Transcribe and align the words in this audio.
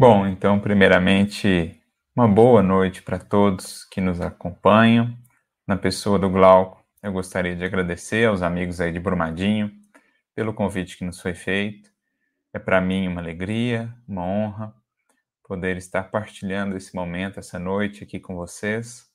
Bom, 0.00 0.26
então, 0.26 0.58
primeiramente, 0.58 1.78
uma 2.16 2.26
boa 2.26 2.62
noite 2.62 3.02
para 3.02 3.18
todos 3.18 3.84
que 3.84 4.00
nos 4.00 4.18
acompanham. 4.18 5.14
Na 5.66 5.76
pessoa 5.76 6.18
do 6.18 6.30
Glauco, 6.30 6.82
eu 7.02 7.12
gostaria 7.12 7.54
de 7.54 7.62
agradecer 7.62 8.26
aos 8.26 8.40
amigos 8.40 8.80
aí 8.80 8.94
de 8.94 8.98
Brumadinho 8.98 9.70
pelo 10.34 10.54
convite 10.54 10.96
que 10.96 11.04
nos 11.04 11.20
foi 11.20 11.34
feito. 11.34 11.92
É 12.50 12.58
para 12.58 12.80
mim 12.80 13.08
uma 13.08 13.20
alegria, 13.20 13.94
uma 14.08 14.24
honra 14.24 14.74
poder 15.46 15.76
estar 15.76 16.04
partilhando 16.04 16.78
esse 16.78 16.94
momento, 16.94 17.38
essa 17.38 17.58
noite 17.58 18.02
aqui 18.02 18.18
com 18.18 18.34
vocês, 18.34 19.06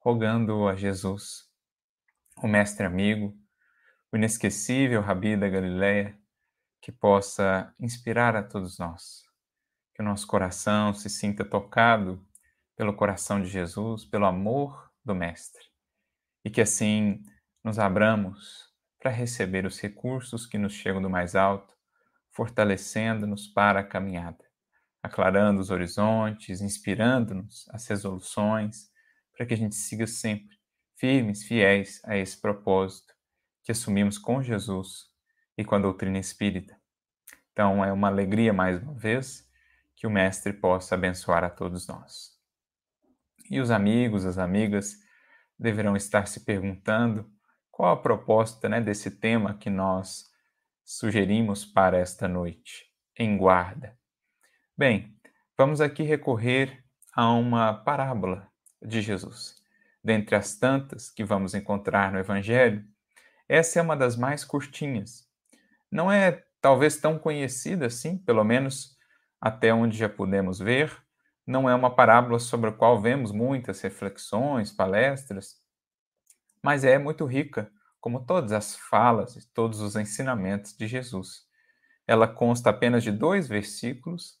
rogando 0.00 0.66
a 0.66 0.74
Jesus, 0.74 1.50
o 2.42 2.48
mestre 2.48 2.86
amigo, 2.86 3.36
o 4.10 4.16
inesquecível 4.16 5.02
Rabi 5.02 5.36
da 5.36 5.50
Galileia, 5.50 6.16
que 6.80 6.90
possa 6.90 7.74
inspirar 7.78 8.34
a 8.34 8.42
todos 8.42 8.78
nós 8.78 9.33
que 9.94 10.02
o 10.02 10.04
nosso 10.04 10.26
coração 10.26 10.92
se 10.92 11.08
sinta 11.08 11.44
tocado 11.44 12.24
pelo 12.76 12.94
coração 12.94 13.40
de 13.40 13.48
Jesus, 13.48 14.04
pelo 14.04 14.26
amor 14.26 14.90
do 15.04 15.14
Mestre, 15.14 15.62
e 16.44 16.50
que 16.50 16.60
assim 16.60 17.22
nos 17.62 17.78
abramos 17.78 18.72
para 18.98 19.10
receber 19.10 19.64
os 19.64 19.80
recursos 19.80 20.46
que 20.46 20.58
nos 20.58 20.72
chegam 20.72 21.00
do 21.00 21.08
mais 21.08 21.36
alto, 21.36 21.74
fortalecendo-nos 22.32 23.46
para 23.46 23.80
a 23.80 23.84
caminhada, 23.84 24.44
aclarando 25.02 25.60
os 25.60 25.70
horizontes, 25.70 26.60
inspirando-nos 26.60 27.68
as 27.68 27.86
resoluções, 27.86 28.90
para 29.36 29.46
que 29.46 29.54
a 29.54 29.56
gente 29.56 29.74
siga 29.74 30.06
sempre 30.06 30.56
firmes, 30.96 31.44
fiéis 31.44 32.00
a 32.04 32.16
esse 32.16 32.40
propósito 32.40 33.14
que 33.62 33.72
assumimos 33.72 34.18
com 34.18 34.42
Jesus 34.42 35.06
e 35.56 35.64
com 35.64 35.74
a 35.74 35.78
doutrina 35.78 36.18
espírita. 36.18 36.76
Então 37.52 37.84
é 37.84 37.92
uma 37.92 38.08
alegria 38.08 38.52
mais 38.52 38.82
uma 38.82 38.94
vez 38.94 39.48
que 39.96 40.06
o 40.06 40.10
Mestre 40.10 40.52
possa 40.52 40.94
abençoar 40.94 41.44
a 41.44 41.50
todos 41.50 41.86
nós. 41.86 42.32
E 43.50 43.60
os 43.60 43.70
amigos, 43.70 44.24
as 44.24 44.38
amigas, 44.38 44.96
deverão 45.58 45.96
estar 45.96 46.26
se 46.26 46.44
perguntando 46.44 47.30
qual 47.70 47.92
a 47.92 48.00
proposta 48.00 48.68
né, 48.68 48.80
desse 48.80 49.10
tema 49.10 49.54
que 49.54 49.70
nós 49.70 50.24
sugerimos 50.84 51.64
para 51.64 51.98
esta 51.98 52.28
noite, 52.28 52.86
em 53.18 53.36
guarda. 53.36 53.98
Bem, 54.76 55.16
vamos 55.56 55.80
aqui 55.80 56.02
recorrer 56.02 56.84
a 57.14 57.30
uma 57.32 57.72
parábola 57.72 58.48
de 58.82 59.00
Jesus. 59.00 59.56
Dentre 60.02 60.36
as 60.36 60.56
tantas 60.56 61.10
que 61.10 61.24
vamos 61.24 61.54
encontrar 61.54 62.12
no 62.12 62.18
Evangelho, 62.18 62.84
essa 63.48 63.78
é 63.78 63.82
uma 63.82 63.96
das 63.96 64.16
mais 64.16 64.44
curtinhas. 64.44 65.26
Não 65.90 66.10
é 66.10 66.44
talvez 66.60 66.96
tão 66.96 67.18
conhecida 67.18 67.86
assim, 67.86 68.18
pelo 68.18 68.44
menos 68.44 68.93
até 69.44 69.74
onde 69.74 69.98
já 69.98 70.08
pudemos 70.08 70.58
ver, 70.58 70.90
não 71.46 71.68
é 71.68 71.74
uma 71.74 71.94
parábola 71.94 72.38
sobre 72.38 72.70
a 72.70 72.72
qual 72.72 72.98
vemos 72.98 73.30
muitas 73.30 73.78
reflexões, 73.82 74.72
palestras, 74.72 75.60
mas 76.62 76.82
é 76.82 76.96
muito 76.96 77.26
rica, 77.26 77.70
como 78.00 78.24
todas 78.24 78.52
as 78.52 78.74
falas 78.74 79.36
e 79.36 79.46
todos 79.52 79.82
os 79.82 79.96
ensinamentos 79.96 80.74
de 80.74 80.86
Jesus. 80.86 81.46
Ela 82.06 82.26
consta 82.26 82.70
apenas 82.70 83.02
de 83.02 83.12
dois 83.12 83.46
versículos. 83.46 84.38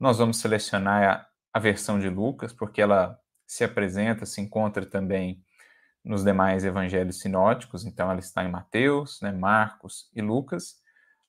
Nós 0.00 0.16
vamos 0.16 0.38
selecionar 0.38 1.04
a, 1.04 1.28
a 1.52 1.60
versão 1.60 2.00
de 2.00 2.08
Lucas, 2.08 2.50
porque 2.50 2.80
ela 2.80 3.20
se 3.46 3.64
apresenta, 3.64 4.24
se 4.24 4.40
encontra 4.40 4.86
também 4.86 5.44
nos 6.02 6.24
demais 6.24 6.64
evangelhos 6.64 7.20
sinóticos, 7.20 7.84
então 7.84 8.10
ela 8.10 8.20
está 8.20 8.42
em 8.42 8.50
Mateus, 8.50 9.20
né, 9.20 9.30
Marcos 9.30 10.10
e 10.14 10.22
Lucas. 10.22 10.80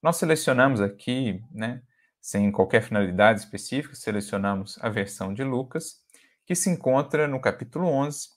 Nós 0.02 0.16
selecionamos 0.16 0.80
aqui 0.80 1.44
né, 1.52 1.82
sem 2.22 2.52
qualquer 2.52 2.82
finalidade 2.82 3.40
específica, 3.40 3.96
selecionamos 3.96 4.78
a 4.82 4.90
versão 4.90 5.34
de 5.34 5.44
Lucas, 5.44 6.04
que 6.46 6.56
se 6.56 6.70
encontra 6.70 7.28
no 7.28 7.40
capítulo 7.40 7.88
11, 7.88 8.30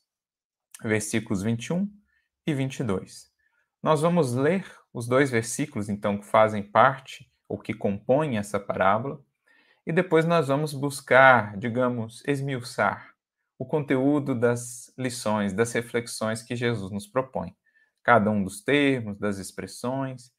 versículos 0.82 1.42
21 1.42 1.90
e 2.46 2.54
22. 2.54 3.30
Nós 3.82 4.00
vamos 4.00 4.32
ler 4.32 4.64
os 4.92 5.08
dois 5.08 5.30
versículos, 5.30 5.88
então, 5.88 6.18
que 6.18 6.26
fazem 6.26 6.62
parte 6.62 7.30
ou 7.48 7.58
que 7.58 7.74
compõem 7.74 8.38
essa 8.38 8.60
parábola, 8.60 9.20
e 9.86 9.92
depois 9.92 10.24
nós 10.24 10.48
vamos 10.48 10.72
buscar, 10.72 11.56
digamos, 11.56 12.22
esmiuçar 12.26 13.12
o 13.58 13.66
conteúdo 13.66 14.34
das 14.34 14.92
lições, 14.96 15.52
das 15.52 15.72
reflexões 15.72 16.42
que 16.42 16.54
Jesus 16.54 16.90
nos 16.92 17.06
propõe. 17.06 17.54
Cada 18.02 18.30
um 18.30 18.42
dos 18.42 18.60
termos, 18.60 19.18
das 19.18 19.38
expressões, 19.38 20.32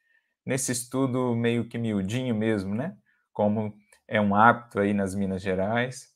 nesse 0.45 0.71
estudo 0.71 1.35
meio 1.35 1.67
que 1.67 1.77
miudinho 1.77 2.35
mesmo, 2.35 2.75
né? 2.75 2.95
Como 3.33 3.75
é 4.07 4.21
um 4.21 4.35
hábito 4.35 4.79
aí 4.79 4.93
nas 4.93 5.15
Minas 5.15 5.41
Gerais, 5.41 6.13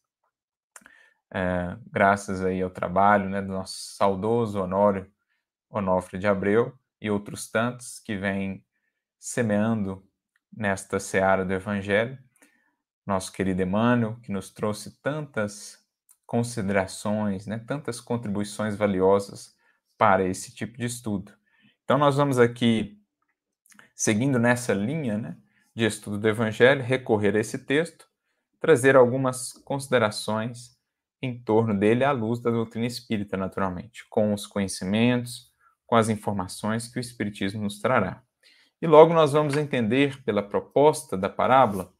é, 1.34 1.78
graças 1.92 2.44
aí 2.44 2.62
ao 2.62 2.70
trabalho 2.70 3.30
né, 3.30 3.42
do 3.42 3.50
nosso 3.50 3.96
saudoso 3.96 4.62
Honório 4.62 5.12
Onofre 5.70 6.18
de 6.18 6.28
Abreu 6.28 6.78
e 7.02 7.10
outros 7.10 7.50
tantos 7.50 8.00
que 8.00 8.16
vêm 8.16 8.64
semeando 9.20 10.08
nesta 10.56 11.00
seara 11.00 11.44
do 11.44 11.54
Evangelho. 11.54 12.18
Nosso 13.06 13.32
querido 13.32 13.62
Emmanuel, 13.62 14.18
que 14.22 14.32
nos 14.32 14.50
trouxe 14.50 15.00
tantas 15.02 15.78
considerações, 16.26 17.46
né, 17.46 17.60
tantas 17.60 18.02
contribuições 18.02 18.76
valiosas 18.76 19.56
para 19.98 20.26
esse 20.26 20.54
tipo 20.54 20.78
de 20.78 20.86
estudo. 20.86 21.34
Então, 21.84 21.98
nós 21.98 22.18
vamos 22.18 22.38
aqui, 22.38 23.02
seguindo 23.96 24.38
nessa 24.38 24.74
linha, 24.74 25.18
né, 25.18 25.38
de 25.78 25.86
estudo 25.86 26.18
do 26.18 26.28
Evangelho, 26.28 26.82
recorrer 26.82 27.36
a 27.36 27.40
esse 27.40 27.60
texto, 27.60 28.08
trazer 28.60 28.96
algumas 28.96 29.54
considerações 29.64 30.76
em 31.22 31.40
torno 31.40 31.78
dele 31.78 32.04
à 32.04 32.12
luz 32.12 32.40
da 32.40 32.50
doutrina 32.50 32.88
espírita, 32.88 33.38
naturalmente, 33.38 34.04
com 34.10 34.34
os 34.34 34.48
conhecimentos, 34.48 35.52
com 35.86 35.96
as 35.96 36.10
informações 36.10 36.88
que 36.88 36.98
o 36.98 37.00
Espiritismo 37.00 37.62
nos 37.62 37.80
trará. 37.80 38.24
E 38.82 38.88
logo 38.88 39.14
nós 39.14 39.34
vamos 39.34 39.56
entender, 39.56 40.24
pela 40.24 40.42
proposta 40.42 41.16
da 41.16 41.30
parábola, 41.30 41.94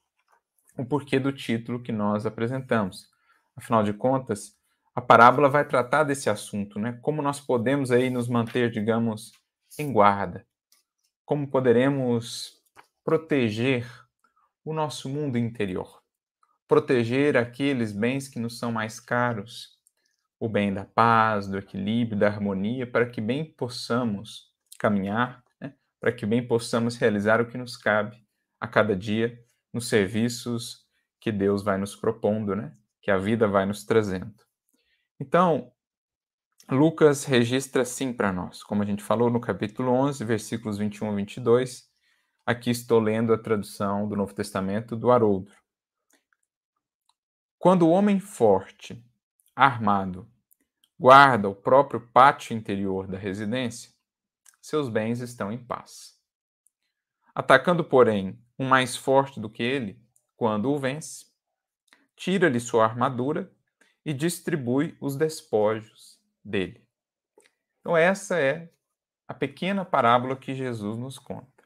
o 0.76 0.84
porquê 0.84 1.20
do 1.20 1.32
título 1.32 1.80
que 1.80 1.92
nós 1.92 2.26
apresentamos. 2.26 3.08
Afinal 3.56 3.84
de 3.84 3.94
contas, 3.94 4.56
a 4.96 5.02
parábola 5.02 5.50
vai 5.50 5.64
tratar 5.64 6.04
desse 6.04 6.32
assunto, 6.32 6.80
né? 6.80 6.98
Como 7.04 7.22
nós 7.22 7.40
podemos 7.40 7.92
aí 7.92 8.10
nos 8.10 8.28
manter, 8.28 8.72
digamos, 8.72 9.34
em 9.78 9.94
guarda? 9.94 10.48
Como 11.24 11.48
poderemos 11.48 12.57
proteger 13.08 13.90
o 14.66 14.74
nosso 14.74 15.08
mundo 15.08 15.38
interior, 15.38 16.04
proteger 16.68 17.38
aqueles 17.38 17.94
bens 17.94 18.28
que 18.28 18.38
nos 18.38 18.60
são 18.60 18.70
mais 18.70 19.00
caros, 19.00 19.80
o 20.38 20.50
bem 20.50 20.74
da 20.74 20.84
paz, 20.84 21.48
do 21.48 21.58
equilíbrio, 21.58 22.20
da 22.20 22.28
harmonia, 22.28 22.86
para 22.86 23.10
que 23.10 23.22
bem 23.22 23.46
possamos 23.46 24.52
caminhar, 24.78 25.42
né? 25.58 25.74
para 26.02 26.12
que 26.12 26.26
bem 26.26 26.46
possamos 26.46 26.98
realizar 26.98 27.40
o 27.40 27.48
que 27.48 27.58
nos 27.58 27.78
cabe 27.78 28.22
a 28.60 28.68
cada 28.68 28.94
dia 28.94 29.42
nos 29.72 29.88
serviços 29.88 30.86
que 31.18 31.32
Deus 31.32 31.64
vai 31.64 31.78
nos 31.78 31.96
propondo, 31.96 32.58
né? 32.58 32.74
que 33.02 33.10
a 33.10 33.18
vida 33.18 33.48
vai 33.48 33.66
nos 33.66 33.86
trazendo. 33.86 34.36
Então, 35.18 35.72
Lucas 36.70 37.24
registra 37.24 37.84
assim 37.84 38.12
para 38.12 38.34
nós, 38.34 38.62
como 38.64 38.84
a 38.84 38.86
gente 38.86 39.02
falou 39.02 39.30
no 39.30 39.40
capítulo 39.40 39.94
11, 39.94 40.26
versículos 40.26 40.78
21 40.78 41.10
a 41.10 41.16
22, 41.16 41.87
Aqui 42.48 42.70
estou 42.70 43.02
lendo 43.02 43.34
a 43.34 43.38
tradução 43.38 44.08
do 44.08 44.16
Novo 44.16 44.34
Testamento 44.34 44.96
do 44.96 45.12
Haroldo. 45.12 45.52
Quando 47.60 47.86
o 47.86 47.90
homem 47.90 48.22
forte, 48.22 49.06
armado, 49.54 50.26
guarda 50.98 51.50
o 51.50 51.54
próprio 51.54 52.00
pátio 52.00 52.56
interior 52.56 53.06
da 53.06 53.18
residência, 53.18 53.92
seus 54.62 54.88
bens 54.88 55.20
estão 55.20 55.52
em 55.52 55.58
paz. 55.58 56.18
Atacando, 57.36 57.84
porém, 57.84 58.42
um 58.58 58.66
mais 58.66 58.96
forte 58.96 59.42
do 59.42 59.50
que 59.50 59.62
ele, 59.62 60.02
quando 60.38 60.72
o 60.72 60.80
vence, 60.80 61.26
tira-lhe 62.16 62.62
sua 62.62 62.86
armadura 62.86 63.52
e 64.06 64.14
distribui 64.14 64.96
os 65.02 65.18
despojos 65.18 66.18
dele. 66.42 66.82
Então, 67.82 67.98
essa 67.98 68.40
é 68.40 68.72
a 69.28 69.34
pequena 69.34 69.84
parábola 69.84 70.38
que 70.38 70.56
Jesus 70.56 70.98
nos 70.98 71.20
conta 71.20 71.57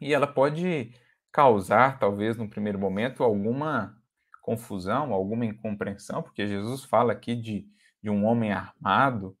e 0.00 0.12
ela 0.12 0.26
pode 0.26 0.92
causar, 1.32 1.98
talvez, 1.98 2.36
no 2.36 2.48
primeiro 2.48 2.78
momento, 2.78 3.22
alguma 3.22 3.96
confusão, 4.42 5.12
alguma 5.12 5.46
incompreensão, 5.46 6.22
porque 6.22 6.46
Jesus 6.46 6.84
fala 6.84 7.12
aqui 7.12 7.34
de, 7.34 7.66
de 8.02 8.10
um 8.10 8.24
homem 8.24 8.52
armado. 8.52 9.36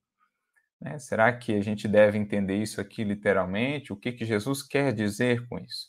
Né? 0.80 0.98
Será 0.98 1.32
que 1.32 1.54
a 1.54 1.60
gente 1.60 1.86
deve 1.86 2.18
entender 2.18 2.56
isso 2.56 2.80
aqui 2.80 3.04
literalmente? 3.04 3.92
O 3.92 3.96
que, 3.96 4.12
que 4.12 4.24
Jesus 4.24 4.62
quer 4.62 4.92
dizer 4.92 5.46
com 5.46 5.58
isso? 5.58 5.88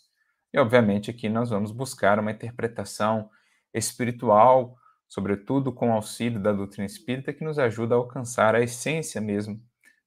E, 0.54 0.60
obviamente, 0.60 1.10
aqui 1.10 1.28
nós 1.28 1.50
vamos 1.50 1.72
buscar 1.72 2.20
uma 2.20 2.32
interpretação 2.32 3.30
espiritual, 3.74 4.78
sobretudo 5.08 5.72
com 5.74 5.92
auxílio 5.92 6.40
da 6.40 6.52
doutrina 6.52 6.86
espírita, 6.86 7.34
que 7.34 7.44
nos 7.44 7.60
ajuda 7.60 7.96
a 7.96 7.98
alcançar 7.98 8.56
a 8.56 8.62
essência 8.62 9.20
mesmo 9.20 9.62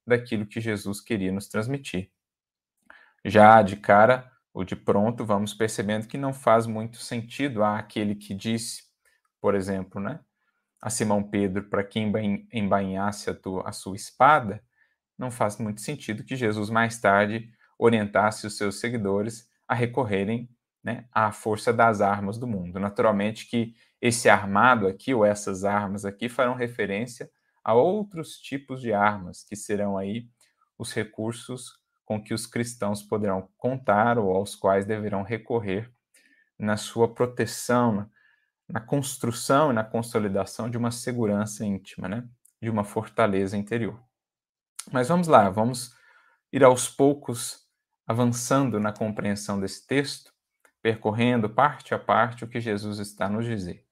daquilo 0.05 0.45
que 0.45 0.61
Jesus 0.61 1.01
queria 1.01 1.31
nos 1.31 1.47
transmitir. 1.47 2.11
Já 3.23 3.61
de 3.61 3.75
cara, 3.75 4.31
ou 4.53 4.63
de 4.63 4.75
pronto, 4.75 5.25
vamos 5.25 5.53
percebendo 5.53 6.07
que 6.07 6.17
não 6.17 6.33
faz 6.33 6.65
muito 6.65 6.97
sentido 6.97 7.63
a 7.63 7.77
aquele 7.77 8.15
que 8.15 8.33
disse 8.33 8.89
por 9.41 9.55
exemplo, 9.55 10.01
né, 10.01 10.19
a 10.81 10.89
Simão 10.89 11.23
Pedro 11.23 11.63
para 11.69 11.83
que 11.83 11.99
embainhasse 12.53 13.29
a, 13.29 13.33
tua, 13.33 13.67
a 13.67 13.71
sua 13.71 13.95
espada, 13.95 14.63
não 15.17 15.29
faz 15.29 15.57
muito 15.57 15.81
sentido 15.81 16.23
que 16.23 16.35
Jesus 16.35 16.69
mais 16.69 16.99
tarde 16.99 17.51
orientasse 17.77 18.47
os 18.47 18.57
seus 18.57 18.79
seguidores 18.79 19.49
a 19.67 19.75
recorrerem 19.75 20.49
né, 20.83 21.05
à 21.11 21.31
força 21.31 21.73
das 21.73 21.99
armas 21.99 22.37
do 22.37 22.47
mundo. 22.47 22.79
Naturalmente 22.79 23.47
que 23.47 23.75
esse 24.01 24.29
armado 24.29 24.87
aqui, 24.87 25.13
ou 25.13 25.25
essas 25.25 25.65
armas 25.65 26.05
aqui, 26.05 26.29
farão 26.29 26.53
referência 26.53 27.29
a 27.61 27.73
outros 27.73 28.37
tipos 28.37 28.81
de 28.81 28.93
armas, 28.93 29.43
que 29.43 29.57
serão 29.57 29.97
aí 29.97 30.29
os 30.77 30.93
recursos 30.93 31.77
com 32.09 32.19
que 32.19 32.33
os 32.33 32.47
cristãos 32.47 33.03
poderão 33.03 33.47
contar 33.55 34.17
ou 34.17 34.35
aos 34.35 34.55
quais 34.55 34.83
deverão 34.83 35.21
recorrer 35.21 35.93
na 36.57 36.75
sua 36.75 37.13
proteção, 37.13 38.09
na 38.67 38.81
construção 38.81 39.69
e 39.69 39.75
na 39.75 39.83
consolidação 39.83 40.67
de 40.71 40.75
uma 40.75 40.89
segurança 40.89 41.63
íntima, 41.63 42.09
né? 42.09 42.27
de 42.59 42.67
uma 42.67 42.83
fortaleza 42.83 43.55
interior. 43.55 44.03
Mas 44.91 45.07
vamos 45.09 45.27
lá, 45.27 45.51
vamos 45.51 45.95
ir 46.51 46.63
aos 46.63 46.89
poucos 46.89 47.67
avançando 48.07 48.79
na 48.79 48.91
compreensão 48.91 49.59
desse 49.59 49.85
texto, 49.85 50.33
percorrendo 50.81 51.47
parte 51.47 51.93
a 51.93 51.99
parte 51.99 52.43
o 52.43 52.47
que 52.47 52.59
Jesus 52.59 52.97
está 52.97 53.29
nos 53.29 53.45
dizer. 53.45 53.85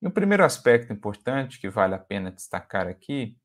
E 0.00 0.06
o 0.06 0.12
primeiro 0.12 0.44
aspecto 0.44 0.92
importante 0.92 1.58
que 1.58 1.68
vale 1.68 1.96
a 1.96 1.98
pena 1.98 2.30
destacar 2.30 2.86
aqui 2.86 3.36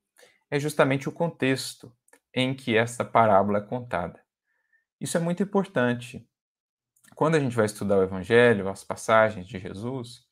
é 0.52 0.60
justamente 0.60 1.10
o 1.10 1.12
contexto 1.12 1.92
em 2.34 2.54
que 2.54 2.78
esta 2.78 3.04
parábola 3.04 3.60
é 3.60 3.62
contada. 3.62 4.20
Isso 5.00 5.18
é 5.18 5.20
muito 5.20 5.44
importante. 5.44 6.28
Quando 7.16 7.36
a 7.36 7.40
gente 7.40 7.56
vai 7.56 7.66
estudar 7.66 7.98
o 7.98 8.04
Evangelho, 8.04 8.70
as 8.70 8.84
passagens 8.84 9.48
de 9.48 9.60
Jesus, 9.60 10.26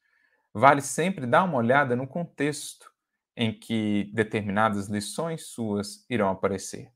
vale 0.53 0.81
sempre 0.81 1.25
dar 1.25 1.43
uma 1.43 1.57
olhada 1.57 1.95
no 1.95 2.07
contexto 2.07 2.91
em 3.35 3.57
que 3.57 4.11
determinadas 4.13 4.87
lições 4.87 5.47
suas 5.47 6.05
irão 6.09 6.29
aparecer, 6.29 6.91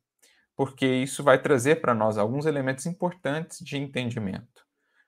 porque 0.56 0.88
isso 0.88 1.24
vai 1.24 1.40
trazer 1.40 1.82
para 1.82 1.94
nós 1.94 2.18
alguns 2.18 2.46
elementos 2.46 2.86
importantes 2.86 3.60
de 3.60 3.78
entendimento. 3.78 4.66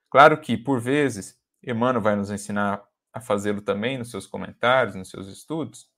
Claro 0.08 0.40
que, 0.40 0.56
por 0.56 0.80
vezes, 0.80 1.36
Emmanuel 1.60 2.02
vai 2.02 2.14
nos 2.14 2.30
ensinar 2.30 2.86
a 3.12 3.20
fazê-lo 3.20 3.60
também 3.60 3.98
nos 3.98 4.10
seus 4.10 4.26
comentários, 4.26 4.94
nos 4.94 5.10
seus 5.10 5.26
estudos. 5.26 5.88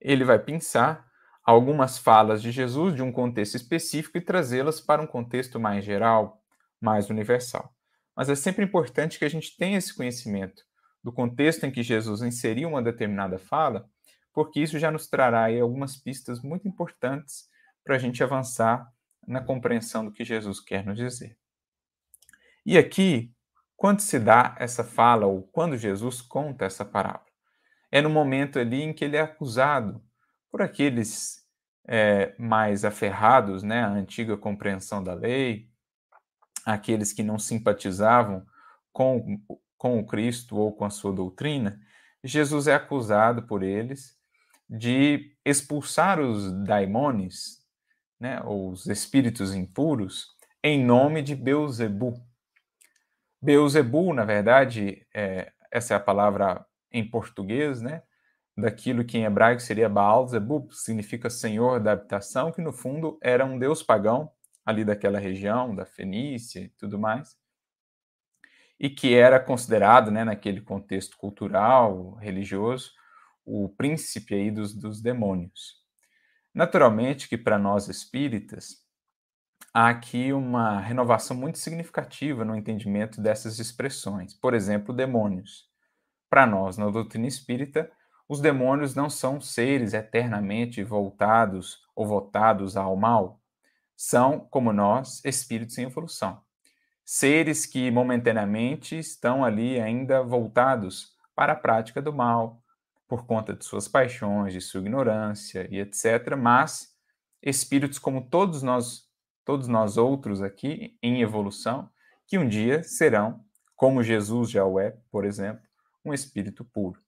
Ele 0.00 0.24
vai 0.24 0.38
pensar 0.38 1.10
algumas 1.44 1.98
falas 1.98 2.40
de 2.40 2.50
Jesus 2.50 2.94
de 2.94 3.02
um 3.02 3.12
contexto 3.12 3.56
específico 3.56 4.16
e 4.16 4.20
trazê-las 4.20 4.80
para 4.80 5.02
um 5.02 5.06
contexto 5.06 5.60
mais 5.60 5.84
geral, 5.84 6.42
mais 6.80 7.10
universal. 7.10 7.74
Mas 8.16 8.28
é 8.28 8.34
sempre 8.34 8.64
importante 8.64 9.18
que 9.18 9.24
a 9.24 9.28
gente 9.28 9.56
tenha 9.56 9.76
esse 9.76 9.94
conhecimento 9.94 10.62
do 11.02 11.12
contexto 11.12 11.64
em 11.64 11.70
que 11.70 11.82
Jesus 11.82 12.22
inseriu 12.22 12.70
uma 12.70 12.82
determinada 12.82 13.38
fala, 13.38 13.86
porque 14.32 14.60
isso 14.60 14.78
já 14.78 14.90
nos 14.90 15.06
trará 15.06 15.46
algumas 15.60 15.96
pistas 15.96 16.40
muito 16.40 16.66
importantes 16.66 17.44
para 17.84 17.96
a 17.96 17.98
gente 17.98 18.22
avançar 18.22 18.90
na 19.26 19.42
compreensão 19.42 20.04
do 20.04 20.12
que 20.12 20.24
Jesus 20.24 20.60
quer 20.60 20.84
nos 20.84 20.96
dizer. 20.96 21.36
E 22.64 22.78
aqui, 22.78 23.30
quando 23.76 24.00
se 24.00 24.18
dá 24.18 24.56
essa 24.58 24.82
fala, 24.82 25.26
ou 25.26 25.42
quando 25.42 25.76
Jesus 25.76 26.22
conta 26.22 26.64
essa 26.64 26.84
parábola, 26.84 27.26
é 27.92 28.00
no 28.00 28.08
momento 28.08 28.58
ali 28.58 28.82
em 28.82 28.92
que 28.92 29.04
ele 29.04 29.16
é 29.16 29.20
acusado 29.20 30.02
por 30.54 30.62
aqueles 30.62 31.44
é, 31.84 32.32
mais 32.38 32.84
aferrados 32.84 33.64
né, 33.64 33.82
à 33.82 33.88
antiga 33.88 34.36
compreensão 34.36 35.02
da 35.02 35.12
lei, 35.12 35.68
aqueles 36.64 37.12
que 37.12 37.24
não 37.24 37.40
simpatizavam 37.40 38.46
com 38.92 39.40
com 39.76 39.98
o 39.98 40.06
Cristo 40.06 40.56
ou 40.56 40.72
com 40.72 40.84
a 40.84 40.90
sua 40.90 41.12
doutrina, 41.12 41.76
Jesus 42.22 42.68
é 42.68 42.74
acusado 42.74 43.42
por 43.48 43.64
eles 43.64 44.16
de 44.70 45.36
expulsar 45.44 46.20
os 46.20 46.52
daimones, 46.62 47.58
né, 48.20 48.40
os 48.46 48.86
espíritos 48.86 49.52
impuros, 49.56 50.28
em 50.62 50.84
nome 50.84 51.20
de 51.20 51.34
Beuzebu. 51.34 52.14
Beuzebu, 53.42 54.14
na 54.14 54.24
verdade, 54.24 55.04
é, 55.12 55.52
essa 55.68 55.94
é 55.94 55.96
a 55.96 56.00
palavra 56.00 56.64
em 56.92 57.04
português, 57.10 57.82
né, 57.82 58.04
daquilo 58.56 59.04
que 59.04 59.18
em 59.18 59.24
hebraico 59.24 59.60
seria 59.60 59.88
Baal 59.88 60.26
Zebub, 60.28 60.72
significa 60.72 61.28
senhor 61.28 61.80
da 61.80 61.92
habitação, 61.92 62.52
que 62.52 62.62
no 62.62 62.72
fundo 62.72 63.18
era 63.22 63.44
um 63.44 63.58
deus 63.58 63.82
pagão 63.82 64.30
ali 64.64 64.84
daquela 64.84 65.18
região, 65.18 65.74
da 65.74 65.84
Fenícia 65.84 66.60
e 66.60 66.68
tudo 66.68 66.98
mais 66.98 67.36
e 68.78 68.90
que 68.90 69.14
era 69.14 69.40
considerado, 69.40 70.10
né, 70.10 70.24
naquele 70.24 70.60
contexto 70.60 71.16
cultural, 71.16 72.14
religioso, 72.14 72.92
o 73.44 73.68
príncipe 73.68 74.34
aí 74.34 74.50
dos, 74.50 74.74
dos 74.74 75.00
demônios. 75.00 75.82
Naturalmente 76.52 77.28
que 77.28 77.36
para 77.36 77.58
nós 77.58 77.88
espíritas, 77.88 78.84
há 79.72 79.88
aqui 79.88 80.32
uma 80.32 80.80
renovação 80.80 81.36
muito 81.36 81.58
significativa 81.58 82.44
no 82.44 82.54
entendimento 82.54 83.20
dessas 83.20 83.58
expressões. 83.58 84.34
Por 84.34 84.54
exemplo, 84.54 84.94
demônios. 84.94 85.68
Para 86.30 86.46
nós, 86.46 86.76
na 86.76 86.88
doutrina 86.90 87.26
espírita, 87.26 87.90
os 88.28 88.40
demônios 88.40 88.94
não 88.94 89.10
são 89.10 89.40
seres 89.40 89.92
eternamente 89.92 90.82
voltados 90.82 91.82
ou 91.94 92.06
votados 92.06 92.76
ao 92.76 92.96
mal. 92.96 93.40
São, 93.96 94.40
como 94.40 94.72
nós, 94.72 95.24
espíritos 95.24 95.78
em 95.78 95.84
evolução 95.84 96.44
seres 97.04 97.66
que 97.66 97.90
momentaneamente 97.90 98.98
estão 98.98 99.44
ali 99.44 99.78
ainda 99.78 100.22
voltados 100.22 101.12
para 101.34 101.52
a 101.52 101.56
prática 101.56 102.00
do 102.00 102.12
mal, 102.12 102.62
por 103.06 103.26
conta 103.26 103.52
de 103.52 103.64
suas 103.64 103.86
paixões, 103.86 104.52
de 104.52 104.60
sua 104.60 104.80
ignorância 104.80 105.68
e 105.70 105.78
etc. 105.78 106.34
Mas 106.38 106.94
espíritos 107.42 107.98
como 107.98 108.28
todos 108.28 108.62
nós, 108.62 109.02
todos 109.44 109.68
nós 109.68 109.98
outros 109.98 110.40
aqui 110.40 110.96
em 111.02 111.20
evolução, 111.20 111.90
que 112.26 112.38
um 112.38 112.48
dia 112.48 112.82
serão, 112.82 113.44
como 113.76 114.02
Jesus 114.02 114.50
já 114.50 114.64
o 114.64 114.80
é, 114.80 114.96
por 115.10 115.26
exemplo, 115.26 115.62
um 116.02 116.14
espírito 116.14 116.64
puro. 116.64 117.03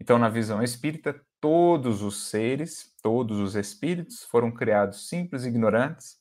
Então, 0.00 0.18
na 0.18 0.28
visão 0.28 0.62
espírita, 0.62 1.20
todos 1.40 2.02
os 2.02 2.28
seres, 2.28 2.94
todos 3.02 3.38
os 3.38 3.54
espíritos 3.54 4.24
foram 4.24 4.50
criados 4.50 5.08
simples 5.08 5.44
e 5.44 5.48
ignorantes 5.48 6.18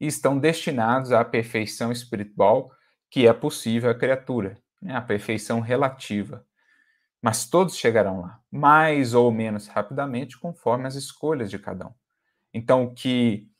e 0.00 0.06
estão 0.06 0.38
destinados 0.38 1.12
à 1.12 1.24
perfeição 1.24 1.92
espiritual 1.92 2.72
que 3.10 3.26
é 3.26 3.32
possível 3.32 3.90
à 3.90 3.94
criatura, 3.94 4.58
né? 4.80 4.96
a 4.96 5.02
perfeição 5.02 5.60
relativa. 5.60 6.44
Mas 7.20 7.48
todos 7.48 7.76
chegarão 7.76 8.20
lá, 8.20 8.40
mais 8.50 9.14
ou 9.14 9.30
menos 9.30 9.68
rapidamente, 9.68 10.38
conforme 10.38 10.88
as 10.88 10.94
escolhas 10.96 11.50
de 11.50 11.58
cada 11.58 11.86
um. 11.86 11.94
Então, 12.52 12.84
o 12.84 12.94
que 12.94 13.51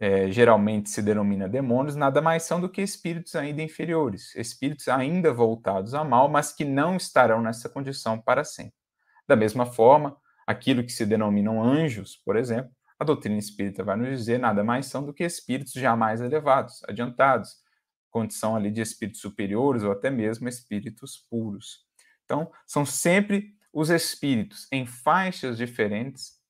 é, 0.00 0.30
geralmente 0.30 0.88
se 0.88 1.02
denomina 1.02 1.46
demônios 1.46 1.94
nada 1.94 2.22
mais 2.22 2.44
são 2.44 2.58
do 2.58 2.70
que 2.70 2.80
espíritos 2.80 3.36
ainda 3.36 3.60
inferiores, 3.60 4.34
espíritos 4.34 4.88
ainda 4.88 5.30
voltados 5.30 5.92
a 5.92 6.02
mal, 6.02 6.26
mas 6.26 6.52
que 6.52 6.64
não 6.64 6.96
estarão 6.96 7.42
nessa 7.42 7.68
condição 7.68 8.18
para 8.18 8.42
sempre. 8.42 8.72
Da 9.28 9.36
mesma 9.36 9.66
forma, 9.66 10.16
aquilo 10.46 10.82
que 10.82 10.90
se 10.90 11.04
denominam 11.04 11.62
anjos, 11.62 12.16
por 12.16 12.34
exemplo, 12.34 12.72
a 12.98 13.04
doutrina 13.04 13.38
espírita 13.38 13.84
vai 13.84 13.96
nos 13.96 14.08
dizer 14.08 14.38
nada 14.38 14.64
mais 14.64 14.86
são 14.86 15.04
do 15.04 15.12
que 15.12 15.22
espíritos 15.22 15.74
jamais 15.74 16.22
elevados, 16.22 16.82
adiantados, 16.88 17.56
condição 18.10 18.56
ali 18.56 18.70
de 18.70 18.80
espíritos 18.80 19.20
superiores 19.20 19.82
ou 19.82 19.92
até 19.92 20.10
mesmo 20.10 20.48
espíritos 20.48 21.18
puros. 21.30 21.84
Então, 22.24 22.50
são 22.66 22.86
sempre 22.86 23.54
os 23.72 23.90
espíritos 23.90 24.66
em 24.72 24.86
faixas 24.86 25.58
diferentes, 25.58 26.40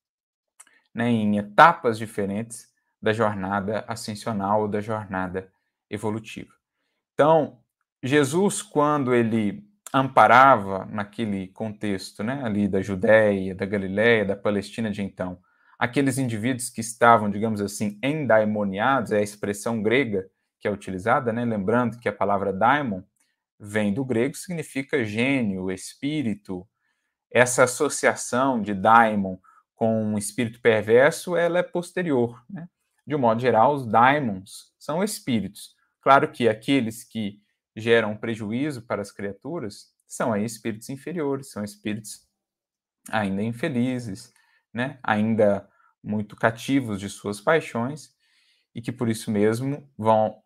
né, 0.93 1.09
em 1.09 1.37
etapas 1.37 1.97
diferentes 1.97 2.70
da 3.01 3.13
jornada 3.13 3.83
ascensional 3.87 4.61
ou 4.61 4.67
da 4.67 4.79
jornada 4.79 5.51
evolutiva. 5.89 6.53
Então, 7.13 7.59
Jesus, 8.03 8.61
quando 8.61 9.13
ele 9.13 9.63
amparava 9.93 10.85
naquele 10.85 11.47
contexto, 11.49 12.23
né, 12.23 12.41
ali 12.43 12.67
da 12.67 12.81
Judéia, 12.81 13.53
da 13.53 13.65
Galiléia, 13.65 14.25
da 14.25 14.35
Palestina 14.35 14.89
de 14.89 15.01
então, 15.01 15.39
aqueles 15.77 16.17
indivíduos 16.17 16.69
que 16.69 16.79
estavam, 16.79 17.29
digamos 17.29 17.59
assim, 17.59 17.99
endaimoniados, 18.03 19.11
é 19.11 19.17
a 19.17 19.23
expressão 19.23 19.81
grega 19.81 20.29
que 20.59 20.67
é 20.67 20.71
utilizada, 20.71 21.33
né? 21.33 21.43
lembrando 21.43 21.99
que 21.99 22.07
a 22.07 22.13
palavra 22.13 22.53
daimon 22.53 23.01
vem 23.59 23.91
do 23.91 24.05
grego, 24.05 24.35
significa 24.35 25.03
gênio, 25.03 25.71
espírito. 25.71 26.67
Essa 27.31 27.63
associação 27.63 28.61
de 28.61 28.75
daimon 28.75 29.37
com 29.75 30.03
um 30.03 30.17
espírito 30.17 30.61
perverso, 30.61 31.35
ela 31.35 31.57
é 31.57 31.63
posterior. 31.63 32.39
Né? 32.47 32.67
De 33.05 33.15
um 33.15 33.19
modo 33.19 33.41
geral, 33.41 33.73
os 33.73 33.85
daimons 33.85 34.73
são 34.77 35.03
espíritos. 35.03 35.75
Claro 36.01 36.31
que 36.31 36.47
aqueles 36.47 37.03
que 37.03 37.41
geram 37.75 38.15
prejuízo 38.17 38.81
para 38.81 39.01
as 39.01 39.11
criaturas 39.11 39.91
são 40.07 40.33
aí 40.33 40.43
espíritos 40.43 40.89
inferiores, 40.89 41.51
são 41.51 41.63
espíritos 41.63 42.27
ainda 43.09 43.41
infelizes, 43.41 44.33
né? 44.73 44.99
ainda 45.01 45.67
muito 46.03 46.35
cativos 46.35 46.99
de 46.99 47.09
suas 47.09 47.39
paixões 47.39 48.13
e 48.73 48.81
que 48.81 48.91
por 48.91 49.09
isso 49.09 49.31
mesmo 49.31 49.89
vão 49.97 50.41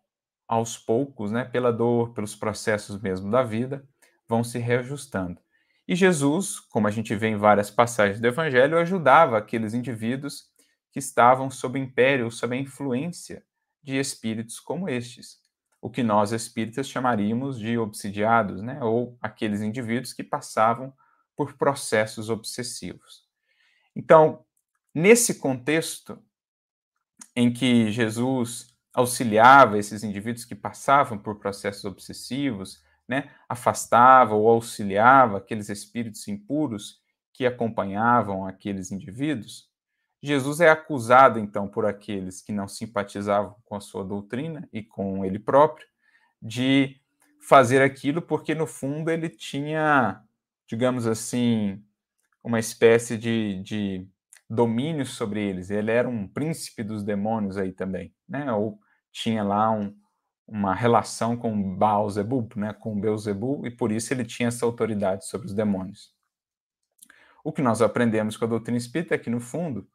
aos 0.48 0.78
poucos, 0.78 1.32
né, 1.32 1.44
pela 1.44 1.72
dor, 1.72 2.12
pelos 2.12 2.36
processos 2.36 3.00
mesmo 3.00 3.30
da 3.30 3.42
vida, 3.42 3.84
vão 4.28 4.44
se 4.44 4.58
reajustando. 4.58 5.40
E 5.88 5.94
Jesus, 5.94 6.60
como 6.60 6.86
a 6.86 6.90
gente 6.90 7.14
vê 7.14 7.28
em 7.28 7.36
várias 7.36 7.70
passagens 7.70 8.20
do 8.20 8.26
Evangelho, 8.26 8.78
ajudava 8.78 9.38
aqueles 9.38 9.74
indivíduos 9.74 10.48
que 10.96 11.00
estavam 11.00 11.50
sob 11.50 11.78
império, 11.78 12.30
sob 12.30 12.56
a 12.56 12.58
influência 12.58 13.44
de 13.82 13.98
espíritos 13.98 14.58
como 14.58 14.88
estes, 14.88 15.38
o 15.78 15.90
que 15.90 16.02
nós 16.02 16.32
espíritas 16.32 16.88
chamaríamos 16.88 17.58
de 17.58 17.76
obsidiados, 17.76 18.62
né? 18.62 18.82
ou 18.82 19.14
aqueles 19.20 19.60
indivíduos 19.60 20.14
que 20.14 20.24
passavam 20.24 20.90
por 21.36 21.52
processos 21.58 22.30
obsessivos. 22.30 23.26
Então, 23.94 24.42
nesse 24.94 25.34
contexto 25.34 26.18
em 27.36 27.52
que 27.52 27.92
Jesus 27.92 28.74
auxiliava 28.94 29.76
esses 29.76 30.02
indivíduos 30.02 30.46
que 30.46 30.54
passavam 30.54 31.18
por 31.18 31.38
processos 31.38 31.84
obsessivos, 31.84 32.82
né, 33.06 33.30
afastava 33.46 34.34
ou 34.34 34.48
auxiliava 34.48 35.36
aqueles 35.36 35.68
espíritos 35.68 36.26
impuros 36.26 37.02
que 37.34 37.44
acompanhavam 37.44 38.46
aqueles 38.46 38.90
indivíduos, 38.90 39.68
Jesus 40.22 40.60
é 40.60 40.68
acusado 40.68 41.38
então 41.38 41.68
por 41.68 41.86
aqueles 41.86 42.42
que 42.42 42.52
não 42.52 42.66
simpatizavam 42.66 43.56
com 43.64 43.76
a 43.76 43.80
sua 43.80 44.04
doutrina 44.04 44.68
e 44.72 44.82
com 44.82 45.24
ele 45.24 45.38
próprio 45.38 45.86
de 46.40 47.00
fazer 47.48 47.82
aquilo 47.82 48.20
porque 48.20 48.54
no 48.54 48.66
fundo 48.66 49.10
ele 49.10 49.28
tinha, 49.28 50.20
digamos 50.68 51.06
assim, 51.06 51.82
uma 52.42 52.58
espécie 52.58 53.16
de, 53.16 53.62
de 53.62 54.08
domínio 54.48 55.04
sobre 55.04 55.40
eles. 55.40 55.70
Ele 55.70 55.90
era 55.90 56.08
um 56.08 56.26
príncipe 56.26 56.82
dos 56.82 57.02
demônios 57.02 57.56
aí 57.56 57.72
também, 57.72 58.14
né? 58.28 58.52
Ou 58.52 58.78
tinha 59.12 59.42
lá 59.42 59.70
um, 59.70 59.94
uma 60.46 60.74
relação 60.74 61.36
com 61.36 61.76
Baal 61.76 62.08
Zebub, 62.08 62.52
né, 62.56 62.72
com 62.72 63.00
Beuzebu, 63.00 63.66
e 63.66 63.70
por 63.70 63.90
isso 63.90 64.12
ele 64.12 64.24
tinha 64.24 64.48
essa 64.48 64.64
autoridade 64.64 65.26
sobre 65.26 65.46
os 65.46 65.54
demônios. 65.54 66.14
O 67.42 67.52
que 67.52 67.62
nós 67.62 67.82
aprendemos 67.82 68.36
com 68.36 68.44
a 68.44 68.48
doutrina 68.48 68.78
espírita 68.78 69.14
é 69.14 69.18
que, 69.18 69.30
no 69.30 69.40
fundo, 69.40 69.88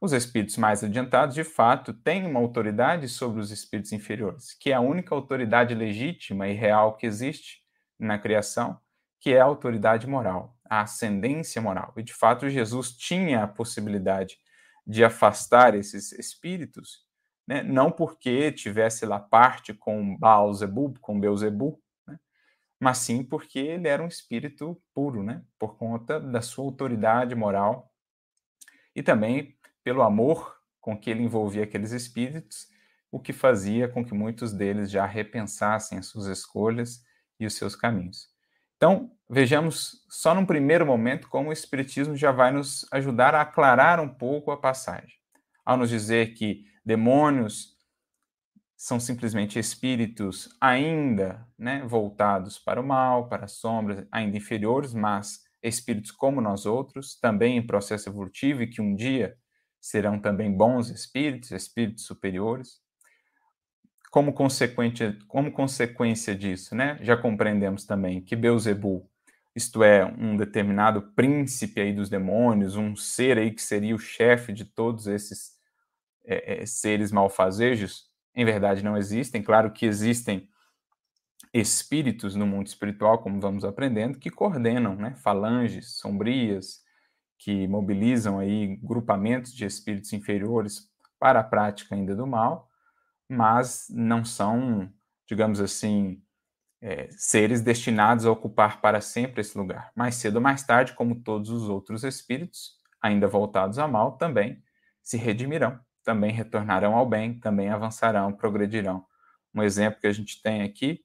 os 0.00 0.12
espíritos 0.12 0.56
mais 0.56 0.84
adiantados, 0.84 1.34
de 1.34 1.44
fato, 1.44 1.92
têm 1.92 2.26
uma 2.26 2.40
autoridade 2.40 3.08
sobre 3.08 3.40
os 3.40 3.50
espíritos 3.50 3.92
inferiores, 3.92 4.54
que 4.54 4.70
é 4.70 4.74
a 4.74 4.80
única 4.80 5.14
autoridade 5.14 5.74
legítima 5.74 6.48
e 6.48 6.52
real 6.52 6.96
que 6.96 7.06
existe 7.06 7.62
na 7.98 8.18
criação, 8.18 8.78
que 9.20 9.32
é 9.32 9.40
a 9.40 9.44
autoridade 9.44 10.06
moral, 10.06 10.56
a 10.68 10.82
ascendência 10.82 11.60
moral. 11.62 11.94
E, 11.96 12.02
de 12.02 12.12
fato, 12.12 12.48
Jesus 12.48 12.92
tinha 12.92 13.42
a 13.42 13.48
possibilidade 13.48 14.38
de 14.86 15.02
afastar 15.02 15.74
esses 15.74 16.12
espíritos 16.12 17.06
né? 17.46 17.62
não 17.62 17.90
porque 17.90 18.50
tivesse 18.52 19.06
lá 19.06 19.20
parte 19.20 19.72
com 19.72 20.16
Baal 20.16 20.52
Zebub, 20.52 20.98
com 20.98 21.20
Beuzebu, 21.20 21.80
né? 22.06 22.18
mas 22.80 22.98
sim 22.98 23.22
porque 23.22 23.58
ele 23.58 23.88
era 23.88 24.02
um 24.02 24.08
espírito 24.08 24.80
puro, 24.92 25.22
né? 25.22 25.44
por 25.58 25.76
conta 25.76 26.18
da 26.18 26.42
sua 26.42 26.64
autoridade 26.64 27.34
moral 27.34 27.92
e 28.94 29.02
também 29.02 29.55
pelo 29.86 30.02
amor 30.02 30.56
com 30.80 30.98
que 30.98 31.08
ele 31.08 31.22
envolvia 31.22 31.62
aqueles 31.62 31.92
espíritos, 31.92 32.66
o 33.08 33.20
que 33.20 33.32
fazia 33.32 33.86
com 33.86 34.04
que 34.04 34.12
muitos 34.12 34.52
deles 34.52 34.90
já 34.90 35.06
repensassem 35.06 35.96
as 35.96 36.06
suas 36.06 36.26
escolhas 36.26 37.04
e 37.38 37.46
os 37.46 37.54
seus 37.54 37.76
caminhos. 37.76 38.26
Então, 38.76 39.12
vejamos 39.30 40.04
só 40.10 40.34
num 40.34 40.44
primeiro 40.44 40.84
momento 40.84 41.28
como 41.28 41.50
o 41.50 41.52
Espiritismo 41.52 42.16
já 42.16 42.32
vai 42.32 42.50
nos 42.50 42.84
ajudar 42.90 43.32
a 43.32 43.42
aclarar 43.42 44.00
um 44.00 44.08
pouco 44.08 44.50
a 44.50 44.56
passagem. 44.56 45.14
Ao 45.64 45.76
nos 45.76 45.88
dizer 45.88 46.34
que 46.34 46.64
demônios 46.84 47.76
são 48.76 48.98
simplesmente 48.98 49.56
espíritos 49.56 50.48
ainda 50.60 51.46
né, 51.56 51.84
voltados 51.86 52.58
para 52.58 52.80
o 52.80 52.84
mal, 52.84 53.28
para 53.28 53.44
as 53.44 53.52
sombras, 53.52 54.04
ainda 54.10 54.36
inferiores, 54.36 54.92
mas 54.92 55.44
espíritos 55.62 56.10
como 56.10 56.40
nós 56.40 56.66
outros, 56.66 57.16
também 57.20 57.56
em 57.56 57.64
processo 57.64 58.08
evolutivo 58.08 58.64
e 58.64 58.66
que 58.66 58.82
um 58.82 58.92
dia 58.92 59.38
serão 59.86 60.18
também 60.18 60.50
bons 60.50 60.90
espíritos, 60.90 61.52
espíritos 61.52 62.04
superiores. 62.04 62.80
Como 64.10 64.32
consequência, 64.32 65.16
como 65.28 65.52
consequência 65.52 66.34
disso, 66.34 66.74
né, 66.74 66.98
já 67.02 67.16
compreendemos 67.16 67.84
também 67.84 68.20
que 68.20 68.34
Beuzebu, 68.34 69.08
isto 69.54 69.84
é, 69.84 70.04
um 70.04 70.36
determinado 70.36 71.00
príncipe 71.14 71.80
aí 71.80 71.92
dos 71.92 72.08
demônios, 72.08 72.74
um 72.74 72.96
ser 72.96 73.38
aí 73.38 73.52
que 73.52 73.62
seria 73.62 73.94
o 73.94 73.98
chefe 73.98 74.52
de 74.52 74.64
todos 74.64 75.06
esses 75.06 75.52
é, 76.24 76.62
é, 76.62 76.66
seres 76.66 77.12
malfazejos, 77.12 78.10
em 78.34 78.44
verdade 78.44 78.82
não 78.82 78.96
existem. 78.96 79.40
Claro 79.40 79.70
que 79.70 79.86
existem 79.86 80.48
espíritos 81.54 82.34
no 82.34 82.46
mundo 82.46 82.66
espiritual, 82.66 83.18
como 83.20 83.40
vamos 83.40 83.64
aprendendo, 83.64 84.18
que 84.18 84.30
coordenam 84.30 84.96
né, 84.96 85.14
falanges 85.22 85.98
sombrias, 85.98 86.84
que 87.38 87.66
mobilizam 87.68 88.38
aí 88.38 88.76
grupamentos 88.82 89.52
de 89.52 89.64
espíritos 89.64 90.12
inferiores 90.12 90.90
para 91.18 91.40
a 91.40 91.44
prática 91.44 91.94
ainda 91.94 92.14
do 92.14 92.26
mal, 92.26 92.68
mas 93.28 93.86
não 93.90 94.24
são, 94.24 94.90
digamos 95.26 95.60
assim, 95.60 96.22
é, 96.80 97.08
seres 97.10 97.60
destinados 97.60 98.26
a 98.26 98.30
ocupar 98.30 98.80
para 98.80 99.00
sempre 99.00 99.40
esse 99.40 99.56
lugar. 99.56 99.90
Mais 99.94 100.16
cedo 100.16 100.36
ou 100.36 100.42
mais 100.42 100.62
tarde, 100.62 100.92
como 100.94 101.22
todos 101.22 101.50
os 101.50 101.68
outros 101.68 102.04
espíritos, 102.04 102.76
ainda 103.00 103.26
voltados 103.26 103.78
a 103.78 103.88
mal, 103.88 104.16
também 104.16 104.62
se 105.02 105.16
redimirão 105.16 105.80
também 106.06 106.30
retornarão 106.30 106.94
ao 106.94 107.04
bem, 107.04 107.34
também 107.40 107.68
avançarão, 107.68 108.32
progredirão. 108.32 109.04
Um 109.52 109.60
exemplo 109.60 110.00
que 110.00 110.06
a 110.06 110.12
gente 110.12 110.40
tem 110.40 110.62
aqui, 110.62 111.04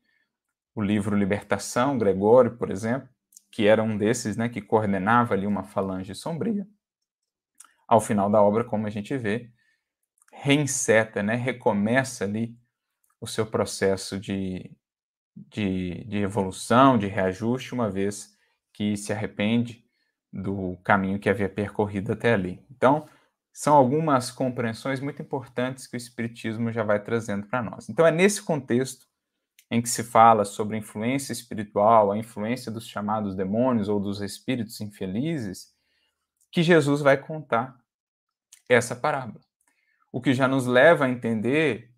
o 0.75 0.81
livro 0.81 1.17
Libertação, 1.17 1.97
Gregório, 1.97 2.55
por 2.55 2.69
exemplo, 2.69 3.09
que 3.51 3.67
era 3.67 3.83
um 3.83 3.97
desses, 3.97 4.37
né, 4.37 4.47
que 4.49 4.61
coordenava 4.61 5.33
ali 5.33 5.45
uma 5.45 5.63
falange 5.63 6.15
sombria. 6.15 6.65
Ao 7.87 7.99
final 7.99 8.29
da 8.29 8.41
obra, 8.41 8.63
como 8.63 8.87
a 8.87 8.89
gente 8.89 9.17
vê, 9.17 9.51
reinseta, 10.31 11.21
né, 11.21 11.35
recomeça 11.35 12.23
ali 12.23 12.57
o 13.19 13.27
seu 13.27 13.45
processo 13.45 14.19
de, 14.19 14.71
de, 15.35 16.05
de 16.05 16.17
evolução, 16.17 16.97
de 16.97 17.07
reajuste, 17.07 17.73
uma 17.73 17.89
vez 17.89 18.35
que 18.73 18.95
se 18.95 19.11
arrepende 19.11 19.85
do 20.31 20.77
caminho 20.83 21.19
que 21.19 21.29
havia 21.29 21.49
percorrido 21.49 22.13
até 22.13 22.33
ali. 22.33 22.65
Então, 22.71 23.07
são 23.53 23.75
algumas 23.75 24.31
compreensões 24.31 25.01
muito 25.01 25.21
importantes 25.21 25.85
que 25.85 25.95
o 25.95 25.97
Espiritismo 25.97 26.71
já 26.71 26.83
vai 26.83 27.03
trazendo 27.03 27.45
para 27.47 27.61
nós. 27.61 27.89
Então, 27.89 28.07
é 28.07 28.11
nesse 28.11 28.41
contexto 28.41 29.10
em 29.71 29.81
que 29.81 29.89
se 29.89 30.03
fala 30.03 30.45
sobre 30.45 30.77
influência 30.77 31.31
espiritual, 31.31 32.11
a 32.11 32.17
influência 32.17 32.71
dos 32.71 32.85
chamados 32.85 33.33
demônios 33.33 33.89
ou 33.89 33.99
dos 33.99 34.21
espíritos 34.21 34.79
infelizes, 34.81 35.73
que 36.51 36.61
Jesus 36.61 37.01
vai 37.01 37.17
contar 37.17 37.75
essa 38.67 38.95
parábola. 38.95 39.43
O 40.11 40.21
que 40.21 40.33
já 40.33 40.47
nos 40.47 40.67
leva 40.67 41.05
a 41.05 41.09
entender 41.09 41.89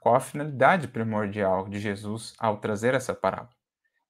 qual 0.00 0.14
a 0.14 0.20
finalidade 0.20 0.88
primordial 0.88 1.68
de 1.68 1.78
Jesus 1.78 2.34
ao 2.38 2.58
trazer 2.58 2.94
essa 2.94 3.14
parábola. 3.14 3.54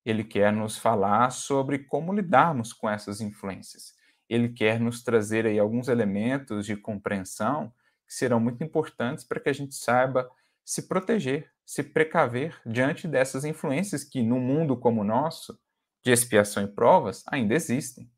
Ele 0.04 0.22
quer 0.22 0.52
nos 0.52 0.78
falar 0.78 1.30
sobre 1.30 1.80
como 1.80 2.14
lidarmos 2.14 2.72
com 2.72 2.88
essas 2.88 3.20
influências 3.20 3.98
ele 4.28 4.50
quer 4.50 4.78
nos 4.78 5.02
trazer 5.02 5.46
aí 5.46 5.58
alguns 5.58 5.88
elementos 5.88 6.66
de 6.66 6.76
compreensão 6.76 7.72
que 8.06 8.14
serão 8.14 8.38
muito 8.38 8.62
importantes 8.62 9.24
para 9.24 9.40
que 9.40 9.48
a 9.48 9.52
gente 9.52 9.74
saiba 9.74 10.30
se 10.68 10.82
proteger, 10.82 11.50
se 11.64 11.82
precaver 11.82 12.60
diante 12.66 13.08
dessas 13.08 13.42
influências 13.46 14.04
que 14.04 14.22
no 14.22 14.38
mundo 14.38 14.76
como 14.76 15.00
o 15.00 15.04
nosso, 15.04 15.58
de 16.04 16.12
expiação 16.12 16.62
e 16.62 16.66
provas, 16.68 17.24
ainda 17.26 17.54
existem. 17.54 18.10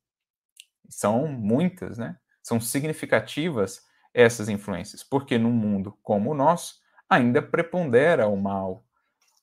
São 0.89 1.29
muitas, 1.29 1.97
né? 1.97 2.19
São 2.43 2.61
significativas 2.61 3.87
essas 4.13 4.49
influências, 4.49 5.05
porque 5.05 5.39
num 5.39 5.53
mundo 5.53 5.97
como 6.03 6.33
o 6.33 6.35
nosso, 6.35 6.81
ainda 7.09 7.41
prepondera 7.41 8.27
o 8.27 8.37
mal. 8.37 8.85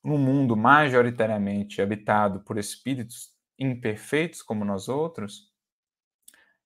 Num 0.03 0.17
mundo 0.17 0.57
majoritariamente 0.57 1.81
habitado 1.81 2.41
por 2.41 2.57
espíritos 2.57 3.33
imperfeitos 3.57 4.41
como 4.41 4.65
nós 4.65 4.89
outros, 4.89 5.49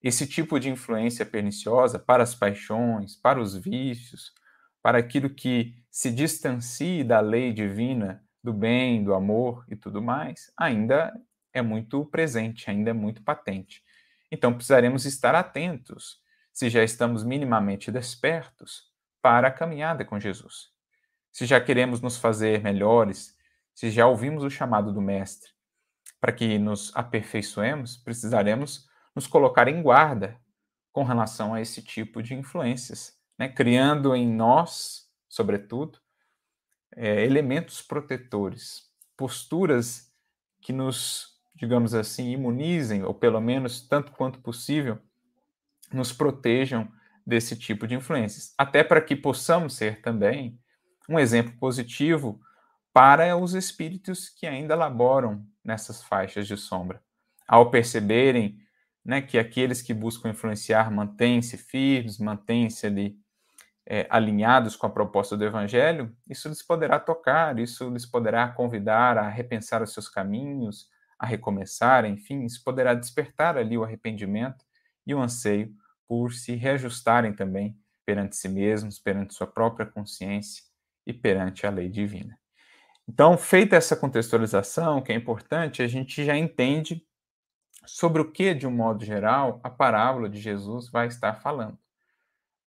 esse 0.02 0.26
tipo 0.26 0.60
de 0.60 0.72
influência 0.72 1.24
perniciosa 1.24 2.00
para 2.00 2.24
as 2.24 2.34
paixões, 2.34 3.16
para 3.16 3.40
os 3.40 3.56
vícios, 3.56 4.34
para 4.82 4.98
aquilo 4.98 5.30
que 5.30 5.76
se 5.90 6.12
distancie 6.12 7.04
da 7.04 7.20
lei 7.20 7.54
divina, 7.54 8.24
do 8.44 8.54
bem, 8.54 9.04
do 9.04 9.14
amor 9.14 9.66
e 9.70 9.76
tudo 9.76 10.02
mais, 10.02 10.52
ainda 10.58 11.14
é 11.54 11.62
muito 11.62 12.06
presente, 12.06 12.70
ainda 12.70 12.90
é 12.90 12.94
muito 12.94 13.22
patente. 13.24 13.84
Então 14.32 14.54
precisaremos 14.54 15.06
estar 15.06 15.36
atentos, 15.36 16.20
se 16.52 16.70
já 16.70 16.84
estamos 16.84 17.24
minimamente 17.24 17.92
despertos, 17.92 18.90
para 19.22 19.50
a 19.50 19.52
caminhada 19.52 20.04
com 20.04 20.20
Jesus. 20.20 20.70
Se 21.32 21.46
já 21.46 21.62
queremos 21.62 22.02
nos 22.02 22.18
fazer 22.18 22.62
melhores, 22.62 23.38
se 23.74 23.92
já 23.92 24.08
ouvimos 24.08 24.44
o 24.44 24.50
chamado 24.50 24.92
do 24.92 25.02
Mestre, 25.02 25.52
para 26.20 26.32
que 26.32 26.58
nos 26.58 26.96
aperfeiçoemos, 26.96 27.98
precisaremos 27.98 28.90
nos 29.16 29.28
colocar 29.28 29.68
em 29.68 29.82
guarda 29.82 30.40
com 30.92 31.04
relação 31.04 31.54
a 31.54 31.62
esse 31.62 31.82
tipo 31.82 32.22
de 32.22 32.34
influências, 32.34 33.18
né? 33.42 33.50
criando 33.50 34.16
em 34.16 34.28
nós, 34.28 35.10
sobretudo, 35.28 36.00
é, 36.96 37.26
elementos 37.26 37.82
protetores, 37.82 38.84
posturas 39.18 40.14
que 40.62 40.72
nos 40.72 41.32
digamos 41.56 41.94
assim, 41.94 42.32
imunizem, 42.32 43.04
ou 43.04 43.14
pelo 43.14 43.40
menos 43.40 43.88
tanto 43.88 44.12
quanto 44.14 44.40
possível, 44.40 44.98
nos 45.94 46.12
protejam 46.12 46.92
desse 47.26 47.56
tipo 47.56 47.86
de 47.86 47.94
influências, 47.94 48.54
até 48.58 48.84
para 48.84 49.02
que 49.02 49.16
possamos 49.16 49.76
ser 49.76 50.02
também 50.02 50.60
um 51.08 51.20
exemplo 51.20 51.54
positivo 51.60 52.40
para 52.94 53.38
os 53.38 53.54
espíritos 53.54 54.30
que 54.30 54.48
ainda 54.48 54.76
laboram 54.76 55.46
nessas 55.64 56.04
faixas 56.04 56.48
de 56.48 56.58
sombra. 56.58 57.02
Ao 57.48 57.70
perceberem 57.70 58.58
né, 59.04 59.22
que 59.22 59.38
aqueles 59.38 59.82
que 59.82 59.94
buscam 59.94 60.30
influenciar 60.30 60.90
mantêm-se 60.90 61.58
firmes, 61.58 62.18
mantêm-se 62.18 62.88
ali 62.88 63.20
é, 63.88 64.08
alinhados 64.10 64.76
com 64.76 64.88
a 64.88 64.90
proposta 64.90 65.36
do 65.36 65.44
Evangelho, 65.44 66.16
isso 66.30 66.48
lhes 66.48 66.62
poderá 66.62 67.00
tocar, 67.00 67.58
isso 67.60 67.90
lhes 67.90 68.06
poderá 68.06 68.48
convidar 68.48 69.18
a 69.18 69.28
repensar 69.28 69.82
os 69.82 69.94
seus 69.94 70.08
caminhos, 70.08 70.88
a 71.18 71.26
recomeçar, 71.26 72.06
enfim, 72.06 72.44
isso 72.46 72.64
poderá 72.64 72.94
despertar 72.94 73.58
ali 73.58 73.78
o 73.78 73.84
arrependimento 73.84 74.66
e 75.06 75.14
o 75.14 75.20
anseio 75.20 75.72
por 76.08 76.34
se 76.34 76.56
reajustarem 76.56 77.34
também 77.34 77.78
perante 78.06 78.36
si 78.36 78.50
mesmos, 78.50 79.00
perante 79.00 79.34
sua 79.34 79.48
própria 79.48 79.86
consciência 79.86 80.64
e 81.06 81.14
perante 81.14 81.66
a 81.66 81.70
lei 81.70 81.90
divina. 81.90 82.38
Então, 83.08 83.38
feita 83.38 83.76
essa 83.76 83.96
contextualização, 83.96 85.02
que 85.02 85.12
é 85.12 85.16
importante, 85.16 85.82
a 85.82 85.88
gente 85.88 86.24
já 86.24 86.38
entende 86.38 87.06
sobre 87.86 88.22
o 88.22 88.32
que, 88.32 88.54
de 88.54 88.68
um 88.68 88.72
modo 88.72 89.04
geral, 89.04 89.60
a 89.64 89.70
parábola 89.70 90.30
de 90.30 90.40
Jesus 90.40 90.90
vai 90.90 91.08
estar 91.08 91.36
falando. 91.36 91.78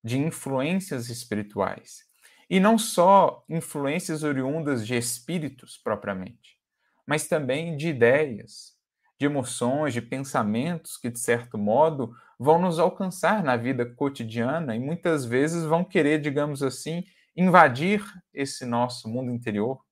De 0.05 0.19
influências 0.19 1.09
espirituais. 1.09 2.05
E 2.49 2.61
não 2.61 2.77
só 2.77 3.43
influências 3.49 4.23
oriundas 4.23 4.87
de 4.87 4.95
espíritos 4.95 5.79
propriamente, 5.79 6.59
mas 7.07 7.27
também 7.27 7.77
de 7.77 7.89
ideias, 7.89 8.75
de 9.19 9.27
emoções, 9.27 9.95
de 9.95 10.03
pensamentos 10.03 10.97
que, 10.99 11.11
de 11.11 11.19
certo 11.19 11.57
modo, 11.57 12.15
vão 12.39 12.61
nos 12.61 12.79
alcançar 12.79 13.43
na 13.43 13.57
vida 13.57 13.87
cotidiana 13.87 14.77
e 14.77 14.79
muitas 14.79 15.25
vezes 15.25 15.65
vão 15.65 15.85
querer, 15.85 16.21
digamos 16.21 16.63
assim, 16.63 17.05
invadir 17.37 18.05
esse 18.33 18.65
nosso 18.65 19.09
mundo 19.09 19.31
interior, 19.31 19.83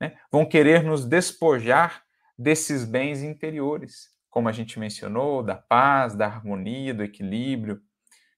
né? 0.00 0.16
vão 0.30 0.44
querer 0.44 0.82
nos 0.82 1.04
despojar 1.04 2.04
desses 2.38 2.84
bens 2.84 3.22
interiores, 3.22 4.10
como 4.28 4.48
a 4.48 4.52
gente 4.52 4.78
mencionou, 4.78 5.42
da 5.42 5.54
paz, 5.54 6.14
da 6.14 6.26
harmonia, 6.26 6.92
do 6.92 7.04
equilíbrio, 7.04 7.80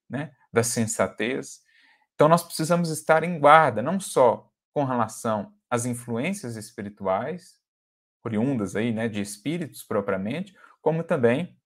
né? 0.09 0.31
Da 0.57 0.63
sensatez. 0.63 1.61
Então, 2.15 2.29
nós 2.29 2.43
precisamos 2.43 2.91
estar 2.91 3.23
em 3.23 3.39
guarda, 3.39 3.83
não 3.83 4.01
só 4.01 4.51
com 4.73 4.85
relação 4.85 5.53
às 5.69 5.85
influências 5.85 6.57
espirituais, 6.57 7.59
oriundas 8.25 8.75
aí, 8.75 8.91
né, 8.91 9.07
de 9.07 9.21
espíritos 9.21 9.83
propriamente, 9.83 10.57
como 10.81 11.05
também 11.05 11.57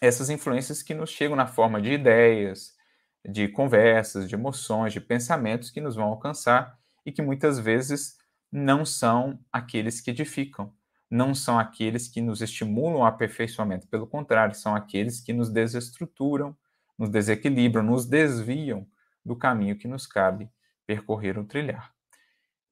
essas 0.00 0.28
influências 0.28 0.82
que 0.82 0.94
nos 0.94 1.10
chegam 1.10 1.34
na 1.34 1.46
forma 1.46 1.80
de 1.80 1.90
ideias, 1.90 2.76
de 3.26 3.48
conversas, 3.48 4.28
de 4.28 4.34
emoções, 4.34 4.92
de 4.92 5.00
pensamentos 5.00 5.70
que 5.70 5.80
nos 5.80 5.96
vão 5.96 6.06
alcançar 6.06 6.78
e 7.04 7.10
que 7.10 7.22
muitas 7.22 7.58
vezes 7.58 8.18
não 8.52 8.84
são 8.84 9.42
aqueles 9.50 10.02
que 10.02 10.10
edificam, 10.10 10.72
não 11.10 11.34
são 11.34 11.58
aqueles 11.58 12.08
que 12.08 12.20
nos 12.20 12.42
estimulam 12.42 13.00
ao 13.00 13.06
aperfeiçoamento, 13.06 13.88
pelo 13.88 14.06
contrário, 14.06 14.54
são 14.54 14.74
aqueles 14.74 15.18
que 15.18 15.32
nos 15.32 15.48
desestruturam, 15.48 16.54
nos 16.98 17.08
desequilibram, 17.08 17.82
nos 17.82 18.04
desviam 18.04 18.86
do 19.24 19.36
caminho 19.36 19.76
que 19.76 19.86
nos 19.86 20.06
cabe 20.06 20.50
percorrer 20.86 21.38
ou 21.38 21.44
trilhar. 21.44 21.92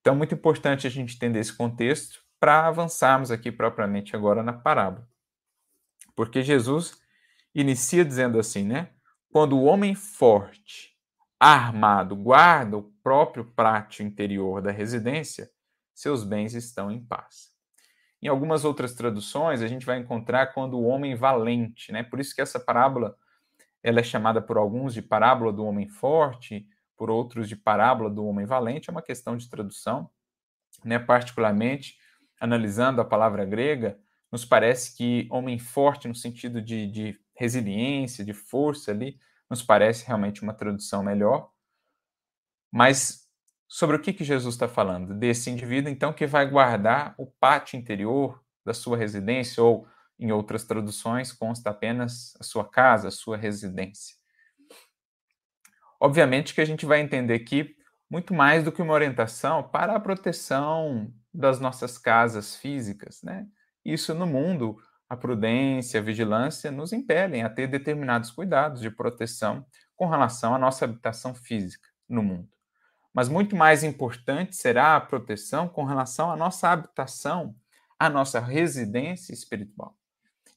Então, 0.01 0.15
é 0.15 0.17
muito 0.17 0.35
importante 0.35 0.87
a 0.87 0.91
gente 0.91 1.15
entender 1.15 1.41
esse 1.41 1.53
contexto 1.53 2.25
para 2.41 2.67
avançarmos 2.67 3.31
aqui 3.31 3.53
propriamente 3.53 4.15
agora 4.17 4.43
na 4.43 4.53
parábola. 4.53 5.09
Porque 6.15 6.43
Jesus 6.43 7.01
inicia 7.55 8.05
dizendo 8.05 8.39
assim, 8.39 8.65
né? 8.65 8.91
Quando 9.31 9.57
o 9.57 9.65
homem 9.65 9.95
forte, 9.95 10.97
armado, 11.39 12.17
guarda 12.17 12.77
o 12.77 12.85
próprio 13.03 13.45
pátio 13.45 14.05
interior 14.05 14.63
da 14.63 14.71
residência, 14.71 15.51
seus 15.95 16.25
bens 16.25 16.55
estão 16.55 16.91
em 16.91 17.05
paz. 17.05 17.51
Em 18.23 18.29
algumas 18.29 18.65
outras 18.65 18.95
traduções, 18.95 19.61
a 19.61 19.67
gente 19.67 19.85
vai 19.85 19.99
encontrar 19.99 20.55
quando 20.55 20.79
o 20.79 20.85
homem 20.85 21.15
valente, 21.15 21.93
né? 21.93 22.03
Por 22.03 22.19
isso 22.19 22.35
que 22.35 22.41
essa 22.41 22.59
parábola 22.59 23.17
ela 23.83 24.01
é 24.01 24.03
chamada 24.03 24.41
por 24.41 24.57
alguns 24.57 24.95
de 24.95 25.03
parábola 25.03 25.53
do 25.53 25.65
homem 25.65 25.89
forte, 25.89 26.67
por 26.97 27.11
outros 27.11 27.49
de 27.49 27.57
parábola 27.57 28.11
do 28.11 28.25
homem 28.25 28.47
valente, 28.47 28.89
é 28.89 28.93
uma 28.93 29.03
questão 29.03 29.37
de 29.37 29.49
tradução, 29.49 30.11
né? 30.85 30.99
Particularmente 30.99 31.97
analisando 32.41 33.01
a 33.01 33.05
palavra 33.05 33.45
grega, 33.45 33.99
nos 34.31 34.45
parece 34.45 34.97
que 34.97 35.29
homem 35.31 35.59
forte 35.59 36.09
no 36.09 36.15
sentido 36.15 36.61
de, 36.61 36.87
de 36.87 37.21
resiliência, 37.35 38.25
de 38.25 38.33
força 38.33 38.91
ali, 38.91 39.19
nos 39.49 39.63
parece 39.63 40.07
realmente 40.07 40.43
uma 40.43 40.53
tradução 40.55 41.03
melhor. 41.03 41.51
Mas 42.71 43.27
sobre 43.69 43.97
o 43.97 44.01
que, 44.01 44.13
que 44.13 44.25
Jesus 44.25 44.55
está 44.55 44.69
falando? 44.69 45.15
Desse 45.15 45.51
indivíduo, 45.51 45.91
então, 45.91 46.13
que 46.13 46.27
vai 46.27 46.49
guardar 46.49 47.15
o 47.19 47.27
pátio 47.27 47.79
interior 47.79 48.43
da 48.65 48.75
sua 48.75 48.97
residência, 48.97 49.63
ou 49.63 49.87
em 50.19 50.33
outras 50.33 50.65
traduções, 50.65 51.33
consta 51.33 51.71
apenas 51.71 52.35
a 52.41 52.45
sua 52.45 52.69
casa, 52.69 53.09
a 53.09 53.13
sua 53.13 53.37
residência. 53.37 54.17
Obviamente 56.01 56.55
que 56.55 56.61
a 56.61 56.65
gente 56.65 56.87
vai 56.87 57.01
entender 57.01 57.35
aqui 57.35 57.77
muito 58.11 58.35
mais 58.35 58.65
do 58.65 58.73
que 58.73 58.83
uma 58.83 58.95
orientação 58.95 59.63
para 59.63 59.95
a 59.95 60.01
proteção 60.01 61.13
das 61.33 61.59
nossas 61.61 61.99
casas 61.99 62.57
físicas, 62.57 63.23
né? 63.23 63.47
Isso 63.85 64.15
no 64.15 64.27
mundo 64.27 64.79
a 65.09 65.17
prudência, 65.17 66.01
a 66.01 66.03
vigilância 66.03 66.71
nos 66.71 66.93
impelem 66.93 67.45
a 67.45 67.51
ter 67.51 67.69
determinados 67.69 68.31
cuidados 68.31 68.81
de 68.81 68.91
proteção 68.91 69.65
com 69.95 70.09
relação 70.09 70.55
à 70.55 70.59
nossa 70.59 70.85
habitação 70.85 71.35
física 71.35 71.89
no 72.09 72.23
mundo. 72.23 72.49
Mas 73.15 73.29
muito 73.29 73.57
mais 73.57 73.83
importante 73.83 74.57
será 74.57 74.97
a 74.97 75.01
proteção 75.01 75.69
com 75.69 75.85
relação 75.85 76.31
à 76.31 76.37
nossa 76.37 76.69
habitação, 76.69 77.55
à 77.99 78.11
nossa 78.11 78.41
residência 78.41 79.33
espiritual. 79.33 79.97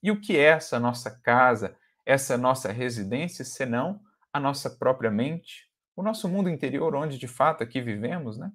E 0.01 0.11
o 0.11 0.19
que 0.19 0.37
é 0.37 0.43
essa 0.43 0.79
nossa 0.79 1.11
casa, 1.11 1.75
essa 2.05 2.37
nossa 2.37 2.71
residência, 2.71 3.43
senão 3.43 4.01
a 4.31 4.39
nossa 4.39 4.69
própria 4.69 5.11
mente, 5.11 5.69
o 5.95 6.03
nosso 6.03 6.29
mundo 6.29 6.49
interior, 6.49 6.95
onde 6.95 7.17
de 7.17 7.27
fato 7.27 7.63
aqui 7.63 7.81
vivemos, 7.81 8.37
né? 8.37 8.51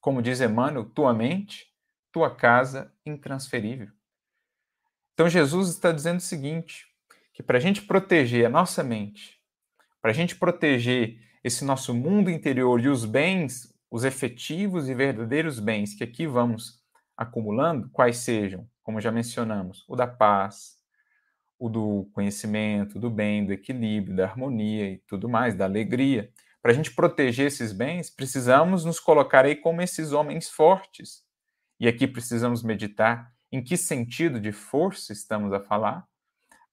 Como 0.00 0.22
diz 0.22 0.40
Emmanuel, 0.40 0.84
tua 0.84 1.12
mente, 1.12 1.66
tua 2.10 2.34
casa 2.34 2.92
intransferível. 3.04 3.88
Então 5.14 5.28
Jesus 5.28 5.68
está 5.68 5.92
dizendo 5.92 6.18
o 6.18 6.22
seguinte: 6.22 6.86
que 7.32 7.42
para 7.42 7.58
a 7.58 7.60
gente 7.60 7.82
proteger 7.82 8.46
a 8.46 8.50
nossa 8.50 8.82
mente, 8.82 9.40
para 10.00 10.10
a 10.10 10.14
gente 10.14 10.36
proteger 10.36 11.18
esse 11.42 11.64
nosso 11.64 11.94
mundo 11.94 12.30
interior 12.30 12.80
e 12.80 12.88
os 12.88 13.04
bens, 13.04 13.74
os 13.90 14.04
efetivos 14.04 14.88
e 14.88 14.94
verdadeiros 14.94 15.58
bens 15.58 15.94
que 15.94 16.04
aqui 16.04 16.26
vamos 16.26 16.82
acumulando, 17.16 17.88
quais 17.90 18.18
sejam, 18.18 18.68
como 18.90 19.00
já 19.00 19.12
mencionamos, 19.12 19.84
o 19.86 19.94
da 19.94 20.08
paz, 20.08 20.76
o 21.56 21.68
do 21.68 22.10
conhecimento, 22.12 22.98
do 22.98 23.08
bem, 23.08 23.46
do 23.46 23.52
equilíbrio, 23.52 24.16
da 24.16 24.24
harmonia 24.24 24.90
e 24.90 24.98
tudo 25.06 25.28
mais, 25.28 25.54
da 25.54 25.64
alegria. 25.64 26.28
Para 26.60 26.72
a 26.72 26.74
gente 26.74 26.92
proteger 26.92 27.46
esses 27.46 27.72
bens, 27.72 28.10
precisamos 28.10 28.84
nos 28.84 28.98
colocar 28.98 29.44
aí 29.44 29.54
como 29.54 29.80
esses 29.80 30.10
homens 30.10 30.50
fortes. 30.50 31.22
E 31.78 31.86
aqui 31.86 32.04
precisamos 32.08 32.64
meditar 32.64 33.32
em 33.52 33.62
que 33.62 33.76
sentido 33.76 34.40
de 34.40 34.50
força 34.50 35.12
estamos 35.12 35.52
a 35.52 35.60
falar? 35.60 36.04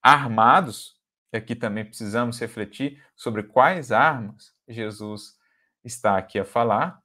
Armados, 0.01 0.95
e 1.31 1.37
aqui 1.37 1.55
também 1.55 1.85
precisamos 1.85 2.39
refletir 2.39 2.99
sobre 3.15 3.43
quais 3.43 3.91
armas 3.91 4.55
Jesus 4.67 5.35
está 5.83 6.17
aqui 6.17 6.39
a 6.39 6.45
falar, 6.45 6.99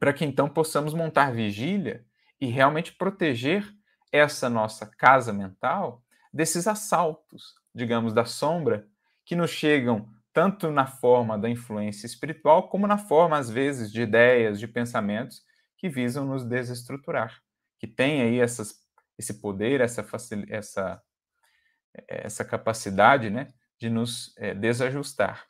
para 0.00 0.12
que 0.12 0.24
então 0.24 0.48
possamos 0.48 0.94
montar 0.94 1.32
vigília 1.32 2.04
e 2.40 2.46
realmente 2.46 2.92
proteger 2.92 3.72
essa 4.12 4.48
nossa 4.48 4.86
casa 4.86 5.32
mental 5.32 6.02
desses 6.32 6.66
assaltos, 6.66 7.54
digamos, 7.74 8.12
da 8.12 8.24
sombra, 8.24 8.86
que 9.24 9.34
nos 9.34 9.50
chegam 9.50 10.08
tanto 10.32 10.70
na 10.70 10.86
forma 10.86 11.38
da 11.38 11.48
influência 11.48 12.06
espiritual, 12.06 12.68
como 12.68 12.86
na 12.86 12.98
forma, 12.98 13.36
às 13.36 13.50
vezes, 13.50 13.90
de 13.90 14.02
ideias, 14.02 14.60
de 14.60 14.68
pensamentos 14.68 15.42
que 15.76 15.88
visam 15.88 16.24
nos 16.24 16.44
desestruturar, 16.44 17.42
que 17.78 17.86
têm 17.86 18.22
aí 18.22 18.40
essas 18.40 18.82
esse 19.18 19.40
poder, 19.40 19.80
essa, 19.80 20.04
essa, 20.48 21.02
essa 22.08 22.44
capacidade 22.44 23.30
né, 23.30 23.52
de 23.78 23.88
nos 23.88 24.34
é, 24.36 24.54
desajustar. 24.54 25.46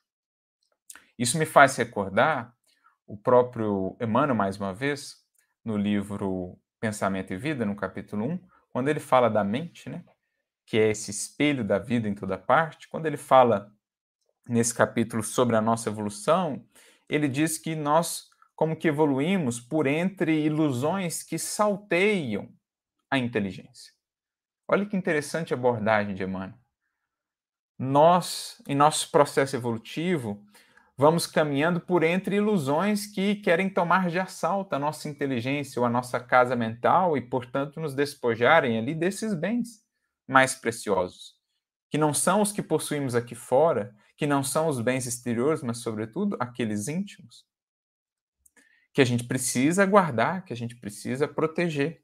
Isso 1.19 1.39
me 1.39 1.47
faz 1.47 1.77
recordar 1.77 2.55
o 3.07 3.17
próprio 3.17 3.97
Emmanuel, 4.01 4.35
mais 4.35 4.57
uma 4.59 4.75
vez, 4.75 5.17
no 5.65 5.77
livro 5.77 6.59
Pensamento 6.81 7.33
e 7.33 7.37
Vida, 7.37 7.65
no 7.65 7.77
capítulo 7.77 8.27
1, 8.27 8.49
quando 8.73 8.89
ele 8.89 9.01
fala 9.01 9.29
da 9.29 9.45
mente, 9.45 9.89
né, 9.89 10.05
que 10.67 10.79
é 10.79 10.91
esse 10.91 11.11
espelho 11.11 11.65
da 11.65 11.79
vida 11.79 12.09
em 12.09 12.15
toda 12.15 12.39
parte, 12.39 12.89
quando 12.89 13.07
ele 13.07 13.17
fala 13.17 13.73
nesse 14.49 14.75
capítulo 14.75 15.23
sobre 15.23 15.57
a 15.57 15.61
nossa 15.61 15.89
evolução, 15.89 16.65
ele 17.09 17.29
diz 17.29 17.59
que 17.59 17.75
nós 17.75 18.31
como 18.55 18.77
que 18.77 18.89
evoluímos 18.89 19.61
por 19.61 19.87
entre 19.87 20.45
ilusões 20.45 21.23
que 21.23 21.39
salteiam 21.39 22.49
a 23.11 23.19
inteligência. 23.19 23.93
Olha 24.69 24.87
que 24.87 24.97
interessante 24.97 25.53
a 25.53 25.57
abordagem 25.57 26.15
de 26.15 26.23
Emmanuel. 26.23 26.59
Nós, 27.79 28.63
em 28.69 28.75
nosso 28.75 29.11
processo 29.11 29.57
evolutivo, 29.57 30.47
vamos 30.97 31.27
caminhando 31.27 31.81
por 31.81 32.03
entre 32.03 32.37
ilusões 32.37 33.07
que 33.07 33.37
querem 33.37 33.69
tomar 33.69 34.11
de 34.11 34.19
assalto 34.19 34.75
a 34.75 34.79
nossa 34.79 35.09
inteligência 35.09 35.81
ou 35.81 35.87
a 35.87 35.91
nossa 35.91 36.21
casa 36.21 36.55
mental 36.55 37.17
e, 37.17 37.21
portanto, 37.21 37.81
nos 37.81 37.95
despojarem 37.95 38.79
ali 38.79 38.95
desses 38.95 39.35
bens 39.35 39.83
mais 40.29 40.55
preciosos, 40.55 41.35
que 41.91 41.99
não 41.99 42.15
são 42.15 42.41
os 42.43 42.53
que 42.53 42.63
possuímos 42.63 43.15
aqui 43.15 43.35
fora, 43.35 43.95
que 44.17 44.27
não 44.27 44.43
são 44.43 44.69
os 44.69 44.81
bens 44.81 45.07
exteriores, 45.07 45.63
mas, 45.63 45.79
sobretudo, 45.79 46.37
aqueles 46.39 46.89
íntimos, 46.89 47.45
que 48.95 49.01
a 49.01 49.05
gente 49.05 49.25
precisa 49.25 49.87
guardar, 49.87 50.45
que 50.45 50.53
a 50.53 50.57
gente 50.57 50.77
precisa 50.77 51.27
proteger. 51.27 52.03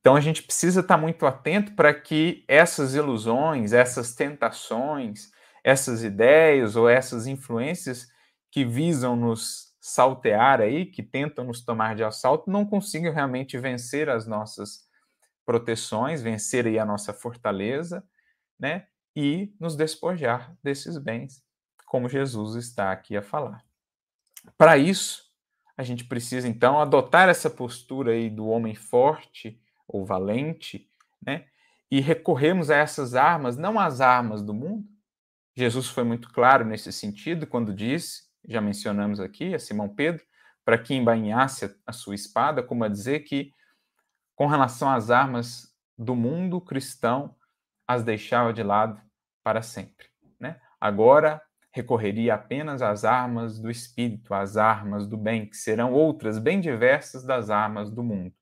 Então, 0.00 0.16
a 0.16 0.20
gente 0.20 0.42
precisa 0.42 0.80
estar 0.80 0.98
muito 0.98 1.24
atento 1.24 1.76
para 1.76 1.94
que 1.94 2.44
essas 2.48 2.96
ilusões, 2.96 3.72
essas 3.72 4.14
tentações, 4.14 5.30
essas 5.64 6.02
ideias 6.02 6.76
ou 6.76 6.88
essas 6.88 7.26
influências 7.26 8.08
que 8.50 8.64
visam 8.64 9.16
nos 9.16 9.72
saltear 9.80 10.60
aí, 10.60 10.86
que 10.86 11.02
tentam 11.02 11.44
nos 11.44 11.64
tomar 11.64 11.96
de 11.96 12.04
assalto, 12.04 12.50
não 12.50 12.64
consigam 12.64 13.12
realmente 13.12 13.58
vencer 13.58 14.08
as 14.08 14.26
nossas 14.26 14.86
proteções, 15.44 16.22
vencer 16.22 16.66
aí 16.66 16.78
a 16.78 16.84
nossa 16.84 17.12
fortaleza, 17.12 18.04
né? 18.58 18.86
E 19.14 19.52
nos 19.58 19.76
despojar 19.76 20.56
desses 20.62 20.96
bens, 20.98 21.42
como 21.86 22.08
Jesus 22.08 22.54
está 22.54 22.92
aqui 22.92 23.16
a 23.16 23.22
falar. 23.22 23.64
Para 24.56 24.78
isso, 24.78 25.24
a 25.76 25.82
gente 25.82 26.04
precisa 26.04 26.46
então 26.46 26.80
adotar 26.80 27.28
essa 27.28 27.50
postura 27.50 28.12
aí 28.12 28.30
do 28.30 28.46
homem 28.46 28.74
forte 28.74 29.60
ou 29.86 30.04
valente, 30.04 30.88
né? 31.20 31.46
E 31.90 32.00
recorremos 32.00 32.70
a 32.70 32.76
essas 32.76 33.14
armas, 33.14 33.56
não 33.56 33.78
as 33.78 34.00
armas 34.00 34.42
do 34.42 34.54
mundo, 34.54 34.88
Jesus 35.54 35.88
foi 35.88 36.04
muito 36.04 36.30
claro 36.32 36.64
nesse 36.64 36.92
sentido 36.92 37.46
quando 37.46 37.74
disse, 37.74 38.22
já 38.46 38.60
mencionamos 38.60 39.20
aqui, 39.20 39.54
a 39.54 39.58
Simão 39.58 39.88
Pedro, 39.88 40.24
para 40.64 40.78
que 40.78 40.94
embainhasse 40.94 41.74
a 41.86 41.92
sua 41.92 42.14
espada, 42.14 42.62
como 42.62 42.84
a 42.84 42.88
dizer 42.88 43.20
que, 43.20 43.52
com 44.34 44.46
relação 44.46 44.90
às 44.90 45.10
armas 45.10 45.74
do 45.98 46.14
mundo 46.16 46.60
cristão, 46.60 47.34
as 47.86 48.02
deixava 48.02 48.52
de 48.52 48.62
lado 48.62 49.00
para 49.42 49.60
sempre. 49.60 50.06
Né? 50.40 50.60
Agora 50.80 51.42
recorreria 51.72 52.34
apenas 52.34 52.82
às 52.82 53.04
armas 53.04 53.58
do 53.58 53.70
Espírito, 53.70 54.34
às 54.34 54.56
armas 54.56 55.06
do 55.06 55.16
bem, 55.16 55.46
que 55.46 55.56
serão 55.56 55.92
outras, 55.92 56.38
bem 56.38 56.60
diversas 56.60 57.24
das 57.24 57.50
armas 57.50 57.90
do 57.90 58.02
mundo. 58.02 58.34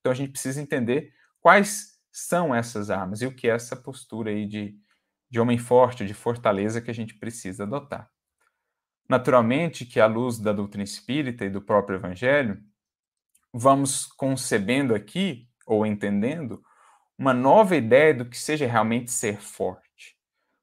Então 0.00 0.12
a 0.12 0.14
gente 0.14 0.32
precisa 0.32 0.60
entender 0.60 1.12
quais 1.40 1.98
são 2.12 2.54
essas 2.54 2.90
armas 2.90 3.22
e 3.22 3.26
o 3.26 3.34
que 3.34 3.48
é 3.48 3.54
essa 3.54 3.76
postura 3.76 4.30
aí 4.30 4.46
de 4.46 4.76
de 5.34 5.40
homem 5.40 5.58
forte, 5.58 6.06
de 6.06 6.14
fortaleza 6.14 6.80
que 6.80 6.92
a 6.92 6.94
gente 6.94 7.12
precisa 7.12 7.64
adotar. 7.64 8.08
Naturalmente 9.08 9.84
que, 9.84 9.98
à 9.98 10.06
luz 10.06 10.38
da 10.38 10.52
doutrina 10.52 10.84
espírita 10.84 11.44
e 11.44 11.50
do 11.50 11.60
próprio 11.60 11.96
Evangelho, 11.96 12.62
vamos 13.52 14.06
concebendo 14.06 14.94
aqui, 14.94 15.48
ou 15.66 15.84
entendendo, 15.84 16.62
uma 17.18 17.34
nova 17.34 17.74
ideia 17.74 18.14
do 18.14 18.24
que 18.24 18.38
seja 18.38 18.64
realmente 18.64 19.10
ser 19.10 19.40
forte. 19.40 20.16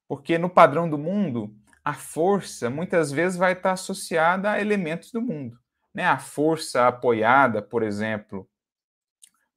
Porque 0.07 0.37
no 0.37 0.49
padrão 0.49 0.89
do 0.89 0.97
mundo, 0.97 1.53
a 1.83 1.93
força 1.93 2.69
muitas 2.69 3.11
vezes 3.11 3.37
vai 3.37 3.51
estar 3.51 3.73
associada 3.73 4.51
a 4.51 4.61
elementos 4.61 5.11
do 5.11 5.21
mundo. 5.21 5.59
Né? 5.93 6.05
A 6.05 6.17
força 6.17 6.87
apoiada, 6.87 7.61
por 7.61 7.83
exemplo, 7.83 8.49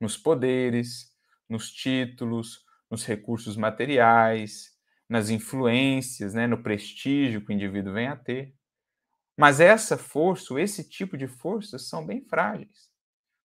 nos 0.00 0.16
poderes, 0.16 1.14
nos 1.48 1.70
títulos, 1.70 2.64
nos 2.90 3.04
recursos 3.04 3.56
materiais, 3.56 4.73
nas 5.14 5.30
influências, 5.30 6.34
né, 6.34 6.44
no 6.44 6.60
prestígio 6.60 7.40
que 7.40 7.50
o 7.50 7.52
indivíduo 7.52 7.92
vem 7.92 8.08
a 8.08 8.16
ter. 8.16 8.52
Mas 9.38 9.60
essa 9.60 9.96
força, 9.96 10.60
esse 10.60 10.82
tipo 10.82 11.16
de 11.16 11.28
forças 11.28 11.88
são 11.88 12.04
bem 12.04 12.20
frágeis, 12.20 12.90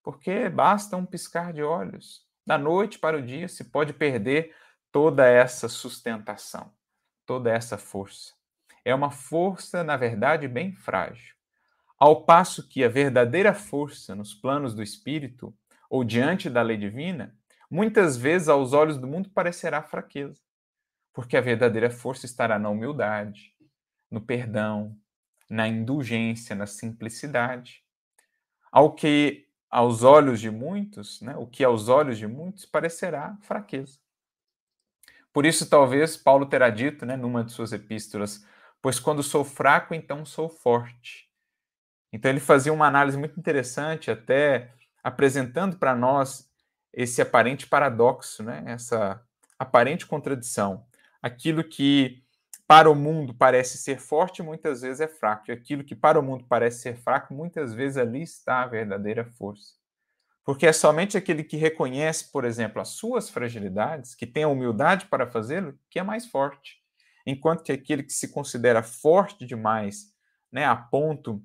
porque 0.01 0.49
basta 0.49 0.97
um 0.97 1.05
piscar 1.05 1.53
de 1.53 1.61
olhos. 1.61 2.25
Da 2.43 2.57
noite 2.57 2.97
para 2.97 3.17
o 3.17 3.21
dia 3.21 3.47
se 3.47 3.65
pode 3.65 3.93
perder 3.93 4.55
toda 4.91 5.27
essa 5.27 5.69
sustentação, 5.69 6.73
toda 7.23 7.51
essa 7.51 7.77
força. 7.77 8.33
É 8.83 8.95
uma 8.95 9.11
força, 9.11 9.83
na 9.83 9.95
verdade, 9.95 10.47
bem 10.47 10.73
frágil. 10.73 11.35
Ao 11.99 12.25
passo 12.25 12.67
que 12.67 12.83
a 12.83 12.89
verdadeira 12.89 13.53
força 13.53 14.15
nos 14.15 14.33
planos 14.33 14.73
do 14.73 14.81
espírito 14.81 15.55
ou 15.87 16.03
diante 16.03 16.49
da 16.49 16.63
lei 16.63 16.77
divina, 16.77 17.37
muitas 17.69 18.17
vezes 18.17 18.49
aos 18.49 18.73
olhos 18.73 18.97
do 18.97 19.05
mundo 19.05 19.29
parecerá 19.29 19.83
fraqueza 19.83 20.48
porque 21.19 21.35
a 21.35 21.41
verdadeira 21.41 21.91
força 21.91 22.25
estará 22.25 22.57
na 22.57 22.69
humildade, 22.69 23.53
no 24.09 24.21
perdão, 24.21 24.97
na 25.49 25.67
indulgência, 25.67 26.55
na 26.55 26.65
simplicidade. 26.65 27.83
Ao 28.71 28.95
que 28.95 29.45
aos 29.69 30.03
olhos 30.03 30.39
de 30.39 30.49
muitos, 30.49 31.19
né, 31.19 31.35
o 31.35 31.45
que 31.45 31.61
aos 31.61 31.89
olhos 31.89 32.17
de 32.17 32.25
muitos 32.25 32.65
parecerá 32.65 33.37
fraqueza. 33.41 33.99
Por 35.33 35.45
isso, 35.45 35.69
talvez 35.69 36.15
Paulo 36.15 36.45
terá 36.45 36.69
dito, 36.69 37.05
né, 37.05 37.17
numa 37.17 37.43
de 37.43 37.51
suas 37.51 37.73
epístolas, 37.73 38.45
pois 38.81 38.97
quando 38.97 39.21
sou 39.21 39.43
fraco, 39.43 39.93
então 39.93 40.25
sou 40.25 40.47
forte. 40.47 41.29
Então 42.13 42.31
ele 42.31 42.39
fazia 42.39 42.71
uma 42.71 42.87
análise 42.87 43.17
muito 43.17 43.37
interessante, 43.37 44.09
até 44.09 44.73
apresentando 45.03 45.77
para 45.77 45.93
nós 45.93 46.49
esse 46.93 47.21
aparente 47.21 47.67
paradoxo, 47.67 48.41
né, 48.41 48.63
essa 48.67 49.21
aparente 49.59 50.05
contradição 50.05 50.87
aquilo 51.21 51.63
que 51.63 52.23
para 52.67 52.89
o 52.89 52.95
mundo 52.95 53.33
parece 53.33 53.79
ser 53.79 53.99
forte, 53.99 54.43
muitas 54.43 54.81
vezes 54.81 55.01
é 55.01 55.07
fraco. 55.07 55.45
E 55.49 55.51
aquilo 55.51 55.83
que 55.83 55.95
para 55.95 56.19
o 56.19 56.23
mundo 56.23 56.45
parece 56.47 56.81
ser 56.81 56.97
fraco, 56.97 57.33
muitas 57.33 57.73
vezes 57.73 57.97
ali 57.97 58.21
está 58.21 58.61
a 58.61 58.67
verdadeira 58.67 59.25
força. 59.25 59.73
Porque 60.45 60.67
é 60.67 60.73
somente 60.73 61.17
aquele 61.17 61.43
que 61.43 61.57
reconhece, 61.57 62.31
por 62.31 62.45
exemplo, 62.45 62.81
as 62.81 62.89
suas 62.89 63.29
fragilidades, 63.29 64.13
que 64.15 64.27
tem 64.27 64.43
a 64.43 64.47
humildade 64.47 65.07
para 65.07 65.27
fazê-lo, 65.27 65.77
que 65.89 65.99
é 65.99 66.03
mais 66.03 66.27
forte. 66.27 66.77
Enquanto 67.25 67.63
que 67.63 67.71
aquele 67.71 68.03
que 68.03 68.13
se 68.13 68.29
considera 68.29 68.81
forte 68.83 69.45
demais, 69.45 70.13
né, 70.51 70.65
a 70.65 70.75
ponto 70.75 71.41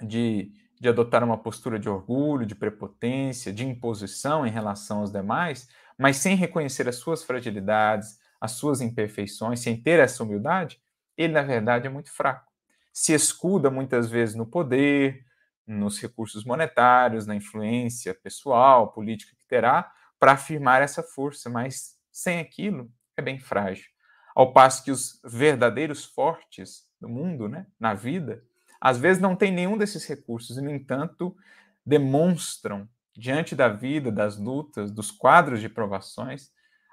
de, 0.00 0.52
de 0.80 0.88
adotar 0.88 1.22
uma 1.22 1.38
postura 1.38 1.78
de 1.78 1.88
orgulho, 1.88 2.46
de 2.46 2.54
prepotência, 2.54 3.52
de 3.52 3.66
imposição 3.66 4.46
em 4.46 4.50
relação 4.50 5.00
aos 5.00 5.12
demais, 5.12 5.68
mas 5.98 6.16
sem 6.16 6.34
reconhecer 6.36 6.88
as 6.88 6.96
suas 6.96 7.22
fragilidades, 7.22 8.18
as 8.40 8.52
suas 8.52 8.80
imperfeições, 8.80 9.60
sem 9.60 9.80
ter 9.80 10.00
essa 10.00 10.22
humildade, 10.22 10.80
ele, 11.16 11.34
na 11.34 11.42
verdade, 11.42 11.86
é 11.86 11.90
muito 11.90 12.10
fraco. 12.10 12.50
Se 12.92 13.12
escuda 13.12 13.70
muitas 13.70 14.08
vezes 14.08 14.34
no 14.34 14.46
poder, 14.46 15.24
nos 15.66 16.00
recursos 16.00 16.44
monetários, 16.44 17.26
na 17.26 17.36
influência 17.36 18.14
pessoal, 18.14 18.92
política 18.92 19.36
que 19.36 19.46
terá, 19.46 19.92
para 20.18 20.32
afirmar 20.32 20.82
essa 20.82 21.02
força, 21.02 21.48
mas 21.48 21.96
sem 22.10 22.40
aquilo 22.40 22.90
é 23.16 23.22
bem 23.22 23.38
frágil. 23.38 23.86
Ao 24.34 24.52
passo 24.52 24.84
que 24.84 24.90
os 24.90 25.20
verdadeiros 25.24 26.04
fortes 26.04 26.84
do 27.00 27.08
mundo, 27.08 27.48
né, 27.48 27.66
na 27.78 27.94
vida, 27.94 28.42
às 28.80 28.98
vezes 28.98 29.20
não 29.20 29.36
têm 29.36 29.52
nenhum 29.52 29.76
desses 29.76 30.06
recursos 30.06 30.56
e, 30.56 30.62
no 30.62 30.70
entanto, 30.70 31.36
demonstram 31.84 32.88
diante 33.14 33.54
da 33.54 33.68
vida, 33.68 34.10
das 34.10 34.38
lutas, 34.38 34.90
dos 34.90 35.10
quadros 35.10 35.60
de 35.60 35.68
provações, 35.68 36.50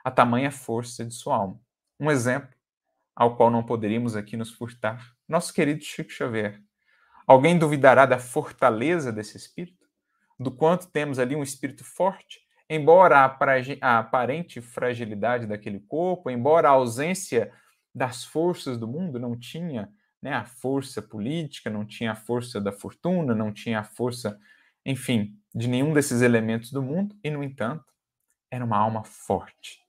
a 0.07 0.11
tamanha 0.11 0.49
força 0.49 1.03
de 1.03 1.13
sua 1.13 1.35
alma. 1.35 1.59
Um 1.99 2.09
exemplo 2.09 2.55
ao 3.13 3.35
qual 3.35 3.51
não 3.51 3.61
poderíamos 3.61 4.15
aqui 4.15 4.37
nos 4.37 4.53
furtar, 4.53 5.13
nosso 5.27 5.53
querido 5.53 5.83
Chico 5.83 6.09
Xavier. 6.09 6.61
Alguém 7.27 7.59
duvidará 7.59 8.05
da 8.05 8.17
fortaleza 8.17 9.11
desse 9.11 9.35
espírito? 9.35 9.85
Do 10.39 10.49
quanto 10.49 10.87
temos 10.87 11.19
ali 11.19 11.35
um 11.35 11.43
espírito 11.43 11.83
forte? 11.83 12.39
Embora 12.69 13.17
a 13.19 13.99
aparente 13.99 14.61
fragilidade 14.61 15.45
daquele 15.45 15.81
corpo, 15.81 16.29
embora 16.29 16.69
a 16.69 16.71
ausência 16.71 17.51
das 17.93 18.23
forças 18.23 18.77
do 18.77 18.87
mundo 18.87 19.19
não 19.19 19.37
tinha 19.37 19.91
né, 20.21 20.31
a 20.31 20.45
força 20.45 21.01
política, 21.01 21.69
não 21.69 21.85
tinha 21.85 22.13
a 22.13 22.15
força 22.15 22.61
da 22.61 22.71
fortuna, 22.71 23.35
não 23.35 23.51
tinha 23.51 23.81
a 23.81 23.83
força, 23.83 24.39
enfim, 24.85 25.37
de 25.53 25.67
nenhum 25.67 25.91
desses 25.91 26.21
elementos 26.21 26.71
do 26.71 26.81
mundo, 26.81 27.13
e, 27.21 27.29
no 27.29 27.43
entanto, 27.43 27.93
era 28.49 28.63
uma 28.63 28.77
alma 28.77 29.03
forte, 29.03 29.85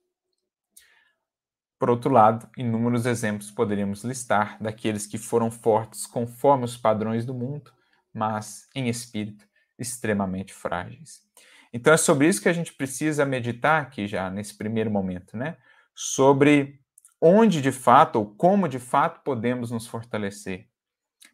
por 1.79 1.89
outro 1.89 2.11
lado, 2.11 2.49
inúmeros 2.57 3.05
exemplos 3.05 3.49
poderíamos 3.49 4.03
listar 4.03 4.61
daqueles 4.61 5.07
que 5.07 5.17
foram 5.17 5.49
fortes 5.49 6.05
conforme 6.05 6.65
os 6.65 6.75
padrões 6.75 7.25
do 7.25 7.33
mundo, 7.33 7.71
mas 8.13 8.67
em 8.75 8.89
espírito 8.89 9.47
extremamente 9.77 10.53
frágeis. 10.53 11.21
Então 11.71 11.93
é 11.93 11.97
sobre 11.97 12.27
isso 12.27 12.41
que 12.41 12.49
a 12.49 12.53
gente 12.53 12.73
precisa 12.73 13.25
meditar 13.25 13.81
aqui 13.81 14.07
já 14.07 14.29
nesse 14.29 14.57
primeiro 14.57 14.91
momento, 14.91 15.37
né? 15.37 15.55
Sobre 15.95 16.81
onde 17.21 17.61
de 17.61 17.71
fato 17.71 18.17
ou 18.17 18.25
como 18.35 18.67
de 18.67 18.79
fato 18.79 19.21
podemos 19.23 19.71
nos 19.71 19.87
fortalecer. 19.87 20.67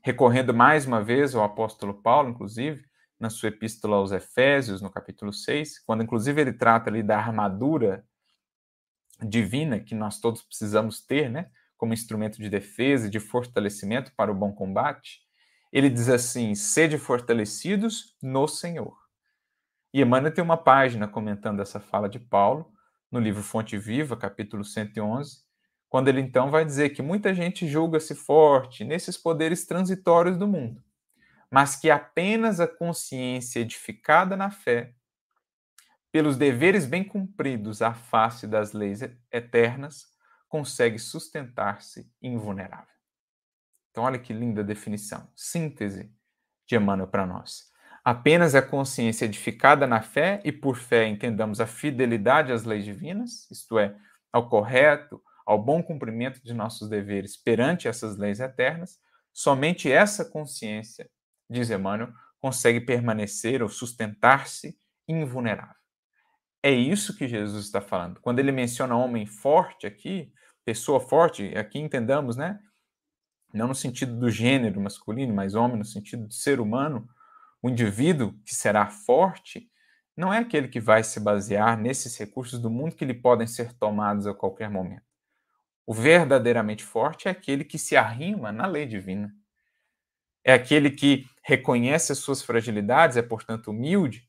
Recorrendo 0.03 0.53
mais 0.53 0.85
uma 0.85 1.03
vez 1.03 1.33
ao 1.33 1.43
apóstolo 1.43 1.93
Paulo, 2.03 2.29
inclusive, 2.29 2.83
na 3.19 3.31
sua 3.31 3.49
epístola 3.49 3.95
aos 3.95 4.11
Efésios, 4.11 4.81
no 4.81 4.91
capítulo 4.91 5.33
6, 5.33 5.79
quando 5.79 6.03
inclusive 6.03 6.39
ele 6.39 6.53
trata 6.53 6.89
ali 6.89 7.01
da 7.01 7.17
armadura 7.17 8.05
divina 9.21 9.79
que 9.79 9.95
nós 9.95 10.19
todos 10.19 10.41
precisamos 10.41 10.99
ter, 11.05 11.29
né, 11.29 11.49
como 11.77 11.93
instrumento 11.93 12.37
de 12.37 12.49
defesa 12.49 13.07
e 13.07 13.09
de 13.09 13.19
fortalecimento 13.19 14.11
para 14.15 14.31
o 14.31 14.35
bom 14.35 14.51
combate, 14.51 15.21
ele 15.71 15.89
diz 15.89 16.09
assim: 16.09 16.55
sede 16.55 16.97
fortalecidos 16.97 18.15
no 18.21 18.47
Senhor. 18.47 18.95
E 19.93 20.01
Emmanuel 20.01 20.33
tem 20.33 20.43
uma 20.43 20.57
página 20.57 21.07
comentando 21.07 21.61
essa 21.61 21.79
fala 21.79 22.09
de 22.09 22.19
Paulo, 22.19 22.71
no 23.11 23.19
livro 23.19 23.41
Fonte 23.41 23.77
Viva, 23.77 24.17
capítulo 24.17 24.63
111, 24.63 25.45
quando 25.87 26.09
ele 26.09 26.19
então 26.19 26.51
vai 26.51 26.65
dizer 26.65 26.89
que 26.89 27.01
muita 27.01 27.33
gente 27.33 27.67
julga-se 27.67 28.13
forte 28.13 28.83
nesses 28.83 29.17
poderes 29.17 29.65
transitórios 29.65 30.37
do 30.37 30.47
mundo, 30.47 30.83
mas 31.49 31.75
que 31.75 31.89
apenas 31.89 32.59
a 32.59 32.67
consciência 32.67 33.59
edificada 33.59 34.35
na 34.35 34.51
fé, 34.51 34.93
pelos 36.15 36.37
deveres 36.37 36.85
bem 36.85 37.03
cumpridos 37.03 37.81
à 37.81 37.93
face 37.93 38.47
das 38.47 38.71
leis 38.71 39.01
eternas, 39.29 40.05
consegue 40.47 40.97
sustentar-se 40.97 42.09
invulnerável. 42.21 42.95
Então, 43.91 44.05
olha 44.05 44.17
que 44.17 44.31
linda 44.31 44.63
definição, 44.63 45.29
síntese 45.35 46.09
de 46.65 46.77
Emmanuel 46.77 47.09
para 47.09 47.25
nós. 47.25 47.65
Apenas 48.01 48.55
a 48.55 48.61
consciência 48.61 49.25
edificada 49.25 49.85
na 49.85 50.01
fé, 50.01 50.39
e 50.45 50.53
por 50.53 50.77
fé 50.77 51.05
entendamos 51.05 51.59
a 51.59 51.67
fidelidade 51.67 52.53
às 52.53 52.63
leis 52.63 52.85
divinas, 52.85 53.51
isto 53.51 53.77
é, 53.77 53.93
ao 54.31 54.47
correto, 54.47 55.21
ao 55.45 55.61
bom 55.61 55.83
cumprimento 55.83 56.41
de 56.41 56.53
nossos 56.53 56.87
deveres 56.87 57.35
perante 57.35 57.89
essas 57.89 58.15
leis 58.15 58.39
eternas, 58.39 59.01
somente 59.33 59.91
essa 59.91 60.23
consciência, 60.23 61.09
diz 61.49 61.69
Emmanuel, 61.69 62.13
consegue 62.39 62.79
permanecer 62.79 63.61
ou 63.61 63.67
sustentar-se 63.67 64.79
invulnerável. 65.09 65.74
É 66.65 66.71
isso 66.71 67.15
que 67.15 67.27
Jesus 67.27 67.63
está 67.63 67.79
falando. 67.79 68.19
Quando 68.19 68.39
ele 68.39 68.51
menciona 68.51 68.97
homem 68.97 69.27
forte 69.27 69.85
aqui, 69.85 70.33
pessoa 70.65 70.99
forte, 70.99 71.55
aqui 71.55 71.77
entendamos, 71.77 72.35
né? 72.35 72.59
Não 73.53 73.67
no 73.67 73.75
sentido 73.75 74.17
do 74.17 74.31
gênero 74.31 74.81
masculino, 74.81 75.31
mas 75.31 75.53
homem 75.53 75.77
no 75.77 75.85
sentido 75.85 76.27
de 76.27 76.33
ser 76.33 76.59
humano, 76.59 77.07
o 77.61 77.69
indivíduo 77.69 78.33
que 78.43 78.55
será 78.55 78.87
forte 78.87 79.69
não 80.17 80.33
é 80.33 80.39
aquele 80.39 80.67
que 80.67 80.79
vai 80.79 81.03
se 81.03 81.19
basear 81.19 81.77
nesses 81.77 82.17
recursos 82.17 82.59
do 82.59 82.71
mundo 82.71 82.95
que 82.95 83.05
lhe 83.05 83.13
podem 83.13 83.45
ser 83.45 83.71
tomados 83.73 84.25
a 84.25 84.33
qualquer 84.33 84.67
momento. 84.67 85.05
O 85.85 85.93
verdadeiramente 85.93 86.83
forte 86.83 87.27
é 87.27 87.31
aquele 87.31 87.63
que 87.63 87.77
se 87.77 87.95
arrima 87.95 88.51
na 88.51 88.65
lei 88.65 88.87
divina. 88.87 89.31
É 90.43 90.53
aquele 90.53 90.89
que 90.89 91.27
reconhece 91.43 92.11
as 92.11 92.17
suas 92.17 92.41
fragilidades, 92.41 93.17
é, 93.17 93.21
portanto, 93.21 93.69
humilde, 93.69 94.27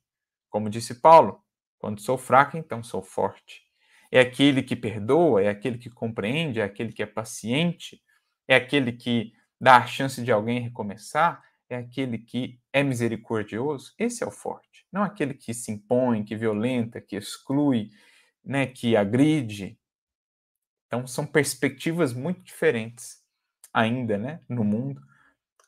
como 0.51 0.69
disse 0.69 1.01
Paulo: 1.01 1.43
quando 1.87 2.01
sou 2.01 2.19
fraco, 2.19 2.57
então 2.57 2.83
sou 2.83 3.01
forte. 3.01 3.63
É 4.11 4.19
aquele 4.19 4.61
que 4.61 4.75
perdoa, 4.75 5.41
é 5.41 5.49
aquele 5.49 5.79
que 5.79 5.89
compreende, 5.89 6.59
é 6.59 6.65
aquele 6.65 6.93
que 6.93 7.01
é 7.01 7.07
paciente, 7.07 8.03
é 8.49 8.57
aquele 8.57 8.91
que 8.91 9.33
dá 9.61 9.77
a 9.77 9.87
chance 9.87 10.21
de 10.21 10.33
alguém 10.33 10.59
recomeçar, 10.59 11.41
é 11.71 11.77
aquele 11.77 12.19
que 12.19 12.59
é 12.73 12.83
misericordioso. 12.83 13.95
Esse 13.97 14.25
é 14.25 14.27
o 14.27 14.33
forte. 14.33 14.85
Não 14.93 15.05
aquele 15.05 15.33
que 15.33 15.55
se 15.55 15.71
impõe, 15.71 16.25
que 16.25 16.35
violenta, 16.35 17.01
que 17.01 17.15
exclui, 17.15 17.91
né, 18.45 18.67
que 18.67 18.97
agride, 18.97 19.79
então, 20.89 21.07
são 21.07 21.25
perspectivas 21.25 22.13
muito 22.13 22.43
diferentes 22.43 23.23
ainda 23.73 24.19
né, 24.19 24.41
no 24.49 24.65
mundo 24.65 25.01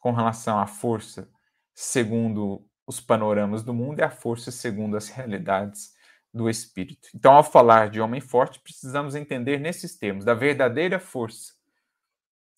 com 0.00 0.10
relação 0.10 0.58
à 0.58 0.66
força 0.66 1.30
segundo 1.72 2.68
os 2.84 3.00
panoramas 3.00 3.62
do 3.62 3.72
mundo 3.72 4.00
e 4.00 4.02
a 4.02 4.10
força 4.10 4.50
segundo 4.50 4.96
as 4.96 5.08
realidades 5.08 5.96
do 6.32 6.48
espírito. 6.48 7.08
Então, 7.14 7.32
ao 7.34 7.44
falar 7.44 7.88
de 7.88 8.00
homem 8.00 8.20
forte, 8.20 8.60
precisamos 8.60 9.14
entender 9.14 9.58
nesses 9.58 9.96
termos 9.96 10.24
da 10.24 10.34
verdadeira 10.34 10.98
força, 10.98 11.54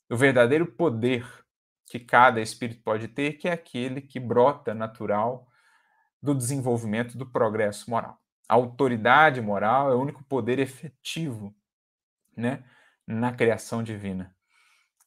do 0.08 0.16
verdadeiro 0.16 0.66
poder 0.66 1.26
que 1.86 1.98
cada 1.98 2.40
espírito 2.40 2.82
pode 2.82 3.08
ter, 3.08 3.34
que 3.34 3.48
é 3.48 3.52
aquele 3.52 4.00
que 4.00 4.20
brota 4.20 4.74
natural 4.74 5.48
do 6.22 6.34
desenvolvimento 6.34 7.16
do 7.16 7.26
progresso 7.26 7.90
moral. 7.90 8.20
A 8.48 8.54
autoridade 8.54 9.40
moral 9.40 9.90
é 9.90 9.94
o 9.94 10.00
único 10.00 10.22
poder 10.24 10.58
efetivo 10.58 11.54
né, 12.36 12.64
na 13.06 13.32
criação 13.32 13.82
divina. 13.82 14.34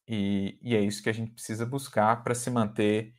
E, 0.08 0.58
e 0.62 0.76
é 0.76 0.82
isso 0.82 1.02
que 1.02 1.10
a 1.10 1.13
gente 1.13 1.32
precisa 1.32 1.65
buscar 1.65 2.23
para 2.23 2.36
se 2.36 2.49
manter 2.49 3.13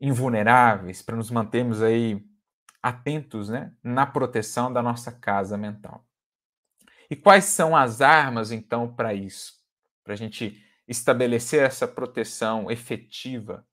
invulneráveis, 0.00 1.02
para 1.02 1.16
nos 1.16 1.30
mantermos 1.30 1.82
aí 1.82 2.24
atentos 2.82 3.48
né, 3.48 3.72
na 3.82 4.06
proteção 4.06 4.72
da 4.72 4.82
nossa 4.82 5.12
casa 5.12 5.56
mental. 5.56 6.04
E 7.10 7.16
quais 7.16 7.44
são 7.44 7.76
as 7.76 8.00
armas, 8.00 8.50
então, 8.50 8.92
para 8.92 9.14
isso? 9.14 9.54
Para 10.02 10.14
a 10.14 10.16
gente 10.16 10.60
estabelecer 10.88 11.62
essa 11.62 11.86
proteção 11.86 12.70
efetiva. 12.70 13.66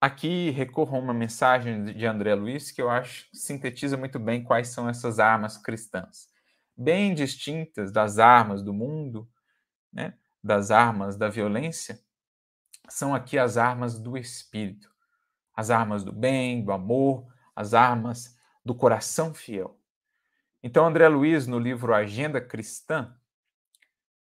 Aqui 0.00 0.50
recorro 0.50 0.96
a 0.96 1.00
uma 1.00 1.12
mensagem 1.12 1.84
de 1.84 2.06
André 2.06 2.34
Luiz 2.34 2.70
que 2.70 2.80
eu 2.80 2.88
acho 2.88 3.28
sintetiza 3.34 3.96
muito 3.96 4.18
bem 4.18 4.42
quais 4.42 4.68
são 4.68 4.88
essas 4.88 5.18
armas 5.18 5.58
cristãs 5.58 6.30
bem 6.80 7.12
distintas 7.12 7.92
das 7.92 8.18
armas 8.18 8.62
do 8.62 8.72
mundo, 8.72 9.28
né, 9.92 10.14
das 10.42 10.70
armas 10.70 11.14
da 11.14 11.28
violência, 11.28 12.00
são 12.88 13.14
aqui 13.14 13.38
as 13.38 13.58
armas 13.58 13.98
do 13.98 14.16
espírito, 14.16 14.90
as 15.54 15.68
armas 15.68 16.02
do 16.02 16.10
bem, 16.10 16.64
do 16.64 16.72
amor, 16.72 17.26
as 17.60 17.74
armas 17.74 18.36
do 18.64 18.74
coração 18.74 19.34
fiel. 19.34 19.78
Então, 20.62 20.86
André 20.86 21.08
Luiz, 21.08 21.46
no 21.46 21.58
livro 21.58 21.94
Agenda 21.94 22.40
Cristã, 22.40 23.14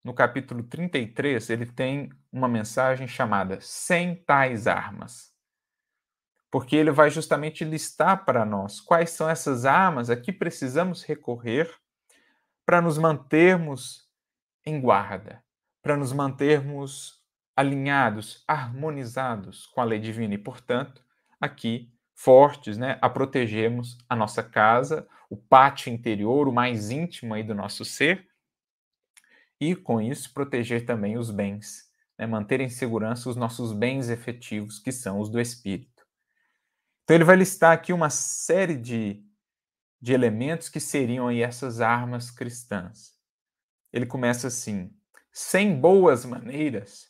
no 0.02 0.12
capítulo 0.12 0.62
33, 0.62 1.50
ele 1.50 1.66
tem 1.66 2.10
uma 2.32 2.48
mensagem 2.48 3.06
chamada 3.06 3.60
Sem 3.60 4.16
Tais 4.16 4.66
Armas. 4.66 5.32
Porque 6.50 6.74
ele 6.74 6.90
vai 6.90 7.10
justamente 7.10 7.64
listar 7.64 8.24
para 8.24 8.44
nós 8.44 8.80
quais 8.80 9.10
são 9.10 9.28
essas 9.28 9.64
armas 9.64 10.10
a 10.10 10.16
que 10.16 10.32
precisamos 10.32 11.02
recorrer 11.02 11.72
para 12.64 12.80
nos 12.80 12.98
mantermos 12.98 14.08
em 14.64 14.80
guarda, 14.80 15.44
para 15.82 15.96
nos 15.96 16.12
mantermos 16.12 17.22
alinhados, 17.54 18.44
harmonizados 18.46 19.66
com 19.66 19.80
a 19.80 19.84
lei 19.84 19.98
divina 19.98 20.34
e, 20.34 20.38
portanto, 20.38 21.04
aqui 21.40 21.92
fortes, 22.20 22.76
né, 22.76 22.98
a 23.00 23.08
protegermos 23.08 23.96
a 24.08 24.16
nossa 24.16 24.42
casa, 24.42 25.06
o 25.30 25.36
pátio 25.36 25.92
interior, 25.92 26.48
o 26.48 26.52
mais 26.52 26.90
íntimo 26.90 27.32
aí 27.32 27.44
do 27.44 27.54
nosso 27.54 27.84
ser, 27.84 28.26
e 29.60 29.76
com 29.76 30.00
isso 30.00 30.34
proteger 30.34 30.84
também 30.84 31.16
os 31.16 31.30
bens, 31.30 31.88
né, 32.18 32.26
manter 32.26 32.60
em 32.60 32.68
segurança 32.68 33.30
os 33.30 33.36
nossos 33.36 33.72
bens 33.72 34.08
efetivos, 34.08 34.80
que 34.80 34.90
são 34.90 35.20
os 35.20 35.28
do 35.28 35.40
espírito. 35.40 36.04
Então 37.04 37.14
ele 37.14 37.24
vai 37.24 37.36
listar 37.36 37.72
aqui 37.72 37.92
uma 37.92 38.10
série 38.10 38.76
de 38.76 39.24
de 40.00 40.12
elementos 40.12 40.68
que 40.68 40.78
seriam 40.78 41.26
aí 41.26 41.42
essas 41.42 41.80
armas 41.80 42.30
cristãs. 42.30 43.14
Ele 43.92 44.06
começa 44.06 44.46
assim: 44.46 44.92
sem 45.32 45.78
boas 45.78 46.24
maneiras, 46.24 47.08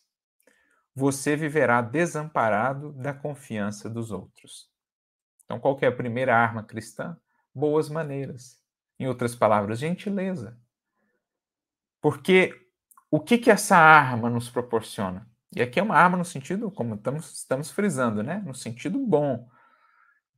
você 0.94 1.36
viverá 1.36 1.82
desamparado 1.82 2.92
da 2.92 3.12
confiança 3.12 3.90
dos 3.90 4.10
outros. 4.10 4.70
Então, 5.48 5.58
qual 5.58 5.78
é 5.80 5.86
a 5.86 5.92
primeira 5.92 6.36
arma 6.36 6.62
cristã? 6.62 7.16
Boas 7.54 7.88
maneiras. 7.88 8.60
Em 9.00 9.06
outras 9.06 9.34
palavras, 9.34 9.78
gentileza. 9.78 10.60
Porque 12.02 12.54
o 13.10 13.18
que, 13.18 13.38
que 13.38 13.50
essa 13.50 13.74
arma 13.74 14.28
nos 14.28 14.50
proporciona? 14.50 15.26
E 15.56 15.62
aqui 15.62 15.80
é 15.80 15.82
uma 15.82 15.96
arma 15.96 16.18
no 16.18 16.24
sentido, 16.24 16.70
como 16.70 16.96
estamos, 16.96 17.32
estamos 17.32 17.70
frisando, 17.70 18.22
né? 18.22 18.42
No 18.44 18.54
sentido 18.54 18.98
bom. 18.98 19.36
O 19.36 19.48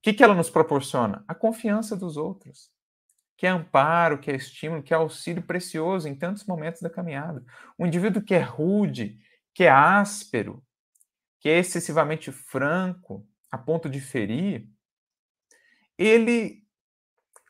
que, 0.00 0.12
que 0.12 0.22
ela 0.22 0.34
nos 0.34 0.48
proporciona? 0.48 1.24
A 1.26 1.34
confiança 1.34 1.96
dos 1.96 2.16
outros, 2.16 2.70
que 3.36 3.48
é 3.48 3.50
amparo, 3.50 4.20
que 4.20 4.30
é 4.30 4.36
estímulo, 4.36 4.80
que 4.80 4.94
é 4.94 4.96
auxílio 4.96 5.42
precioso 5.42 6.06
em 6.06 6.14
tantos 6.14 6.44
momentos 6.44 6.80
da 6.80 6.88
caminhada. 6.88 7.44
Um 7.76 7.84
indivíduo 7.84 8.22
que 8.22 8.34
é 8.34 8.40
rude, 8.40 9.18
que 9.52 9.64
é 9.64 9.70
áspero, 9.70 10.62
que 11.40 11.48
é 11.48 11.58
excessivamente 11.58 12.30
franco, 12.30 13.26
a 13.50 13.58
ponto 13.58 13.90
de 13.90 14.00
ferir, 14.00 14.68
ele, 16.00 16.66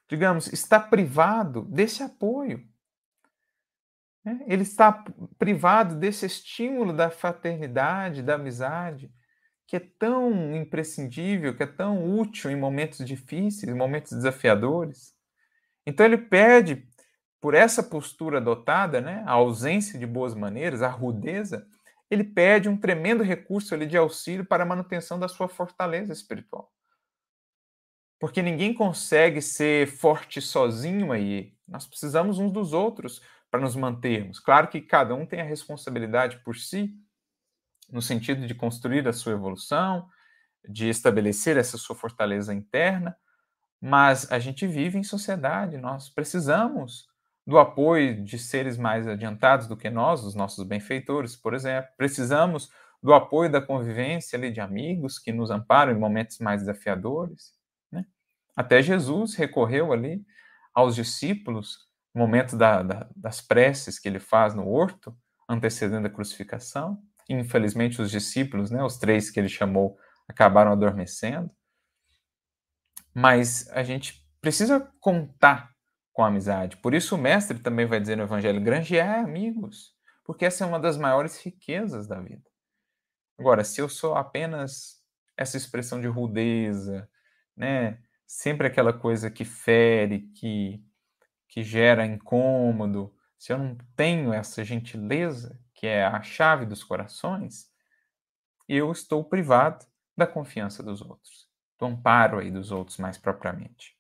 digamos, 0.09 0.53
está 0.53 0.81
privado 0.81 1.63
desse 1.67 2.03
apoio. 2.03 2.67
Né? 4.25 4.41
Ele 4.49 4.63
está 4.63 5.05
privado 5.39 5.95
desse 5.95 6.27
estímulo 6.27 6.93
da 6.93 7.11
fraternidade, 7.11 8.25
da 8.25 8.35
amizade, 8.35 9.09
que 9.69 9.77
é 9.77 9.81
tão 9.81 10.57
imprescindível, 10.57 11.57
que 11.57 11.63
é 11.63 11.67
tão 11.67 12.19
útil 12.19 12.51
em 12.51 12.57
momentos 12.57 13.07
difíceis, 13.07 13.73
momentos 13.73 14.11
desafiadores. 14.11 15.15
Então 15.87 16.05
ele 16.05 16.19
pede, 16.19 16.89
por 17.41 17.55
essa 17.55 17.85
postura 17.85 18.39
adotada, 18.39 19.01
né, 19.01 19.23
a 19.27 19.33
ausência 19.33 19.97
de 19.97 20.07
boas 20.09 20.35
maneiras, 20.35 20.83
a 20.83 20.89
rudeza, 20.89 21.65
ele 22.11 22.25
pede 22.25 22.69
um 22.69 22.77
tremendo 22.77 23.23
recurso 23.23 23.77
ali 23.77 23.87
de 23.87 23.97
auxílio 23.97 24.45
para 24.45 24.65
a 24.65 24.67
manutenção 24.67 25.21
da 25.21 25.29
sua 25.29 25.49
fortaleza 25.49 26.13
espiritual. 26.13 26.69
Porque 28.21 28.43
ninguém 28.43 28.73
consegue 28.73 29.43
ser 29.43 29.89
forte 29.89 30.41
sozinho 30.41 31.11
aí. 31.11 31.55
Nós 31.67 31.87
precisamos 31.87 32.39
uns 32.39 32.53
dos 32.53 32.73
outros 32.73 33.23
para 33.51 33.61
nos 33.61 33.75
mantermos. 33.75 34.39
Claro 34.39 34.69
que 34.69 34.81
cada 34.81 35.15
um 35.15 35.27
tem 35.27 35.41
a 35.41 35.45
responsabilidade 35.45 36.39
por 36.45 36.57
si, 36.57 36.95
no 37.91 38.01
sentido 38.01 38.47
de 38.47 38.55
construir 38.55 39.09
a 39.09 39.13
sua 39.13 39.33
evolução, 39.33 40.07
de 40.69 40.89
estabelecer 40.89 41.57
essa 41.57 41.79
sua 41.79 41.97
fortaleza 41.97 42.55
interna, 42.55 43.17
mas 43.81 44.31
a 44.31 44.39
gente 44.39 44.67
vive 44.67 44.99
em 44.99 45.03
sociedade, 45.03 45.79
nós 45.79 46.11
precisamos 46.11 47.09
do 47.47 47.59
apoio 47.59 48.23
de 48.23 48.39
seres 48.39 48.77
mais 48.77 49.09
adiantados 49.09 49.67
do 49.67 49.77
que 49.77 49.89
nós, 49.89 50.23
os 50.23 50.35
nossos 50.35 50.65
benfeitores, 50.65 51.35
por 51.35 51.55
exemplo. 51.55 51.91
Precisamos 51.97 52.71
do 53.03 53.15
apoio 53.15 53.51
da 53.51 53.63
convivência 53.63 54.39
ali 54.39 54.53
de 54.53 54.61
amigos 54.61 55.19
que 55.19 55.33
nos 55.33 55.51
amparam 55.51 55.91
em 55.91 55.99
momentos 55.99 56.39
mais 56.39 56.61
desafiadores. 56.61 57.59
Até 58.57 58.83
Jesus 58.83 59.35
recorreu 59.35 59.93
ali 59.93 60.25
aos 60.75 60.95
discípulos 60.95 61.89
no 62.15 62.21
momento 62.21 62.57
da, 62.57 62.83
da, 62.83 63.09
das 63.15 63.41
preces 63.41 63.99
que 63.99 64.09
ele 64.09 64.19
faz 64.19 64.55
no 64.55 64.69
horto, 64.69 65.17
antecedendo 65.49 66.07
a 66.07 66.11
crucificação. 66.11 67.03
Infelizmente, 67.29 68.03
os 68.03 68.11
discípulos, 68.11 68.71
né, 68.71 68.83
os 68.83 68.99
três 68.99 69.31
que 69.31 69.39
ele 69.39 69.49
chamou, 69.49 69.97
acabaram 70.29 70.73
adormecendo. 70.73 71.51
Mas 73.15 73.69
a 73.71 73.83
gente 73.83 74.27
precisa 74.41 74.93
contar 75.01 75.71
com 76.13 76.25
a 76.25 76.29
amizade. 76.29 76.77
Por 76.77 76.95
isso, 76.95 77.15
o 77.15 77.19
mestre 77.19 77.59
também 77.59 77.87
vai 77.87 78.01
dizer 78.01 78.17
no 78.17 78.25
Evangelho: 78.25 78.61
granjear 78.61 79.21
amigos, 79.21 79.95
porque 80.25 80.45
essa 80.45 80.65
é 80.65 80.67
uma 80.67 80.79
das 80.79 80.97
maiores 80.97 81.43
riquezas 81.43 82.07
da 82.07 82.21
vida. 82.21 82.49
Agora, 83.39 83.65
se 83.65 83.81
eu 83.81 83.89
sou 83.89 84.15
apenas 84.17 85.01
essa 85.37 85.57
expressão 85.57 86.01
de 86.01 86.07
rudeza, 86.07 87.09
né, 87.57 87.99
sempre 88.31 88.69
aquela 88.69 88.93
coisa 88.93 89.31
que 89.31 89.45
fere, 89.45 90.31
que 90.35 90.81
que 91.51 91.65
gera 91.65 92.07
incômodo, 92.07 93.13
se 93.37 93.53
eu 93.53 93.59
não 93.59 93.77
tenho 93.97 94.33
essa 94.33 94.65
gentileza, 94.65 95.61
que 95.75 95.85
é 95.85 96.05
a 96.05 96.23
chave 96.23 96.65
dos 96.65 96.85
corações, 96.85 97.69
eu 98.69 98.93
estou 98.93 99.25
privado 99.25 99.85
da 100.17 100.29
confiança 100.29 100.81
dos 100.81 101.03
outros, 101.03 101.49
do 101.77 101.87
amparo 101.87 102.39
aí 102.39 102.53
dos 102.53 102.71
outros 102.71 102.99
mais 102.99 103.19
propriamente. 103.19 103.99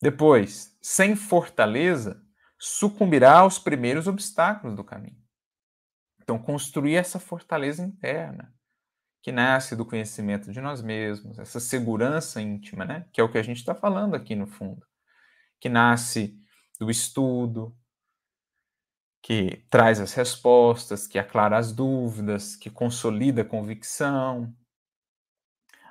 Depois, 0.00 0.78
sem 0.80 1.16
fortaleza, 1.16 2.24
sucumbirá 2.56 3.38
aos 3.38 3.58
primeiros 3.58 4.06
obstáculos 4.06 4.76
do 4.76 4.84
caminho. 4.84 5.20
Então, 6.22 6.38
construir 6.38 6.94
essa 6.94 7.18
fortaleza 7.18 7.82
interna, 7.82 8.54
que 9.22 9.32
nasce 9.32 9.76
do 9.76 9.86
conhecimento 9.86 10.52
de 10.52 10.60
nós 10.60 10.82
mesmos, 10.82 11.38
essa 11.38 11.60
segurança 11.60 12.40
íntima, 12.40 12.84
né? 12.84 13.06
Que 13.12 13.20
é 13.20 13.24
o 13.24 13.30
que 13.30 13.38
a 13.38 13.42
gente 13.42 13.58
está 13.58 13.74
falando 13.74 14.14
aqui 14.14 14.34
no 14.34 14.46
fundo 14.46 14.84
que 15.62 15.68
nasce 15.68 16.36
do 16.80 16.90
estudo, 16.90 17.72
que 19.22 19.64
traz 19.70 20.00
as 20.00 20.12
respostas, 20.12 21.06
que 21.06 21.20
aclara 21.20 21.56
as 21.56 21.72
dúvidas, 21.72 22.56
que 22.56 22.68
consolida 22.68 23.42
a 23.42 23.44
convicção, 23.44 24.52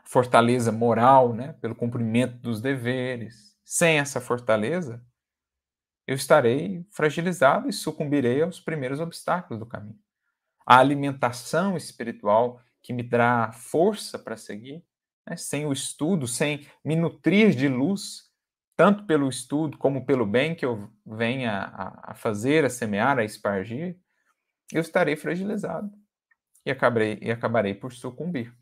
fortaleza 0.04 0.74
moral, 0.74 1.34
né, 1.34 1.54
pelo 1.62 1.74
cumprimento 1.74 2.38
dos 2.40 2.60
deveres. 2.60 3.56
Sem 3.64 3.98
essa 3.98 4.20
fortaleza, 4.20 5.02
eu 6.06 6.16
estarei 6.16 6.86
fragilizado 6.92 7.70
e 7.70 7.72
sucumbirei 7.72 8.42
aos 8.42 8.60
primeiros 8.60 9.00
obstáculos 9.00 9.58
do 9.58 9.66
caminho. 9.66 9.98
A 10.66 10.80
alimentação 10.80 11.78
espiritual 11.78 12.60
que 12.82 12.94
me 12.94 13.04
dá 13.04 13.52
força 13.52 14.18
para 14.18 14.38
seguir, 14.38 14.84
né, 15.28 15.36
sem 15.38 15.66
o 15.66 15.74
estudo, 15.74 16.28
sem 16.28 16.68
me 16.84 16.96
nutrir 16.96 17.56
de 17.56 17.68
luz, 17.68 18.32
tanto 18.76 19.06
pelo 19.06 19.30
estudo 19.30 19.78
como 19.78 20.06
pelo 20.06 20.26
bem 20.26 20.56
que 20.56 20.66
eu 20.66 20.92
venha 21.06 21.52
a, 21.52 22.12
a 22.12 22.14
fazer, 22.16 22.66
a 22.66 22.70
semear, 22.70 23.20
a 23.20 23.24
espargir, 23.24 24.00
eu 24.74 24.82
estarei 24.82 25.16
fragilizado 25.16 25.92
e 26.66 26.72
acabarei, 26.72 27.20
e 27.22 27.32
acabarei 27.32 27.76
por 27.76 27.94
sucumbir. 27.94 28.56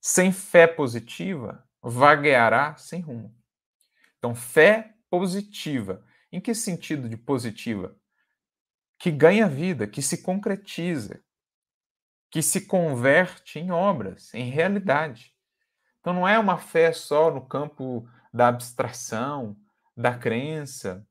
Sem 0.00 0.32
fé 0.32 0.66
positiva, 0.66 1.66
vagueará 1.82 2.76
sem 2.76 3.00
rumo. 3.00 3.34
Então, 4.18 4.34
fé 4.34 4.94
positiva. 5.08 6.04
Em 6.30 6.40
que 6.40 6.54
sentido 6.54 7.08
de 7.08 7.16
positiva? 7.16 7.96
Que 8.98 9.10
ganha 9.10 9.48
vida, 9.48 9.86
que 9.86 10.02
se 10.02 10.22
concretiza, 10.22 11.23
que 12.34 12.42
se 12.42 12.62
converte 12.62 13.60
em 13.60 13.70
obras, 13.70 14.34
em 14.34 14.50
realidade. 14.50 15.32
Então, 16.00 16.12
não 16.12 16.26
é 16.26 16.36
uma 16.36 16.58
fé 16.58 16.92
só 16.92 17.30
no 17.30 17.46
campo 17.46 18.08
da 18.32 18.48
abstração, 18.48 19.56
da 19.96 20.18
crença, 20.18 21.06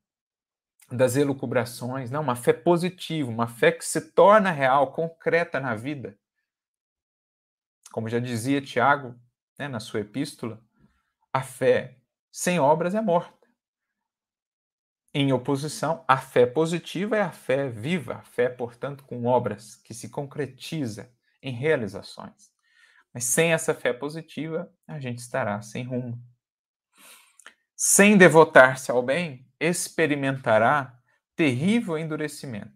das 0.92 1.16
elucubrações. 1.16 2.10
Não, 2.10 2.20
uma 2.20 2.36
fé 2.36 2.52
positiva, 2.52 3.30
uma 3.30 3.46
fé 3.46 3.72
que 3.72 3.86
se 3.86 4.02
torna 4.12 4.50
real, 4.50 4.92
concreta 4.92 5.58
na 5.58 5.74
vida. 5.74 6.14
Como 7.90 8.06
já 8.06 8.18
dizia 8.18 8.60
Tiago 8.60 9.18
né, 9.58 9.66
na 9.66 9.80
sua 9.80 10.00
epístola, 10.00 10.62
a 11.32 11.40
fé 11.40 11.96
sem 12.30 12.60
obras 12.60 12.94
é 12.94 13.00
morta. 13.00 13.43
Em 15.14 15.32
oposição, 15.32 16.04
a 16.08 16.16
fé 16.16 16.44
positiva 16.44 17.16
é 17.16 17.22
a 17.22 17.30
fé 17.30 17.68
viva, 17.68 18.16
a 18.16 18.22
fé, 18.22 18.48
portanto, 18.48 19.04
com 19.04 19.24
obras, 19.26 19.76
que 19.76 19.94
se 19.94 20.08
concretiza 20.08 21.08
em 21.40 21.52
realizações. 21.52 22.52
Mas 23.12 23.24
sem 23.24 23.52
essa 23.52 23.72
fé 23.72 23.92
positiva, 23.92 24.68
a 24.88 24.98
gente 24.98 25.18
estará 25.18 25.62
sem 25.62 25.84
rumo 25.84 26.20
sem 27.76 28.16
devotar-se 28.16 28.90
ao 28.90 29.02
bem, 29.02 29.46
experimentará 29.58 30.98
terrível 31.36 31.98
endurecimento. 31.98 32.72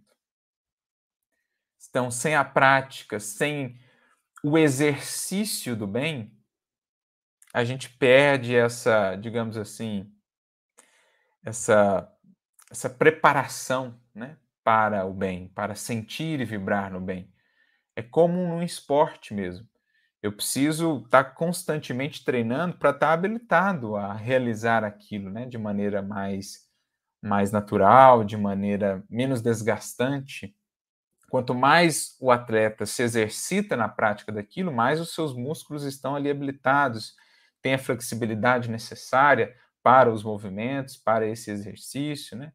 Então, 1.88 2.11
sem 2.11 2.35
a 2.35 2.44
prática, 2.44 3.18
sem 3.18 3.81
o 4.44 4.59
exercício 4.59 5.74
do 5.74 5.87
bem, 5.87 6.37
a 7.55 7.64
gente 7.64 7.88
perde 7.88 8.55
essa, 8.55 9.16
digamos 9.16 9.57
assim, 9.57 10.12
essa, 11.42 12.12
essa 12.70 12.90
preparação 12.90 13.98
né, 14.14 14.37
para 14.62 15.04
o 15.07 15.12
bem, 15.12 15.48
para 15.48 15.74
sentir 15.74 16.40
e 16.40 16.44
vibrar 16.44 16.92
no 16.92 17.00
bem. 17.00 17.33
É 17.96 18.02
como 18.02 18.35
num 18.35 18.62
esporte 18.62 19.35
mesmo. 19.35 19.66
Eu 20.22 20.33
preciso 20.33 21.02
estar 21.04 21.24
tá 21.24 21.31
constantemente 21.31 22.24
treinando 22.24 22.76
para 22.76 22.90
estar 22.90 23.09
tá 23.09 23.12
habilitado 23.12 23.96
a 23.96 24.12
realizar 24.12 24.85
aquilo, 24.85 25.31
né, 25.31 25.46
de 25.46 25.59
maneira 25.59 26.02
mais 26.02 26.66
mais 27.20 27.50
natural, 27.50 28.22
de 28.22 28.37
maneira 28.37 29.02
menos 29.11 29.42
desgastante. 29.42 30.54
Quanto 31.28 31.54
mais 31.54 32.16
o 32.20 32.31
atleta 32.31 32.87
se 32.87 33.02
exercita 33.02 33.76
na 33.76 33.88
prática 33.88 34.33
daquilo, 34.33 34.72
mais 34.72 35.00
os 35.00 35.12
seus 35.14 35.35
músculos 35.35 35.85
estão 35.85 36.14
ali 36.14 36.31
habilitados, 36.31 37.14
tem 37.61 37.74
a 37.74 37.78
flexibilidade 37.78 38.70
necessária 38.70 39.54
para 39.83 40.12
os 40.12 40.22
movimentos, 40.22 40.96
para 40.96 41.26
esse 41.26 41.50
exercício, 41.50 42.37
né? 42.37 42.52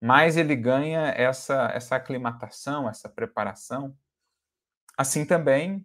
Mais 0.00 0.36
ele 0.36 0.56
ganha 0.56 1.08
essa 1.16 1.70
essa 1.74 1.96
aclimatação, 1.96 2.88
essa 2.88 3.08
preparação. 3.08 3.96
Assim 4.96 5.24
também 5.24 5.84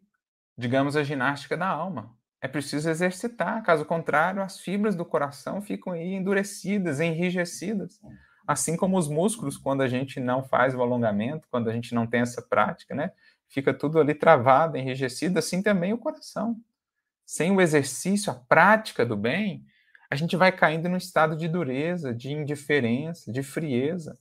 digamos, 0.58 0.96
a 0.96 1.04
ginástica 1.04 1.58
da 1.58 1.68
alma. 1.68 2.16
É 2.42 2.48
preciso 2.48 2.90
exercitar, 2.90 3.64
caso 3.64 3.86
contrário, 3.86 4.42
as 4.42 4.60
fibras 4.60 4.96
do 4.96 5.06
coração 5.06 5.62
ficam 5.62 5.94
aí 5.94 6.14
endurecidas, 6.14 7.00
enrijecidas. 7.00 8.00
Assim 8.46 8.76
como 8.76 8.98
os 8.98 9.08
músculos, 9.08 9.58
quando 9.58 9.82
a 9.82 9.88
gente 9.88 10.20
não 10.20 10.44
faz 10.44 10.76
o 10.76 10.82
alongamento, 10.82 11.48
quando 11.50 11.70
a 11.70 11.74
gente 11.74 11.96
não 11.96 12.06
tem 12.06 12.20
essa 12.20 12.42
prática, 12.42 12.94
né? 12.94 13.12
Fica 13.48 13.74
tudo 13.74 14.00
ali 14.00 14.14
travado, 14.14 14.78
enrijecido, 14.78 15.40
assim 15.40 15.62
também 15.62 15.94
o 15.94 15.98
coração. 15.98 16.58
Sem 17.26 17.52
o 17.52 17.62
exercício, 17.62 18.32
a 18.32 18.36
prática 18.36 19.06
do 19.06 19.16
bem, 19.16 19.66
a 20.14 20.16
gente 20.16 20.38
vai 20.38 20.52
caindo 20.52 20.88
num 20.88 20.98
estado 20.98 21.36
de 21.36 21.48
dureza, 21.48 22.14
de 22.14 22.32
indiferença, 22.32 23.32
de 23.32 23.42
frieza. 23.42 24.16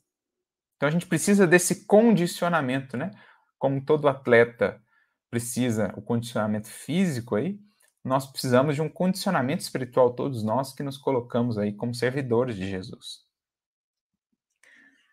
Então 0.74 0.88
a 0.88 0.90
gente 0.90 1.04
precisa 1.04 1.46
desse 1.46 1.84
condicionamento, 1.84 2.96
né? 2.96 3.10
Como 3.58 3.84
todo 3.84 4.08
atleta 4.08 4.82
precisa 5.30 5.92
o 5.94 6.00
condicionamento 6.00 6.66
físico 6.66 7.36
aí, 7.36 7.60
nós 8.02 8.26
precisamos 8.26 8.74
de 8.74 8.80
um 8.80 8.88
condicionamento 8.88 9.60
espiritual, 9.60 10.14
todos 10.14 10.42
nós 10.42 10.72
que 10.72 10.82
nos 10.82 10.96
colocamos 10.96 11.58
aí 11.58 11.74
como 11.74 11.94
servidores 11.94 12.56
de 12.56 12.66
Jesus. 12.66 13.26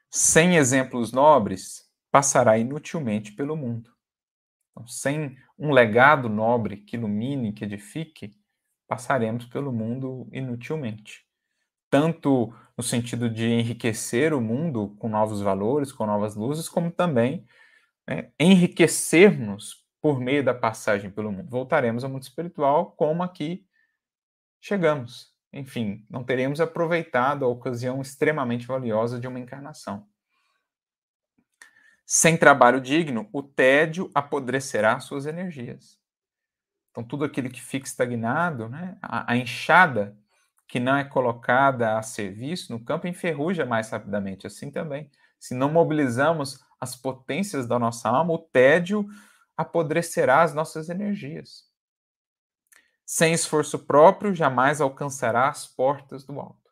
Sem 0.09 0.55
exemplos 0.55 1.11
nobres, 1.11 1.91
passará 2.09 2.57
inutilmente 2.57 3.33
pelo 3.33 3.57
mundo. 3.57 3.91
Então, 4.71 4.87
sem 4.87 5.37
um 5.57 5.71
legado 5.73 6.29
nobre 6.29 6.77
que 6.77 6.95
ilumine, 6.95 7.51
que 7.51 7.65
edifique, 7.65 8.38
passaremos 8.89 9.45
pelo 9.45 9.71
mundo 9.71 10.27
inutilmente. 10.31 11.23
Tanto 11.91 12.51
no 12.75 12.83
sentido 12.83 13.29
de 13.29 13.47
enriquecer 13.47 14.33
o 14.33 14.41
mundo 14.41 14.95
com 14.97 15.07
novos 15.07 15.41
valores, 15.41 15.91
com 15.91 16.07
novas 16.07 16.35
luzes, 16.35 16.67
como 16.67 16.91
também 16.91 17.45
né, 18.07 18.31
enriquecermos 18.39 19.85
por 20.01 20.19
meio 20.19 20.43
da 20.43 20.55
passagem 20.55 21.11
pelo 21.11 21.31
mundo. 21.31 21.49
Voltaremos 21.49 22.03
ao 22.03 22.09
mundo 22.09 22.23
espiritual 22.23 22.93
como 22.93 23.21
aqui 23.21 23.63
chegamos, 24.59 25.35
enfim, 25.53 26.05
não 26.09 26.23
teremos 26.23 26.59
aproveitado 26.59 27.45
a 27.45 27.47
ocasião 27.47 28.01
extremamente 28.01 28.65
valiosa 28.65 29.19
de 29.19 29.27
uma 29.27 29.39
encarnação. 29.39 30.07
Sem 32.05 32.35
trabalho 32.35 32.81
digno, 32.81 33.29
o 33.31 33.43
tédio 33.43 34.09
apodrecerá 34.15 34.99
suas 34.99 35.27
energias. 35.27 35.98
Então, 36.99 37.07
tudo 37.07 37.23
aquilo 37.23 37.49
que 37.49 37.61
fica 37.61 37.85
estagnado, 37.85 38.67
né, 38.67 38.97
a, 39.01 39.31
a 39.31 39.37
enxada 39.37 40.17
que 40.67 40.81
não 40.81 40.97
é 40.97 41.03
colocada 41.05 41.97
a 41.97 42.01
serviço 42.01 42.73
no 42.73 42.83
campo 42.83 43.07
enferruja 43.07 43.65
mais 43.65 43.89
rapidamente. 43.89 44.45
Assim 44.45 44.69
também, 44.69 45.09
se 45.39 45.55
não 45.55 45.71
mobilizamos 45.71 46.59
as 46.79 46.97
potências 46.97 47.65
da 47.65 47.79
nossa 47.79 48.09
alma, 48.09 48.33
o 48.33 48.37
tédio 48.37 49.07
apodrecerá 49.55 50.41
as 50.41 50.53
nossas 50.53 50.89
energias. 50.89 51.69
Sem 53.05 53.33
esforço 53.33 53.79
próprio, 53.79 54.35
jamais 54.35 54.81
alcançará 54.81 55.47
as 55.47 55.65
portas 55.65 56.25
do 56.25 56.37
alto. 56.37 56.69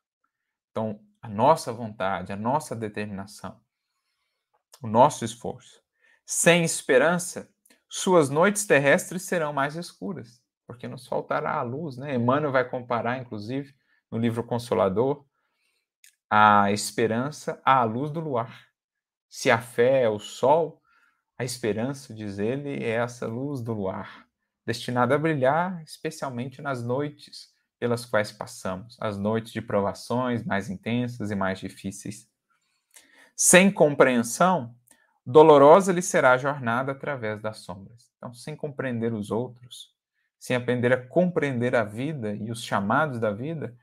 Então, 0.71 0.99
a 1.21 1.29
nossa 1.29 1.71
vontade, 1.71 2.33
a 2.33 2.35
nossa 2.35 2.75
determinação, 2.75 3.59
o 4.81 4.87
nosso 4.87 5.23
esforço. 5.23 5.81
Sem 6.25 6.65
esperança, 6.65 7.49
suas 7.89 8.29
noites 8.29 8.65
terrestres 8.65 9.23
serão 9.23 9.53
mais 9.53 9.75
escuras, 9.75 10.41
porque 10.65 10.87
nos 10.87 11.07
faltará 11.07 11.55
a 11.55 11.61
luz, 11.61 11.97
né? 11.97 12.15
Emmanuel 12.15 12.51
vai 12.51 12.69
comparar, 12.69 13.19
inclusive, 13.19 13.73
no 14.11 14.17
livro 14.17 14.43
Consolador, 14.43 15.25
a 16.29 16.71
esperança 16.71 17.61
à 17.63 17.83
luz 17.83 18.11
do 18.11 18.19
luar. 18.19 18.67
Se 19.29 19.49
a 19.49 19.59
fé 19.59 20.03
é 20.03 20.09
o 20.09 20.19
sol, 20.19 20.81
a 21.37 21.43
esperança, 21.43 22.13
diz 22.13 22.39
ele, 22.39 22.83
é 22.83 22.91
essa 22.91 23.27
luz 23.27 23.61
do 23.61 23.73
luar, 23.73 24.27
destinada 24.65 25.15
a 25.15 25.19
brilhar 25.19 25.81
especialmente 25.83 26.61
nas 26.61 26.83
noites 26.83 27.55
pelas 27.79 28.05
quais 28.05 28.31
passamos, 28.31 28.97
as 28.99 29.17
noites 29.17 29.53
de 29.53 29.61
provações 29.61 30.43
mais 30.43 30.69
intensas 30.69 31.29
e 31.29 31.35
mais 31.35 31.59
difíceis. 31.59 32.27
Sem 33.35 33.71
compreensão, 33.71 34.75
dolorosa 35.27 35.91
lhe 35.91 36.01
será 36.01 36.31
a 36.31 36.37
jornada 36.37 36.93
através 36.93 37.41
das 37.41 37.57
sombras. 37.57 38.09
Então, 38.15 38.33
sem 38.33 38.55
compreender 38.55 39.13
os 39.13 39.29
outros, 39.29 39.93
sem 40.39 40.55
aprender 40.55 40.93
a 40.93 41.05
compreender 41.05 41.75
a 41.75 41.83
vida 41.83 42.33
e 42.33 42.49
os 42.49 42.63
chamados 42.63 43.19
da 43.19 43.29
vida, 43.29 43.75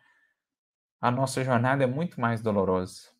a 0.98 1.10
nossa 1.10 1.44
jornada 1.44 1.84
é 1.84 1.86
muito 1.86 2.18
mais 2.18 2.40
dolorosa. 2.40 3.10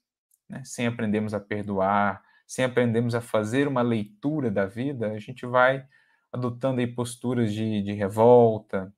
Né? 0.49 0.63
Sem 0.65 0.87
aprendermos 0.87 1.35
a 1.35 1.41
perdoar, 1.41 2.23
sem 2.47 2.65
aprendermos 2.65 3.15
a 3.15 3.21
fazer 3.21 3.69
uma 3.69 3.83
leitura 3.83 4.51
da 4.51 4.65
vida, 4.65 5.13
a 5.13 5.19
gente 5.19 5.45
vai 5.45 5.87
adotando 6.33 6.81
aí 6.81 6.87
posturas 6.87 7.53
de, 7.53 7.83
de 7.83 7.93
revolta, 7.93 8.91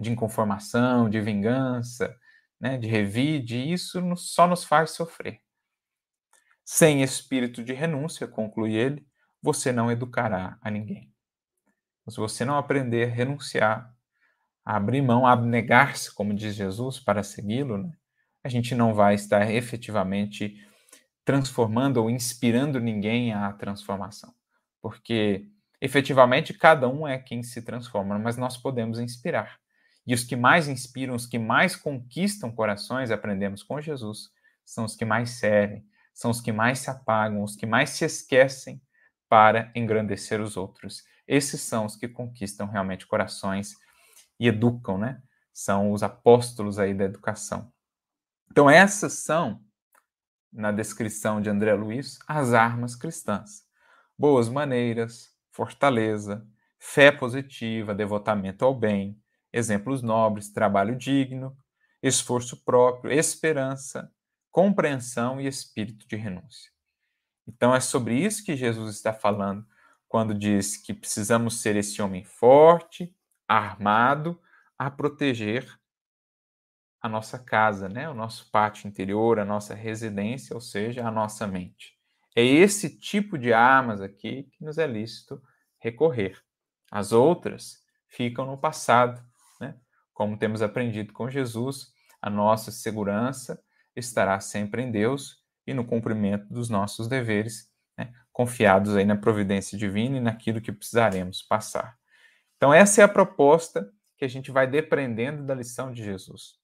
de 0.00 0.10
inconformação, 0.10 1.10
de 1.10 1.20
vingança, 1.20 2.16
né? 2.58 2.78
de 2.78 2.88
revide, 2.88 3.56
e 3.56 3.72
isso 3.74 4.00
só 4.16 4.46
nos 4.46 4.64
faz 4.64 4.92
sofrer. 4.92 5.45
Sem 6.68 7.00
espírito 7.00 7.62
de 7.62 7.72
renúncia, 7.72 8.26
conclui 8.26 8.74
ele, 8.74 9.06
você 9.40 9.70
não 9.70 9.88
educará 9.88 10.58
a 10.60 10.68
ninguém. 10.68 11.12
Se 12.08 12.16
você 12.16 12.44
não 12.44 12.58
aprender 12.58 13.08
a 13.08 13.14
renunciar, 13.14 13.94
a 14.64 14.76
abrir 14.76 15.00
mão, 15.00 15.24
a 15.24 15.32
abnegar-se, 15.32 16.12
como 16.12 16.34
diz 16.34 16.56
Jesus, 16.56 16.98
para 16.98 17.22
segui-lo, 17.22 17.78
né? 17.78 17.92
a 18.42 18.48
gente 18.48 18.74
não 18.74 18.92
vai 18.92 19.14
estar 19.14 19.48
efetivamente 19.48 20.56
transformando 21.24 21.98
ou 21.98 22.10
inspirando 22.10 22.80
ninguém 22.80 23.32
à 23.32 23.52
transformação. 23.52 24.34
Porque 24.82 25.48
efetivamente 25.80 26.52
cada 26.52 26.88
um 26.88 27.06
é 27.06 27.16
quem 27.16 27.44
se 27.44 27.62
transforma, 27.62 28.18
mas 28.18 28.36
nós 28.36 28.56
podemos 28.56 28.98
inspirar. 28.98 29.60
E 30.04 30.12
os 30.12 30.24
que 30.24 30.34
mais 30.34 30.66
inspiram, 30.66 31.14
os 31.14 31.26
que 31.26 31.38
mais 31.38 31.76
conquistam 31.76 32.50
corações, 32.50 33.12
aprendemos 33.12 33.62
com 33.62 33.80
Jesus, 33.80 34.30
são 34.64 34.84
os 34.84 34.96
que 34.96 35.04
mais 35.04 35.30
servem, 35.30 35.86
são 36.16 36.30
os 36.30 36.40
que 36.40 36.50
mais 36.50 36.78
se 36.78 36.88
apagam, 36.88 37.42
os 37.42 37.54
que 37.54 37.66
mais 37.66 37.90
se 37.90 38.02
esquecem 38.02 38.80
para 39.28 39.70
engrandecer 39.74 40.40
os 40.40 40.56
outros. 40.56 41.04
Esses 41.28 41.60
são 41.60 41.84
os 41.84 41.94
que 41.94 42.08
conquistam 42.08 42.66
realmente 42.66 43.06
corações 43.06 43.74
e 44.40 44.48
educam, 44.48 44.96
né? 44.96 45.22
São 45.52 45.92
os 45.92 46.02
apóstolos 46.02 46.78
aí 46.78 46.94
da 46.94 47.04
educação. 47.04 47.70
Então 48.50 48.70
essas 48.70 49.12
são, 49.24 49.62
na 50.50 50.72
descrição 50.72 51.38
de 51.38 51.50
André 51.50 51.74
Luiz, 51.74 52.18
as 52.26 52.54
armas 52.54 52.96
cristãs. 52.96 53.66
Boas 54.18 54.48
maneiras, 54.48 55.28
fortaleza, 55.52 56.48
fé 56.78 57.12
positiva, 57.12 57.94
devotamento 57.94 58.64
ao 58.64 58.74
bem, 58.74 59.20
exemplos 59.52 60.00
nobres, 60.00 60.50
trabalho 60.50 60.96
digno, 60.96 61.54
esforço 62.02 62.64
próprio, 62.64 63.12
esperança, 63.12 64.10
compreensão 64.56 65.38
e 65.38 65.46
espírito 65.46 66.08
de 66.08 66.16
renúncia. 66.16 66.72
Então 67.46 67.74
é 67.74 67.78
sobre 67.78 68.14
isso 68.18 68.42
que 68.42 68.56
Jesus 68.56 68.96
está 68.96 69.12
falando 69.12 69.66
quando 70.08 70.32
diz 70.32 70.78
que 70.78 70.94
precisamos 70.94 71.60
ser 71.60 71.76
esse 71.76 72.00
homem 72.00 72.24
forte, 72.24 73.14
armado, 73.46 74.40
a 74.78 74.90
proteger 74.90 75.78
a 77.02 77.06
nossa 77.06 77.38
casa, 77.38 77.86
né? 77.86 78.08
o 78.08 78.14
nosso 78.14 78.50
pátio 78.50 78.88
interior, 78.88 79.38
a 79.38 79.44
nossa 79.44 79.74
residência, 79.74 80.54
ou 80.54 80.60
seja, 80.62 81.06
a 81.06 81.10
nossa 81.10 81.46
mente. 81.46 81.94
É 82.34 82.42
esse 82.42 82.98
tipo 82.98 83.36
de 83.36 83.52
armas 83.52 84.00
aqui 84.00 84.44
que 84.44 84.64
nos 84.64 84.78
é 84.78 84.86
lícito 84.86 85.38
recorrer. 85.78 86.42
As 86.90 87.12
outras 87.12 87.84
ficam 88.08 88.46
no 88.46 88.56
passado, 88.56 89.22
né? 89.60 89.78
Como 90.14 90.38
temos 90.38 90.62
aprendido 90.62 91.12
com 91.12 91.28
Jesus, 91.28 91.92
a 92.22 92.30
nossa 92.30 92.70
segurança 92.70 93.62
estará 93.96 94.38
sempre 94.40 94.82
em 94.82 94.90
Deus 94.90 95.42
e 95.66 95.72
no 95.72 95.84
cumprimento 95.84 96.46
dos 96.52 96.68
nossos 96.68 97.08
deveres, 97.08 97.70
né, 97.98 98.12
confiados 98.32 98.94
aí 98.94 99.04
na 99.04 99.16
providência 99.16 99.76
divina 99.76 100.18
e 100.18 100.20
naquilo 100.20 100.60
que 100.60 100.70
precisaremos 100.70 101.42
passar. 101.42 101.98
Então, 102.56 102.72
essa 102.72 103.00
é 103.00 103.04
a 103.04 103.08
proposta 103.08 103.90
que 104.16 104.24
a 104.24 104.28
gente 104.28 104.50
vai 104.50 104.66
depreendendo 104.66 105.44
da 105.44 105.54
lição 105.54 105.92
de 105.92 106.04
Jesus. 106.04 106.54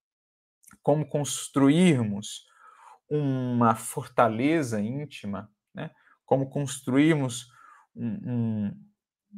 Como 0.82 1.06
construirmos 1.06 2.46
uma 3.08 3.74
fortaleza 3.74 4.80
íntima, 4.80 5.50
né? 5.74 5.90
como 6.24 6.48
construirmos 6.48 7.48
um, 7.94 8.06
um, 8.06 8.86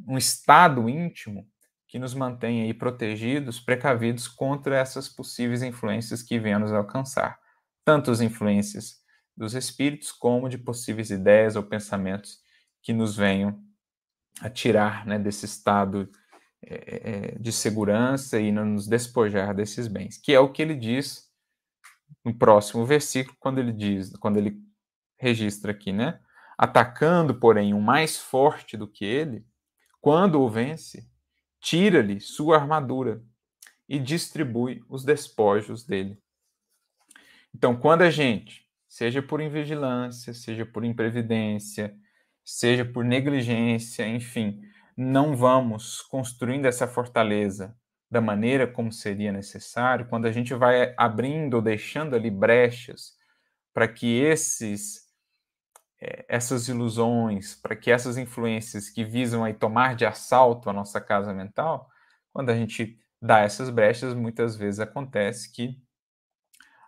um 0.07 0.17
estado 0.17 0.87
íntimo 0.87 1.49
que 1.87 1.99
nos 1.99 2.13
mantenha 2.13 2.63
aí 2.63 2.73
protegidos, 2.73 3.59
precavidos 3.59 4.27
contra 4.27 4.77
essas 4.77 5.09
possíveis 5.09 5.61
influências 5.61 6.23
que 6.23 6.39
venham 6.39 6.59
nos 6.59 6.71
alcançar 6.71 7.37
tanto 7.85 8.11
as 8.11 8.19
influências 8.19 8.99
dos 9.37 9.53
espíritos 9.53 10.11
como 10.11 10.49
de 10.49 10.57
possíveis 10.57 11.11
ideias 11.11 11.55
ou 11.55 11.63
pensamentos 11.63 12.39
que 12.81 12.91
nos 12.91 13.15
venham 13.15 13.63
a 14.41 14.49
tirar 14.49 15.05
né, 15.05 15.17
desse 15.17 15.45
estado 15.45 16.09
é, 16.61 17.37
de 17.39 17.51
segurança 17.51 18.39
e 18.39 18.51
nos 18.51 18.87
despojar 18.87 19.53
desses 19.53 19.87
bens, 19.87 20.17
que 20.17 20.33
é 20.33 20.39
o 20.39 20.51
que 20.51 20.61
ele 20.61 20.75
diz 20.75 21.29
no 22.23 22.33
próximo 22.33 22.85
versículo, 22.85 23.37
quando 23.39 23.59
ele 23.59 23.71
diz, 23.71 24.11
quando 24.17 24.37
ele 24.37 24.59
registra 25.17 25.71
aqui, 25.71 25.91
né? 25.91 26.19
Atacando, 26.57 27.39
porém, 27.39 27.73
o 27.73 27.81
mais 27.81 28.17
forte 28.17 28.77
do 28.77 28.87
que 28.87 29.05
ele, 29.05 29.45
quando 30.01 30.41
o 30.41 30.49
vence, 30.49 31.07
tira-lhe 31.59 32.19
sua 32.19 32.57
armadura 32.57 33.23
e 33.87 33.99
distribui 33.99 34.83
os 34.89 35.03
despojos 35.03 35.85
dele. 35.85 36.19
Então, 37.55 37.73
quando 37.73 38.01
a 38.01 38.09
gente, 38.09 38.67
seja 38.85 39.21
por 39.21 39.39
invigilância, 39.39 40.33
seja 40.33 40.65
por 40.65 40.83
imprevidência, 40.83 41.95
seja 42.43 42.83
por 42.83 43.05
negligência, 43.05 44.05
enfim, 44.05 44.61
não 44.95 45.37
vamos 45.37 46.01
construindo 46.01 46.65
essa 46.65 46.85
fortaleza 46.85 47.73
da 48.11 48.19
maneira 48.19 48.67
como 48.67 48.91
seria 48.91 49.31
necessário, 49.31 50.05
quando 50.09 50.25
a 50.25 50.33
gente 50.33 50.53
vai 50.53 50.93
abrindo 50.97 51.53
ou 51.53 51.61
deixando 51.61 52.13
ali 52.13 52.29
brechas 52.29 53.13
para 53.73 53.87
que 53.87 54.19
esses 54.19 55.05
eh, 56.01 56.25
essas 56.27 56.67
ilusões, 56.67 57.55
para 57.55 57.73
que 57.73 57.89
essas 57.89 58.17
influências 58.17 58.89
que 58.89 59.05
visam 59.05 59.45
aí 59.45 59.53
tomar 59.53 59.95
de 59.95 60.05
assalto 60.05 60.69
a 60.69 60.73
nossa 60.73 60.99
casa 60.99 61.33
mental, 61.33 61.89
quando 62.33 62.49
a 62.49 62.55
gente 62.55 62.99
dá 63.21 63.39
essas 63.39 63.69
brechas, 63.69 64.13
muitas 64.13 64.57
vezes 64.57 64.81
acontece 64.81 65.53
que 65.53 65.84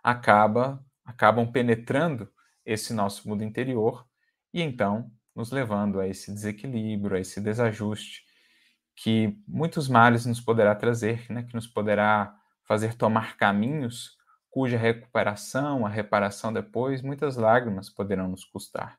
acaba, 0.02 0.84
acabam 1.04 1.50
penetrando 1.50 2.30
esse 2.64 2.92
nosso 2.92 3.28
mundo 3.28 3.42
interior 3.42 4.06
e 4.52 4.62
então 4.62 5.10
nos 5.34 5.50
levando 5.50 6.00
a 6.00 6.08
esse 6.08 6.32
desequilíbrio, 6.32 7.16
a 7.16 7.20
esse 7.20 7.40
desajuste 7.40 8.24
que 8.96 9.38
muitos 9.46 9.88
males 9.88 10.26
nos 10.26 10.40
poderá 10.40 10.74
trazer, 10.74 11.30
né, 11.30 11.44
que 11.44 11.54
nos 11.54 11.68
poderá 11.68 12.36
fazer 12.64 12.94
tomar 12.94 13.36
caminhos 13.36 14.18
cuja 14.50 14.76
recuperação, 14.76 15.86
a 15.86 15.88
reparação 15.88 16.52
depois, 16.52 17.00
muitas 17.00 17.36
lágrimas 17.36 17.88
poderão 17.88 18.28
nos 18.28 18.44
custar. 18.44 18.98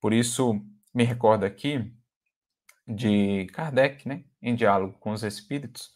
Por 0.00 0.12
isso, 0.12 0.64
me 0.94 1.02
recordo 1.02 1.44
aqui 1.44 1.92
de 2.86 3.46
Kardec, 3.52 4.06
né, 4.06 4.24
em 4.40 4.54
diálogo 4.54 4.96
com 4.98 5.10
os 5.10 5.24
espíritos, 5.24 5.92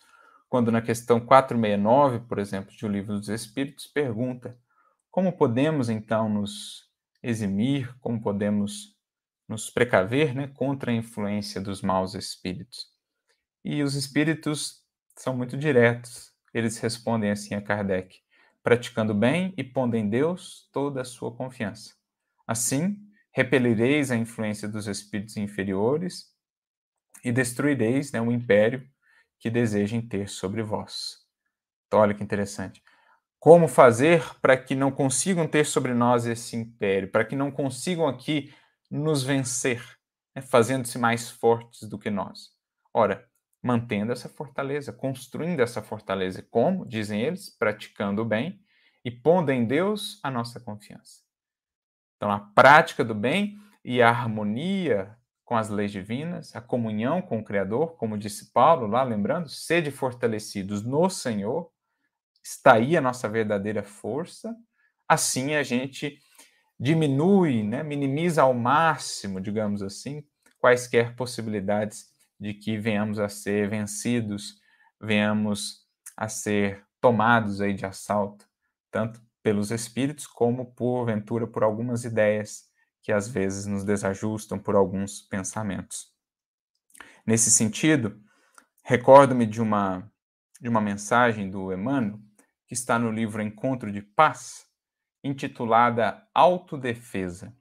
quando 0.56 0.72
na 0.72 0.80
questão 0.80 1.20
469, 1.20 2.20
por 2.20 2.38
exemplo, 2.38 2.74
de 2.74 2.86
O 2.86 2.88
Livro 2.88 3.18
dos 3.18 3.28
Espíritos, 3.28 3.86
pergunta 3.86 4.58
como 5.10 5.30
podemos 5.30 5.90
então 5.90 6.30
nos 6.30 6.88
eximir, 7.22 7.94
como 8.00 8.22
podemos 8.22 8.96
nos 9.46 9.68
precaver 9.68 10.34
né, 10.34 10.46
contra 10.54 10.90
a 10.90 10.94
influência 10.94 11.60
dos 11.60 11.82
maus 11.82 12.14
espíritos. 12.14 12.86
E 13.62 13.82
os 13.82 13.94
espíritos 13.96 14.82
são 15.14 15.36
muito 15.36 15.58
diretos. 15.58 16.32
Eles 16.54 16.78
respondem 16.78 17.30
assim 17.30 17.54
a 17.54 17.60
Kardec: 17.60 18.16
praticando 18.62 19.12
bem 19.12 19.52
e 19.58 19.62
pondo 19.62 19.94
em 19.94 20.08
Deus 20.08 20.70
toda 20.72 21.02
a 21.02 21.04
sua 21.04 21.36
confiança. 21.36 21.92
Assim, 22.46 22.96
repelireis 23.30 24.10
a 24.10 24.16
influência 24.16 24.66
dos 24.66 24.86
espíritos 24.86 25.36
inferiores 25.36 26.34
e 27.22 27.30
destruireis 27.30 28.10
né, 28.10 28.22
o 28.22 28.32
império 28.32 28.88
que 29.38 29.50
desejem 29.50 30.00
ter 30.00 30.28
sobre 30.28 30.62
vós. 30.62 31.18
Então, 31.86 32.00
olha 32.00 32.14
que 32.14 32.22
interessante. 32.22 32.82
Como 33.38 33.68
fazer 33.68 34.22
para 34.40 34.56
que 34.56 34.74
não 34.74 34.90
consigam 34.90 35.46
ter 35.46 35.64
sobre 35.64 35.94
nós 35.94 36.26
esse 36.26 36.56
império, 36.56 37.10
para 37.10 37.24
que 37.24 37.36
não 37.36 37.50
consigam 37.50 38.08
aqui 38.08 38.52
nos 38.90 39.22
vencer, 39.22 39.82
né, 40.34 40.42
fazendo-se 40.42 40.98
mais 40.98 41.30
fortes 41.30 41.88
do 41.88 41.98
que 41.98 42.10
nós? 42.10 42.50
Ora, 42.92 43.28
mantendo 43.62 44.12
essa 44.12 44.28
fortaleza, 44.28 44.92
construindo 44.92 45.60
essa 45.60 45.82
fortaleza. 45.82 46.42
Como? 46.50 46.86
Dizem 46.86 47.20
eles, 47.20 47.50
praticando 47.50 48.22
o 48.22 48.24
bem 48.24 48.60
e 49.04 49.10
pondo 49.10 49.50
em 49.50 49.66
Deus 49.66 50.20
a 50.22 50.30
nossa 50.30 50.60
confiança. 50.60 51.22
Então, 52.16 52.30
a 52.30 52.38
prática 52.38 53.04
do 53.04 53.14
bem 53.14 53.58
e 53.84 54.00
a 54.00 54.08
harmonia 54.08 55.16
com 55.46 55.56
as 55.56 55.70
leis 55.70 55.92
divinas, 55.92 56.54
a 56.56 56.60
comunhão 56.60 57.22
com 57.22 57.38
o 57.38 57.44
Criador, 57.44 57.96
como 57.96 58.18
disse 58.18 58.52
Paulo 58.52 58.88
lá, 58.88 59.04
lembrando, 59.04 59.48
sede 59.48 59.92
fortalecidos 59.92 60.84
no 60.84 61.08
Senhor, 61.08 61.70
está 62.42 62.74
aí 62.74 62.96
a 62.96 63.00
nossa 63.00 63.28
verdadeira 63.28 63.84
força. 63.84 64.52
Assim 65.08 65.54
a 65.54 65.62
gente 65.62 66.18
diminui, 66.78 67.62
né, 67.62 67.84
minimiza 67.84 68.42
ao 68.42 68.52
máximo, 68.52 69.40
digamos 69.40 69.82
assim, 69.82 70.24
quaisquer 70.58 71.14
possibilidades 71.14 72.06
de 72.40 72.52
que 72.52 72.76
venhamos 72.76 73.20
a 73.20 73.28
ser 73.28 73.70
vencidos, 73.70 74.60
venhamos 75.00 75.86
a 76.16 76.28
ser 76.28 76.84
tomados 77.00 77.60
aí 77.60 77.72
de 77.72 77.86
assalto, 77.86 78.48
tanto 78.90 79.22
pelos 79.44 79.70
espíritos 79.70 80.26
como 80.26 80.74
porventura 80.74 81.46
por 81.46 81.62
algumas 81.62 82.04
ideias 82.04 82.64
que 83.06 83.12
às 83.12 83.28
vezes 83.28 83.66
nos 83.66 83.84
desajustam 83.84 84.58
por 84.58 84.74
alguns 84.74 85.20
pensamentos. 85.22 86.12
Nesse 87.24 87.52
sentido, 87.52 88.20
recordo-me 88.82 89.46
de 89.46 89.62
uma 89.62 90.10
de 90.60 90.68
uma 90.68 90.80
mensagem 90.80 91.48
do 91.48 91.72
Emmanuel 91.72 92.18
que 92.66 92.74
está 92.74 92.98
no 92.98 93.12
livro 93.12 93.40
Encontro 93.40 93.92
de 93.92 94.02
Paz, 94.02 94.66
intitulada 95.22 96.26
Autodefesa, 96.34 97.56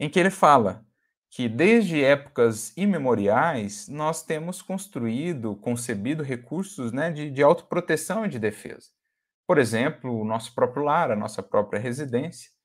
em 0.00 0.08
que 0.08 0.18
ele 0.18 0.30
fala 0.30 0.86
que 1.28 1.46
desde 1.46 2.02
épocas 2.02 2.74
imemoriais 2.78 3.88
nós 3.88 4.22
temos 4.22 4.62
construído, 4.62 5.54
concebido 5.56 6.22
recursos 6.22 6.92
né, 6.92 7.10
de, 7.10 7.30
de 7.30 7.42
autoproteção 7.42 8.24
e 8.24 8.30
de 8.30 8.38
defesa. 8.38 8.88
Por 9.46 9.58
exemplo, 9.58 10.18
o 10.18 10.24
nosso 10.24 10.54
próprio 10.54 10.84
lar, 10.84 11.10
a 11.10 11.16
nossa 11.16 11.42
própria 11.42 11.78
residência, 11.78 12.56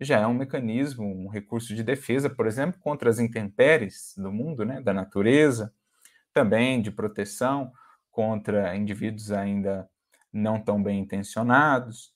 já 0.00 0.18
é 0.20 0.26
um 0.26 0.34
mecanismo, 0.34 1.04
um 1.04 1.28
recurso 1.28 1.74
de 1.74 1.82
defesa, 1.82 2.30
por 2.30 2.46
exemplo, 2.46 2.80
contra 2.80 3.10
as 3.10 3.18
intempéries 3.18 4.14
do 4.16 4.32
mundo, 4.32 4.64
né, 4.64 4.80
da 4.80 4.92
natureza, 4.92 5.72
também 6.32 6.80
de 6.80 6.90
proteção 6.90 7.72
contra 8.10 8.76
indivíduos 8.76 9.32
ainda 9.32 9.88
não 10.32 10.60
tão 10.60 10.82
bem 10.82 11.00
intencionados. 11.00 12.12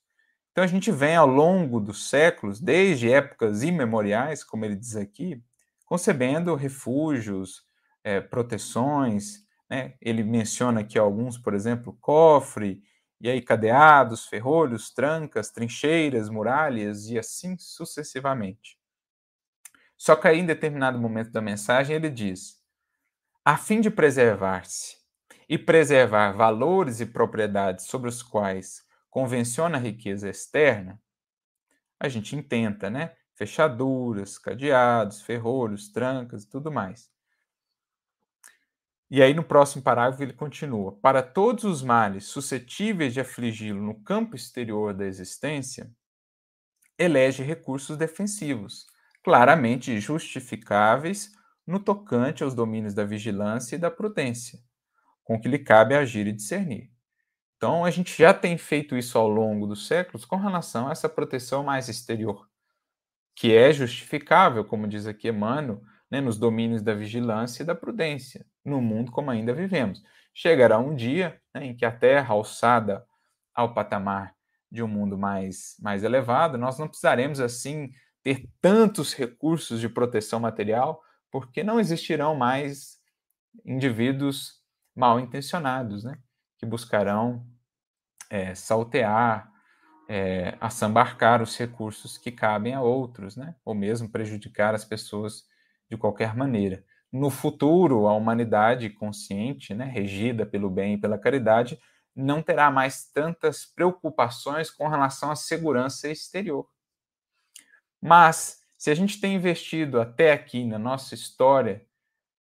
Então 0.53 0.63
a 0.63 0.67
gente 0.67 0.93
vem 0.93 1.17
ao 1.17 1.27
longo 1.27 1.81
dos 1.81 2.09
séculos, 2.09 2.61
desde 2.61 3.11
épocas 3.11 3.63
imemoriais, 3.63 4.45
como 4.45 4.65
ele 4.65 4.77
diz 4.77 4.97
aqui, 4.97 5.43
concebendo 5.87 6.55
refúgios, 6.55 7.65
é, 8.05 8.21
proteções. 8.21 9.45
Né? 9.69 9.95
Ele 10.01 10.23
menciona 10.23 10.81
aqui 10.81 10.99
alguns, 10.99 11.39
por 11.39 11.55
exemplo, 11.55 11.97
cofre, 12.01 12.83
e 13.23 13.31
aí 13.31 13.41
cadeados, 13.41 14.27
ferrolhos, 14.27 14.91
trancas, 14.93 15.51
trincheiras, 15.51 16.29
muralhas 16.29 17.07
e 17.09 17.19
assim 17.19 17.57
sucessivamente. 17.57 18.77
Só 19.97 20.17
que 20.17 20.27
aí, 20.27 20.41
em 20.41 20.47
determinado 20.47 20.99
momento 20.99 21.31
da 21.31 21.41
mensagem, 21.41 21.95
ele 21.95 22.11
diz: 22.11 22.61
a 23.45 23.57
fim 23.57 23.81
de 23.81 23.91
preservar-se 23.91 24.97
e 25.49 25.59
preservar 25.59 26.33
valores 26.33 27.01
e 27.01 27.07
propriedades 27.07 27.87
sobre 27.87 28.09
os 28.09 28.23
quais 28.23 28.83
convenciona 29.11 29.79
a 29.79 29.81
riqueza 29.81 30.29
externa, 30.29 31.01
a 32.01 32.09
gente 32.09 32.35
intenta, 32.37 32.91
né? 32.91 33.15
fechaduras, 33.35 34.39
cadeados, 34.39 35.23
ferrolhos, 35.23 35.91
trancas 35.93 36.45
e 36.45 36.51
tudo 36.51 36.71
mais. 36.73 37.12
E 39.13 39.23
aí, 39.23 39.35
no 39.35 39.45
próximo 39.45 39.83
parágrafo, 39.83 40.23
ele 40.23 40.33
continua: 40.33 40.93
Para 41.03 41.23
todos 41.23 41.65
os 41.65 41.83
males 41.83 42.25
suscetíveis 42.25 43.13
de 43.13 43.21
afligi-lo 43.21 43.83
no 43.83 44.03
campo 44.03 44.35
exterior 44.35 44.95
da 44.95 45.05
existência, 45.05 45.93
elege 46.99 47.43
recursos 47.43 47.99
defensivos, 47.99 48.87
claramente 49.23 50.01
justificáveis 50.01 51.31
no 51.67 51.79
tocante 51.79 52.43
aos 52.43 52.55
domínios 52.55 52.95
da 52.95 53.05
vigilância 53.05 53.77
e 53.77 53.79
da 53.79 53.91
prudência, 53.91 54.59
com 55.23 55.39
que 55.39 55.47
lhe 55.47 55.59
cabe 55.59 55.95
agir 55.95 56.27
e 56.27 56.33
discernir. 56.33 56.91
Então, 57.59 57.85
a 57.85 57.91
gente 57.91 58.17
já 58.17 58.33
tem 58.33 58.57
feito 58.57 58.97
isso 58.97 59.19
ao 59.19 59.29
longo 59.29 59.67
dos 59.67 59.87
séculos 59.87 60.25
com 60.25 60.37
relação 60.37 60.89
a 60.89 60.93
essa 60.93 61.07
proteção 61.07 61.63
mais 61.63 61.87
exterior 61.87 62.49
que 63.35 63.55
é 63.55 63.73
justificável, 63.73 64.65
como 64.65 64.87
diz 64.87 65.07
aqui 65.07 65.29
Emmanuel, 65.29 65.83
né, 66.13 66.21
nos 66.21 66.37
domínios 66.37 66.83
da 66.83 66.93
vigilância 66.93 67.63
e 67.63 67.67
da 67.67 67.75
prudência, 67.75 68.45
no 68.63 68.83
mundo 68.83 69.11
como 69.11 69.31
ainda 69.31 69.55
vivemos. 69.55 70.03
Chegará 70.35 70.79
um 70.79 70.95
dia 70.95 71.41
né, 71.55 71.65
em 71.65 71.75
que 71.75 71.87
a 71.87 71.91
Terra, 71.91 72.35
alçada 72.35 73.03
ao 73.55 73.73
patamar 73.73 74.35
de 74.71 74.83
um 74.83 74.89
mundo 74.89 75.17
mais, 75.17 75.75
mais 75.81 76.05
elevado, 76.05 76.59
nós 76.59 76.79
não 76.79 76.87
precisaremos, 76.87 77.41
assim, 77.41 77.91
ter 78.23 78.47
tantos 78.61 79.15
recursos 79.15 79.81
de 79.81 79.89
proteção 79.89 80.39
material, 80.39 81.03
porque 81.31 81.65
não 81.65 81.81
existirão 81.81 82.35
mais 82.35 82.99
indivíduos 83.65 84.61
mal 84.95 85.19
intencionados, 85.19 86.05
né, 86.05 86.19
que 86.59 86.67
buscarão 86.67 87.47
é, 88.29 88.55
saltear 88.55 89.51
é, 90.09 90.59
assambarcar 90.61 91.41
os 91.41 91.57
recursos 91.57 92.19
que 92.19 92.31
cabem 92.31 92.75
a 92.75 92.83
outros, 92.83 93.35
né? 93.35 93.55
ou 93.65 93.75
mesmo 93.75 94.11
prejudicar 94.11 94.75
as 94.75 94.85
pessoas 94.85 95.45
de 95.93 95.99
qualquer 95.99 96.35
maneira. 96.35 96.83
No 97.13 97.29
futuro, 97.29 98.09
a 98.09 98.15
humanidade 98.15 98.89
consciente, 98.89 99.75
né, 99.75 99.85
regida 99.85 100.47
pelo 100.47 100.71
bem 100.71 100.95
e 100.95 100.99
pela 100.99 101.19
caridade, 101.19 101.79
não 102.17 102.43
terá 102.43 102.71
mais 102.71 103.05
tantas 103.13 103.67
preocupações 103.67 104.71
com 104.71 104.89
relação 104.89 105.31
à 105.31 105.37
segurança 105.37 106.09
exterior. 106.09 106.67
Mas, 108.01 108.63
se 108.79 108.91
a 108.91 108.95
gente 108.95 109.21
tem 109.21 109.35
investido 109.35 110.01
até 110.01 110.33
aqui 110.33 110.65
na 110.65 110.79
nossa 110.79 111.15
história 111.15 111.87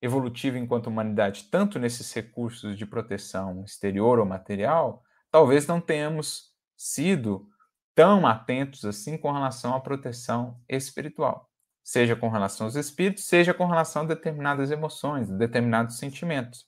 evolutiva 0.01 0.57
enquanto 0.57 0.87
humanidade, 0.87 1.49
tanto 1.51 1.79
nesses 1.81 2.13
recursos 2.13 2.79
de 2.79 2.87
proteção 2.87 3.65
exterior 3.65 4.21
ou 4.21 4.25
material, 4.25 5.03
talvez 5.29 5.67
não 5.67 5.81
tenhamos 5.81 6.55
sido 6.77 7.49
tão 7.97 8.27
atentos 8.27 8.85
assim 8.85 9.19
com 9.19 9.33
relação 9.33 9.75
à 9.75 9.81
proteção 9.81 10.59
espiritual, 10.69 11.50
seja 11.91 12.14
com 12.14 12.28
relação 12.28 12.68
aos 12.68 12.76
espíritos, 12.76 13.24
seja 13.24 13.53
com 13.53 13.66
relação 13.66 14.03
a 14.03 14.07
determinadas 14.07 14.70
emoções, 14.70 15.28
determinados 15.28 15.99
sentimentos, 15.99 16.64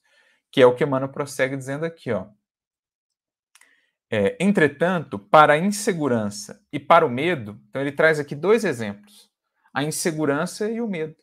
que 0.51 0.61
é 0.61 0.67
o 0.67 0.75
que 0.75 0.83
Emmanuel 0.83 1.13
prossegue 1.13 1.57
dizendo 1.57 1.87
aqui, 1.87 2.11
ó. 2.11 2.27
É, 4.11 4.37
entretanto, 4.41 5.21
para 5.21 5.53
a 5.53 5.59
insegurança 5.59 6.61
e 6.73 6.81
para 6.81 7.07
o 7.07 7.09
medo, 7.09 7.61
então 7.69 7.81
ele 7.81 7.93
traz 7.93 8.19
aqui 8.19 8.35
dois 8.35 8.65
exemplos: 8.65 9.31
a 9.73 9.85
insegurança 9.85 10.69
e 10.69 10.81
o 10.81 10.89
medo, 10.89 11.15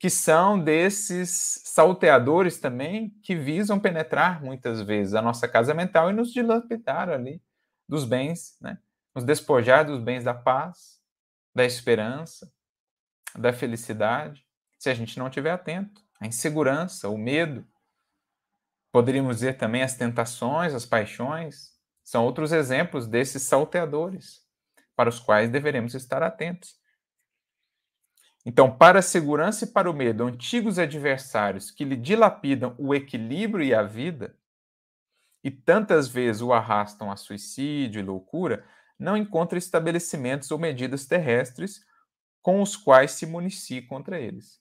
que 0.00 0.08
são 0.08 0.58
desses 0.58 1.60
salteadores 1.66 2.58
também 2.58 3.10
que 3.22 3.36
visam 3.36 3.78
penetrar 3.78 4.42
muitas 4.42 4.80
vezes 4.80 5.12
a 5.12 5.20
nossa 5.20 5.46
casa 5.46 5.74
mental 5.74 6.08
e 6.08 6.14
nos 6.14 6.32
dilapidar 6.32 7.10
ali 7.10 7.42
dos 7.86 8.06
bens, 8.06 8.56
né? 8.58 8.78
nos 9.14 9.22
despojar 9.22 9.84
dos 9.84 10.00
bens 10.00 10.24
da 10.24 10.32
paz, 10.32 10.98
da 11.54 11.62
esperança, 11.62 12.50
da 13.36 13.52
felicidade, 13.52 14.46
se 14.78 14.90
a 14.90 14.94
gente 14.94 15.18
não 15.18 15.28
estiver 15.28 15.50
atento. 15.50 16.02
A 16.20 16.26
insegurança, 16.26 17.08
o 17.08 17.18
medo, 17.18 17.66
poderíamos 18.92 19.36
dizer 19.36 19.56
também 19.56 19.82
as 19.82 19.96
tentações, 19.96 20.74
as 20.74 20.84
paixões, 20.84 21.72
são 22.04 22.24
outros 22.24 22.52
exemplos 22.52 23.06
desses 23.06 23.42
salteadores 23.42 24.42
para 24.94 25.08
os 25.08 25.18
quais 25.18 25.50
deveremos 25.50 25.94
estar 25.94 26.22
atentos. 26.22 26.80
Então, 28.44 28.76
para 28.76 28.98
a 28.98 29.02
segurança 29.02 29.64
e 29.64 29.68
para 29.68 29.90
o 29.90 29.94
medo, 29.94 30.24
antigos 30.24 30.78
adversários 30.78 31.70
que 31.70 31.84
lhe 31.84 31.96
dilapidam 31.96 32.74
o 32.76 32.94
equilíbrio 32.94 33.64
e 33.64 33.72
a 33.72 33.82
vida, 33.82 34.36
e 35.44 35.50
tantas 35.50 36.08
vezes 36.08 36.42
o 36.42 36.52
arrastam 36.52 37.10
a 37.10 37.16
suicídio 37.16 38.00
e 38.00 38.04
loucura, 38.04 38.64
não 38.98 39.16
encontra 39.16 39.58
estabelecimentos 39.58 40.50
ou 40.50 40.58
medidas 40.58 41.06
terrestres 41.06 41.84
com 42.42 42.60
os 42.60 42.76
quais 42.76 43.12
se 43.12 43.24
municie 43.24 43.80
contra 43.80 44.20
eles. 44.20 44.60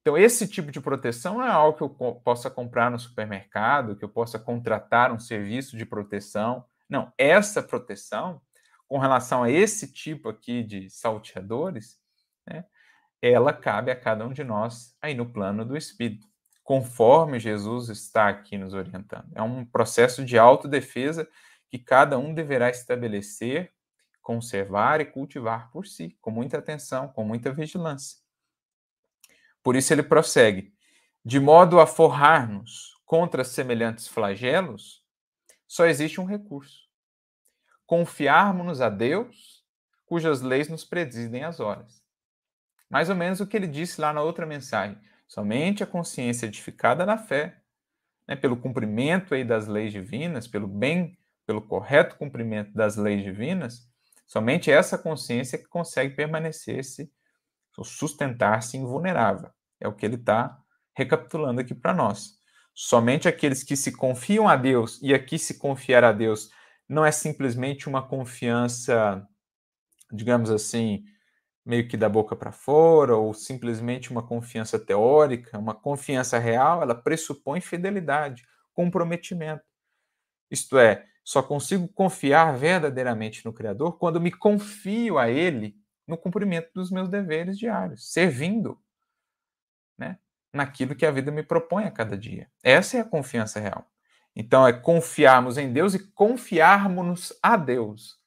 Então, 0.00 0.16
esse 0.16 0.48
tipo 0.48 0.70
de 0.70 0.80
proteção 0.80 1.34
não 1.34 1.44
é 1.44 1.50
algo 1.50 1.76
que 1.76 1.82
eu 1.82 2.14
possa 2.14 2.48
comprar 2.48 2.90
no 2.90 2.98
supermercado, 2.98 3.96
que 3.96 4.04
eu 4.04 4.08
possa 4.08 4.38
contratar 4.38 5.12
um 5.12 5.18
serviço 5.18 5.76
de 5.76 5.84
proteção. 5.84 6.64
Não, 6.88 7.12
essa 7.18 7.62
proteção, 7.62 8.40
com 8.88 8.98
relação 8.98 9.42
a 9.42 9.50
esse 9.50 9.92
tipo 9.92 10.28
aqui 10.28 10.62
de 10.62 10.88
salteadores, 10.88 11.98
né, 12.48 12.64
ela 13.20 13.52
cabe 13.52 13.90
a 13.90 13.96
cada 13.96 14.26
um 14.26 14.32
de 14.32 14.42
nós 14.42 14.96
aí 15.02 15.14
no 15.14 15.30
plano 15.30 15.64
do 15.64 15.76
Espírito, 15.76 16.26
conforme 16.64 17.38
Jesus 17.38 17.90
está 17.90 18.28
aqui 18.28 18.56
nos 18.56 18.72
orientando. 18.72 19.28
É 19.34 19.42
um 19.42 19.66
processo 19.66 20.24
de 20.24 20.38
autodefesa 20.38 21.28
que 21.68 21.78
cada 21.78 22.18
um 22.18 22.32
deverá 22.32 22.70
estabelecer, 22.70 23.70
conservar 24.22 25.00
e 25.00 25.04
cultivar 25.04 25.70
por 25.70 25.86
si, 25.86 26.16
com 26.20 26.30
muita 26.30 26.58
atenção, 26.58 27.08
com 27.08 27.24
muita 27.24 27.52
vigilância. 27.52 28.18
Por 29.62 29.76
isso 29.76 29.92
ele 29.92 30.02
prossegue: 30.02 30.74
de 31.24 31.38
modo 31.38 31.80
a 31.80 31.86
forrar-nos 31.86 32.94
contra 33.04 33.44
semelhantes 33.44 34.08
flagelos, 34.08 35.04
só 35.66 35.86
existe 35.86 36.20
um 36.20 36.24
recurso: 36.24 36.88
confiarmos-nos 37.86 38.80
a 38.80 38.88
Deus, 38.88 39.64
cujas 40.06 40.40
leis 40.40 40.68
nos 40.68 40.84
predizem 40.84 41.44
as 41.44 41.60
horas. 41.60 42.02
Mais 42.88 43.08
ou 43.08 43.16
menos 43.16 43.40
o 43.40 43.46
que 43.46 43.56
ele 43.56 43.68
disse 43.68 44.00
lá 44.00 44.12
na 44.12 44.22
outra 44.22 44.46
mensagem. 44.46 44.98
Somente 45.28 45.82
a 45.82 45.86
consciência 45.86 46.46
edificada 46.46 47.06
na 47.06 47.16
fé, 47.16 47.62
né, 48.26 48.34
pelo 48.34 48.56
cumprimento 48.56 49.34
aí 49.34 49.44
das 49.44 49.68
leis 49.68 49.92
divinas, 49.92 50.48
pelo 50.48 50.66
bem, 50.66 51.16
pelo 51.46 51.62
correto 51.62 52.16
cumprimento 52.16 52.72
das 52.72 52.96
leis 52.96 53.22
divinas, 53.22 53.89
somente 54.30 54.70
essa 54.70 54.96
consciência 54.96 55.58
que 55.58 55.66
consegue 55.66 56.14
permanecer-se 56.14 57.12
sustentar-se 57.82 58.76
invulnerável. 58.76 59.50
É 59.80 59.88
o 59.88 59.92
que 59.92 60.06
ele 60.06 60.14
está 60.14 60.56
recapitulando 60.96 61.60
aqui 61.60 61.74
para 61.74 61.92
nós. 61.92 62.38
Somente 62.72 63.26
aqueles 63.26 63.64
que 63.64 63.74
se 63.74 63.90
confiam 63.90 64.48
a 64.48 64.54
Deus, 64.54 65.00
e 65.02 65.12
aqui 65.12 65.36
se 65.36 65.58
confiar 65.58 66.04
a 66.04 66.12
Deus 66.12 66.48
não 66.88 67.04
é 67.04 67.10
simplesmente 67.10 67.88
uma 67.88 68.06
confiança, 68.06 69.26
digamos 70.12 70.48
assim, 70.48 71.02
meio 71.66 71.88
que 71.88 71.96
da 71.96 72.08
boca 72.08 72.36
para 72.36 72.52
fora, 72.52 73.16
ou 73.16 73.34
simplesmente 73.34 74.12
uma 74.12 74.24
confiança 74.24 74.78
teórica, 74.78 75.58
uma 75.58 75.74
confiança 75.74 76.38
real, 76.38 76.82
ela 76.82 76.94
pressupõe 76.94 77.60
fidelidade, 77.60 78.46
comprometimento. 78.72 79.69
Isto 80.50 80.78
é, 80.78 81.06
só 81.24 81.42
consigo 81.42 81.86
confiar 81.88 82.56
verdadeiramente 82.56 83.44
no 83.44 83.52
Criador 83.52 83.98
quando 83.98 84.20
me 84.20 84.32
confio 84.32 85.18
a 85.18 85.28
Ele 85.28 85.76
no 86.06 86.18
cumprimento 86.18 86.70
dos 86.74 86.90
meus 86.90 87.08
deveres 87.08 87.56
diários, 87.56 88.12
servindo 88.12 88.80
né, 89.96 90.18
naquilo 90.52 90.96
que 90.96 91.06
a 91.06 91.10
vida 91.10 91.30
me 91.30 91.42
propõe 91.42 91.84
a 91.84 91.90
cada 91.90 92.18
dia. 92.18 92.50
Essa 92.62 92.96
é 92.96 93.00
a 93.00 93.04
confiança 93.04 93.60
real. 93.60 93.88
Então, 94.34 94.66
é 94.66 94.72
confiarmos 94.72 95.58
em 95.58 95.72
Deus 95.72 95.94
e 95.94 95.98
confiarmos 96.12 97.32
a 97.42 97.56
Deus. 97.56 98.18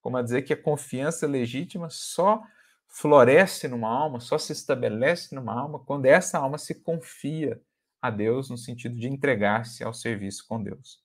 Como 0.00 0.16
a 0.16 0.22
dizer 0.22 0.42
que 0.42 0.52
a 0.52 0.62
confiança 0.62 1.26
legítima 1.26 1.88
só 1.90 2.42
floresce 2.86 3.68
numa 3.68 3.88
alma, 3.88 4.20
só 4.20 4.38
se 4.38 4.52
estabelece 4.52 5.34
numa 5.34 5.52
alma 5.52 5.78
quando 5.80 6.06
essa 6.06 6.38
alma 6.38 6.56
se 6.56 6.74
confia 6.74 7.60
a 8.00 8.10
Deus 8.10 8.48
no 8.48 8.56
sentido 8.56 8.94
de 8.94 9.06
entregar-se 9.06 9.84
ao 9.84 9.92
serviço 9.92 10.46
com 10.46 10.62
Deus. 10.62 11.02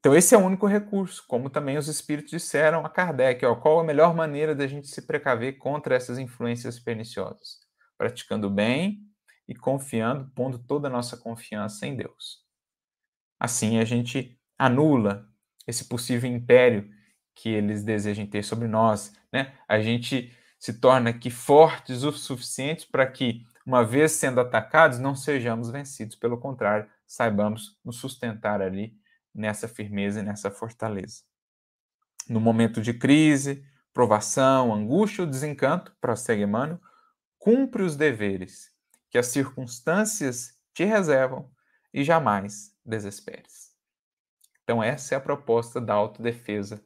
Então, 0.00 0.16
esse 0.16 0.34
é 0.34 0.38
o 0.38 0.40
único 0.40 0.66
recurso, 0.66 1.22
como 1.28 1.50
também 1.50 1.76
os 1.76 1.86
espíritos 1.86 2.30
disseram 2.30 2.84
a 2.86 2.88
Kardec: 2.88 3.44
ó, 3.44 3.54
qual 3.54 3.78
a 3.78 3.84
melhor 3.84 4.14
maneira 4.14 4.54
da 4.54 4.66
gente 4.66 4.88
se 4.88 5.02
precaver 5.02 5.58
contra 5.58 5.94
essas 5.94 6.18
influências 6.18 6.80
perniciosas? 6.80 7.60
Praticando 7.98 8.48
bem 8.48 9.00
e 9.46 9.54
confiando, 9.54 10.30
pondo 10.34 10.58
toda 10.58 10.88
a 10.88 10.90
nossa 10.90 11.18
confiança 11.18 11.86
em 11.86 11.94
Deus. 11.94 12.38
Assim, 13.38 13.78
a 13.78 13.84
gente 13.84 14.38
anula 14.58 15.28
esse 15.66 15.84
possível 15.84 16.30
império 16.30 16.90
que 17.34 17.50
eles 17.50 17.82
desejam 17.82 18.26
ter 18.26 18.42
sobre 18.42 18.68
nós, 18.68 19.14
né? 19.30 19.54
A 19.68 19.80
gente 19.80 20.34
se 20.58 20.80
torna 20.80 21.10
aqui 21.10 21.30
fortes 21.30 22.04
o 22.04 22.12
suficiente 22.12 22.86
para 22.90 23.06
que, 23.06 23.44
uma 23.66 23.84
vez 23.84 24.12
sendo 24.12 24.40
atacados, 24.40 24.98
não 24.98 25.14
sejamos 25.14 25.70
vencidos. 25.70 26.16
Pelo 26.16 26.38
contrário, 26.38 26.88
saibamos 27.06 27.78
nos 27.84 27.96
sustentar 27.96 28.62
ali 28.62 28.99
nessa 29.34 29.68
firmeza 29.68 30.20
e 30.20 30.22
nessa 30.22 30.50
fortaleza. 30.50 31.22
No 32.28 32.40
momento 32.40 32.80
de 32.80 32.94
crise, 32.94 33.64
provação, 33.92 34.72
angústia 34.74 35.24
ou 35.24 35.30
desencanto, 35.30 35.96
prossegue 36.00 36.42
Emmanuel, 36.42 36.80
cumpre 37.38 37.82
os 37.82 37.96
deveres 37.96 38.70
que 39.08 39.18
as 39.18 39.26
circunstâncias 39.26 40.58
te 40.72 40.84
reservam 40.84 41.50
e 41.92 42.04
jamais 42.04 42.72
desesperes. 42.84 43.70
Então, 44.62 44.82
essa 44.82 45.14
é 45.14 45.18
a 45.18 45.20
proposta 45.20 45.80
da 45.80 45.94
autodefesa, 45.94 46.84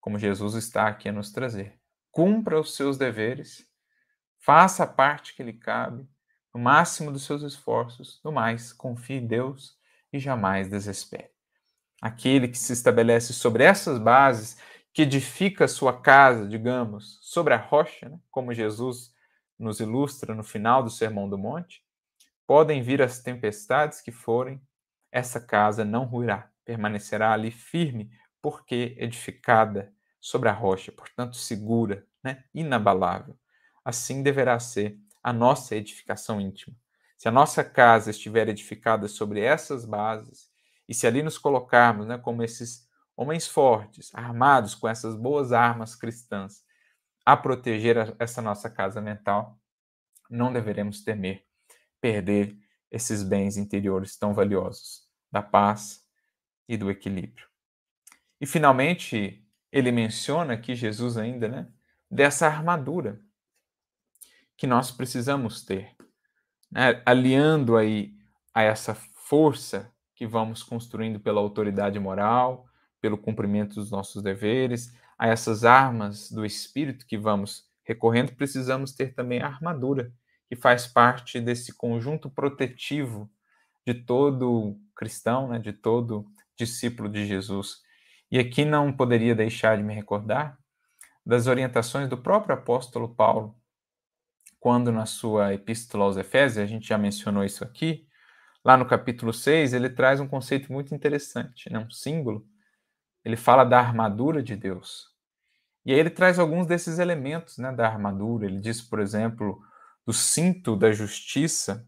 como 0.00 0.18
Jesus 0.18 0.54
está 0.54 0.88
aqui 0.88 1.08
a 1.08 1.12
nos 1.12 1.30
trazer. 1.30 1.78
Cumpra 2.10 2.58
os 2.58 2.74
seus 2.74 2.96
deveres, 2.96 3.68
faça 4.38 4.84
a 4.84 4.86
parte 4.86 5.34
que 5.34 5.42
lhe 5.42 5.52
cabe, 5.52 6.08
no 6.54 6.60
máximo 6.60 7.12
dos 7.12 7.24
seus 7.24 7.42
esforços, 7.42 8.20
no 8.24 8.32
mais, 8.32 8.72
confie 8.72 9.14
em 9.14 9.26
Deus 9.26 9.78
e 10.12 10.18
jamais 10.18 10.68
desespere 10.68 11.31
aquele 12.02 12.48
que 12.48 12.58
se 12.58 12.72
estabelece 12.72 13.32
sobre 13.32 13.62
essas 13.62 13.96
bases, 13.96 14.58
que 14.92 15.02
edifica 15.02 15.68
sua 15.68 15.98
casa, 15.98 16.48
digamos, 16.48 17.20
sobre 17.22 17.54
a 17.54 17.56
rocha, 17.56 18.08
né? 18.08 18.18
como 18.28 18.52
Jesus 18.52 19.14
nos 19.56 19.78
ilustra 19.78 20.34
no 20.34 20.42
final 20.42 20.82
do 20.82 20.90
Sermão 20.90 21.28
do 21.28 21.38
Monte, 21.38 21.82
podem 22.44 22.82
vir 22.82 23.00
as 23.00 23.20
tempestades 23.20 24.00
que 24.00 24.10
forem, 24.10 24.60
essa 25.12 25.40
casa 25.40 25.84
não 25.84 26.04
ruirá, 26.04 26.50
permanecerá 26.64 27.32
ali 27.32 27.52
firme, 27.52 28.10
porque 28.42 28.96
edificada 28.98 29.94
sobre 30.20 30.48
a 30.48 30.52
rocha, 30.52 30.90
portanto 30.90 31.36
segura, 31.36 32.04
né? 32.22 32.44
inabalável. 32.52 33.38
Assim 33.84 34.22
deverá 34.22 34.58
ser 34.58 34.98
a 35.22 35.32
nossa 35.32 35.76
edificação 35.76 36.40
íntima. 36.40 36.76
Se 37.16 37.28
a 37.28 37.30
nossa 37.30 37.62
casa 37.62 38.10
estiver 38.10 38.48
edificada 38.48 39.06
sobre 39.06 39.40
essas 39.40 39.84
bases, 39.84 40.51
e 40.92 40.94
se 40.94 41.06
ali 41.06 41.22
nos 41.22 41.38
colocarmos 41.38 42.06
né, 42.06 42.18
como 42.18 42.42
esses 42.42 42.86
homens 43.16 43.48
fortes, 43.48 44.14
armados 44.14 44.74
com 44.74 44.86
essas 44.86 45.16
boas 45.16 45.50
armas 45.50 45.96
cristãs, 45.96 46.62
a 47.24 47.34
proteger 47.34 48.14
essa 48.18 48.42
nossa 48.42 48.68
casa 48.68 49.00
mental, 49.00 49.58
não 50.28 50.52
deveremos 50.52 51.02
temer 51.02 51.46
perder 51.98 52.58
esses 52.90 53.22
bens 53.22 53.56
interiores 53.56 54.18
tão 54.18 54.34
valiosos 54.34 55.08
da 55.30 55.40
paz 55.40 56.04
e 56.68 56.76
do 56.76 56.90
equilíbrio. 56.90 57.46
E 58.38 58.44
finalmente, 58.44 59.42
ele 59.70 59.90
menciona 59.90 60.52
aqui 60.52 60.74
Jesus 60.74 61.16
ainda, 61.16 61.48
né, 61.48 61.72
dessa 62.10 62.46
armadura 62.46 63.18
que 64.58 64.66
nós 64.66 64.90
precisamos 64.90 65.64
ter, 65.64 65.96
né, 66.70 67.02
aliando 67.06 67.78
aí 67.78 68.14
a 68.52 68.62
essa 68.62 68.94
força 68.94 69.90
que 70.22 70.26
vamos 70.26 70.62
construindo 70.62 71.18
pela 71.18 71.40
autoridade 71.40 71.98
moral, 71.98 72.64
pelo 73.00 73.18
cumprimento 73.18 73.74
dos 73.74 73.90
nossos 73.90 74.22
deveres, 74.22 74.96
a 75.18 75.26
essas 75.26 75.64
armas 75.64 76.30
do 76.30 76.46
espírito 76.46 77.04
que 77.04 77.18
vamos 77.18 77.68
recorrendo, 77.82 78.32
precisamos 78.36 78.92
ter 78.92 79.14
também 79.14 79.42
a 79.42 79.48
armadura, 79.48 80.12
que 80.48 80.54
faz 80.54 80.86
parte 80.86 81.40
desse 81.40 81.76
conjunto 81.76 82.30
protetivo 82.30 83.28
de 83.84 83.94
todo 83.94 84.78
cristão, 84.94 85.48
né, 85.48 85.58
de 85.58 85.72
todo 85.72 86.24
discípulo 86.56 87.08
de 87.08 87.26
Jesus. 87.26 87.82
E 88.30 88.38
aqui 88.38 88.64
não 88.64 88.92
poderia 88.92 89.34
deixar 89.34 89.76
de 89.76 89.82
me 89.82 89.92
recordar 89.92 90.56
das 91.26 91.48
orientações 91.48 92.08
do 92.08 92.16
próprio 92.16 92.54
apóstolo 92.54 93.12
Paulo, 93.12 93.56
quando 94.60 94.92
na 94.92 95.04
sua 95.04 95.52
epístola 95.52 96.04
aos 96.04 96.16
Efésios, 96.16 96.62
a 96.62 96.66
gente 96.66 96.86
já 96.86 96.96
mencionou 96.96 97.42
isso 97.42 97.64
aqui, 97.64 98.06
Lá 98.64 98.76
no 98.76 98.86
capítulo 98.86 99.32
6, 99.32 99.72
ele 99.72 99.90
traz 99.90 100.20
um 100.20 100.28
conceito 100.28 100.72
muito 100.72 100.94
interessante, 100.94 101.70
né? 101.72 101.78
um 101.78 101.90
símbolo. 101.90 102.46
Ele 103.24 103.36
fala 103.36 103.64
da 103.64 103.78
armadura 103.78 104.42
de 104.42 104.54
Deus. 104.54 105.12
E 105.84 105.92
aí 105.92 105.98
ele 105.98 106.10
traz 106.10 106.38
alguns 106.38 106.66
desses 106.66 106.98
elementos 106.98 107.58
né, 107.58 107.72
da 107.72 107.86
armadura. 107.86 108.46
Ele 108.46 108.60
diz, 108.60 108.80
por 108.80 109.00
exemplo, 109.00 109.60
do 110.06 110.12
cinto 110.12 110.76
da 110.76 110.92
justiça, 110.92 111.86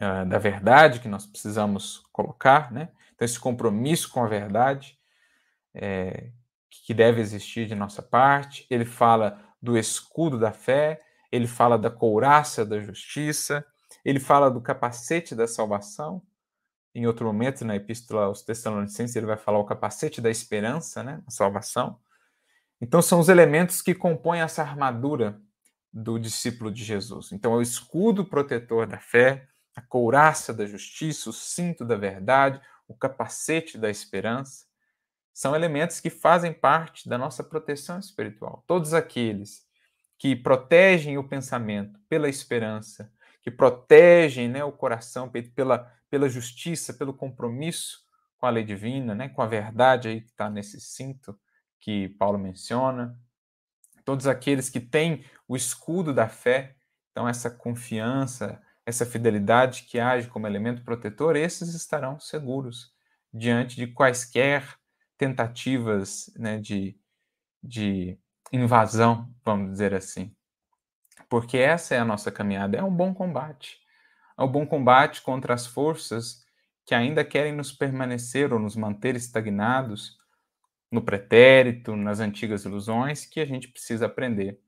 uh, 0.00 0.28
da 0.28 0.38
verdade 0.38 0.98
que 0.98 1.08
nós 1.08 1.24
precisamos 1.24 2.02
colocar. 2.12 2.72
Né? 2.72 2.88
Então, 3.14 3.24
esse 3.24 3.38
compromisso 3.38 4.10
com 4.10 4.24
a 4.24 4.28
verdade 4.28 4.98
é, 5.72 6.30
que 6.84 6.92
deve 6.92 7.20
existir 7.20 7.66
de 7.66 7.74
nossa 7.74 8.02
parte. 8.02 8.66
Ele 8.68 8.84
fala 8.84 9.40
do 9.62 9.78
escudo 9.78 10.38
da 10.38 10.52
fé, 10.52 11.00
ele 11.30 11.46
fala 11.46 11.78
da 11.78 11.90
couraça 11.90 12.64
da 12.64 12.80
justiça, 12.80 13.64
ele 14.04 14.20
fala 14.20 14.50
do 14.50 14.60
capacete 14.60 15.34
da 15.34 15.46
salvação, 15.46 16.22
Em 16.94 17.06
outro 17.06 17.24
momento, 17.24 17.64
na 17.64 17.76
Epístola 17.76 18.24
aos 18.24 18.42
Tessalonicenses, 18.42 19.14
ele 19.14 19.26
vai 19.26 19.36
falar 19.36 19.58
o 19.58 19.64
capacete 19.64 20.20
da 20.20 20.28
esperança, 20.30 21.02
né? 21.02 21.22
A 21.26 21.30
salvação. 21.30 22.00
Então, 22.80 23.00
são 23.00 23.20
os 23.20 23.28
elementos 23.28 23.80
que 23.80 23.94
compõem 23.94 24.40
essa 24.40 24.62
armadura 24.62 25.40
do 25.92 26.18
discípulo 26.18 26.70
de 26.70 26.82
Jesus. 26.82 27.30
Então, 27.30 27.52
é 27.52 27.56
o 27.56 27.62
escudo 27.62 28.24
protetor 28.24 28.86
da 28.86 28.98
fé, 28.98 29.46
a 29.76 29.80
couraça 29.80 30.52
da 30.52 30.66
justiça, 30.66 31.30
o 31.30 31.32
cinto 31.32 31.84
da 31.84 31.94
verdade, 31.94 32.60
o 32.88 32.94
capacete 32.94 33.78
da 33.78 33.88
esperança. 33.88 34.66
São 35.32 35.54
elementos 35.54 36.00
que 36.00 36.10
fazem 36.10 36.52
parte 36.52 37.08
da 37.08 37.16
nossa 37.16 37.44
proteção 37.44 38.00
espiritual. 38.00 38.64
Todos 38.66 38.94
aqueles 38.94 39.64
que 40.18 40.34
protegem 40.34 41.18
o 41.18 41.28
pensamento 41.28 42.00
pela 42.08 42.28
esperança, 42.28 43.12
que 43.42 43.50
protegem 43.50 44.48
né, 44.48 44.62
o 44.64 44.72
coração 44.72 45.30
pela, 45.54 45.90
pela 46.08 46.28
justiça, 46.28 46.92
pelo 46.94 47.14
compromisso 47.14 48.04
com 48.36 48.46
a 48.46 48.50
lei 48.50 48.64
divina, 48.64 49.14
né, 49.14 49.28
com 49.28 49.42
a 49.42 49.46
verdade 49.46 50.08
aí 50.08 50.20
que 50.20 50.30
está 50.30 50.48
nesse 50.48 50.80
cinto 50.80 51.38
que 51.78 52.08
Paulo 52.10 52.38
menciona. 52.38 53.18
Todos 54.04 54.26
aqueles 54.26 54.68
que 54.68 54.80
têm 54.80 55.24
o 55.46 55.56
escudo 55.56 56.12
da 56.12 56.28
fé, 56.28 56.76
então 57.10 57.28
essa 57.28 57.50
confiança, 57.50 58.60
essa 58.84 59.06
fidelidade 59.06 59.84
que 59.84 59.98
age 59.98 60.28
como 60.28 60.46
elemento 60.46 60.82
protetor, 60.84 61.36
esses 61.36 61.74
estarão 61.74 62.18
seguros 62.18 62.92
diante 63.32 63.76
de 63.76 63.86
quaisquer 63.86 64.64
tentativas 65.16 66.32
né, 66.36 66.58
de, 66.58 66.98
de 67.62 68.18
invasão, 68.52 69.32
vamos 69.44 69.70
dizer 69.72 69.94
assim. 69.94 70.34
Porque 71.30 71.56
essa 71.56 71.94
é 71.94 71.98
a 71.98 72.04
nossa 72.04 72.30
caminhada, 72.32 72.76
é 72.76 72.82
um 72.82 72.94
bom 72.94 73.14
combate. 73.14 73.78
É 74.36 74.42
um 74.42 74.48
bom 74.48 74.66
combate 74.66 75.22
contra 75.22 75.54
as 75.54 75.64
forças 75.64 76.44
que 76.84 76.92
ainda 76.92 77.24
querem 77.24 77.52
nos 77.52 77.70
permanecer 77.70 78.52
ou 78.52 78.58
nos 78.58 78.74
manter 78.74 79.14
estagnados 79.14 80.18
no 80.90 81.00
pretérito, 81.00 81.94
nas 81.94 82.18
antigas 82.18 82.64
ilusões, 82.64 83.24
que 83.24 83.38
a 83.38 83.46
gente 83.46 83.68
precisa 83.68 84.06
aprender 84.06 84.58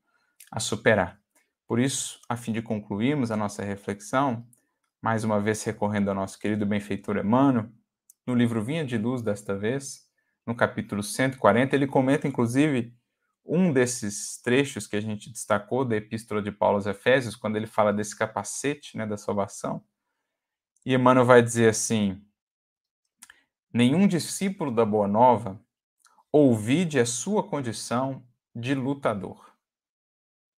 a 0.49 0.59
superar. 0.59 1.19
Por 1.67 1.79
isso, 1.79 2.21
a 2.29 2.37
fim 2.37 2.53
de 2.53 2.61
concluirmos 2.61 3.29
a 3.29 3.35
nossa 3.35 3.61
reflexão, 3.61 4.47
mais 5.01 5.25
uma 5.25 5.41
vez 5.41 5.61
recorrendo 5.65 6.09
ao 6.09 6.15
nosso 6.15 6.39
querido 6.39 6.65
benfeitor 6.65 7.17
Emmanuel, 7.17 7.69
no 8.25 8.33
livro 8.33 8.63
Vinha 8.63 8.85
de 8.85 8.97
Luz, 8.97 9.21
desta 9.21 9.53
vez, 9.53 10.07
no 10.47 10.55
capítulo 10.55 11.03
140, 11.03 11.75
ele 11.75 11.87
comenta, 11.87 12.25
inclusive, 12.25 12.95
um 13.45 13.73
desses 13.73 14.37
trechos 14.41 14.87
que 14.87 14.95
a 14.95 15.01
gente 15.01 15.29
destacou 15.29 15.83
da 15.83 15.95
Epístola 15.95 16.41
de 16.41 16.51
Paulo 16.51 16.75
aos 16.75 16.85
Efésios, 16.85 17.35
quando 17.35 17.55
ele 17.55 17.67
fala 17.67 17.91
desse 17.91 18.15
capacete 18.15 18.97
né, 18.97 19.05
da 19.05 19.17
salvação. 19.17 19.83
E 20.85 20.93
Emmanuel 20.93 21.25
vai 21.25 21.41
dizer 21.41 21.69
assim: 21.69 22.23
Nenhum 23.73 24.07
discípulo 24.07 24.71
da 24.71 24.85
Boa 24.85 25.07
Nova 25.07 25.59
ouvide 26.31 26.99
a 26.99 27.05
sua 27.05 27.47
condição 27.47 28.25
de 28.55 28.73
lutador. 28.73 29.53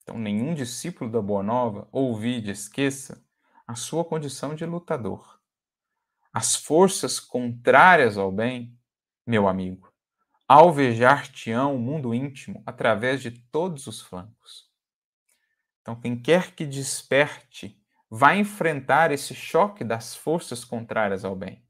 Então, 0.03 0.19
nenhum 0.19 0.53
discípulo 0.53 1.09
da 1.09 1.21
Boa 1.21 1.41
Nova 1.41 1.87
ouvide, 1.91 2.51
esqueça 2.51 3.25
a 3.65 3.75
sua 3.75 4.05
condição 4.05 4.53
de 4.53 4.65
lutador. 4.65 5.39
As 6.31 6.55
forças 6.55 7.19
contrárias 7.19 8.17
ao 8.17 8.31
bem, 8.31 8.77
meu 9.25 9.47
amigo, 9.47 9.91
alvejar-te-ão 10.47 11.75
o 11.75 11.79
mundo 11.79 12.13
íntimo 12.13 12.61
através 12.65 13.21
de 13.21 13.31
todos 13.31 13.87
os 13.87 14.01
flancos. 14.01 14.69
Então, 15.81 15.95
quem 15.95 16.19
quer 16.19 16.51
que 16.51 16.65
desperte 16.65 17.79
vai 18.09 18.39
enfrentar 18.39 19.11
esse 19.11 19.33
choque 19.33 19.83
das 19.83 20.15
forças 20.15 20.63
contrárias 20.63 21.25
ao 21.25 21.35
bem. 21.35 21.63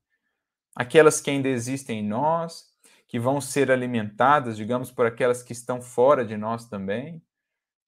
Aquelas 0.76 1.22
que 1.22 1.30
ainda 1.30 1.48
existem 1.48 2.00
em 2.00 2.08
nós, 2.08 2.66
que 3.08 3.20
vão 3.20 3.40
ser 3.40 3.72
alimentadas, 3.72 4.58
digamos, 4.58 4.92
por 4.92 5.06
aquelas 5.06 5.42
que 5.42 5.54
estão 5.54 5.82
fora 5.82 6.26
de 6.26 6.36
nós 6.36 6.66
também, 6.66 7.22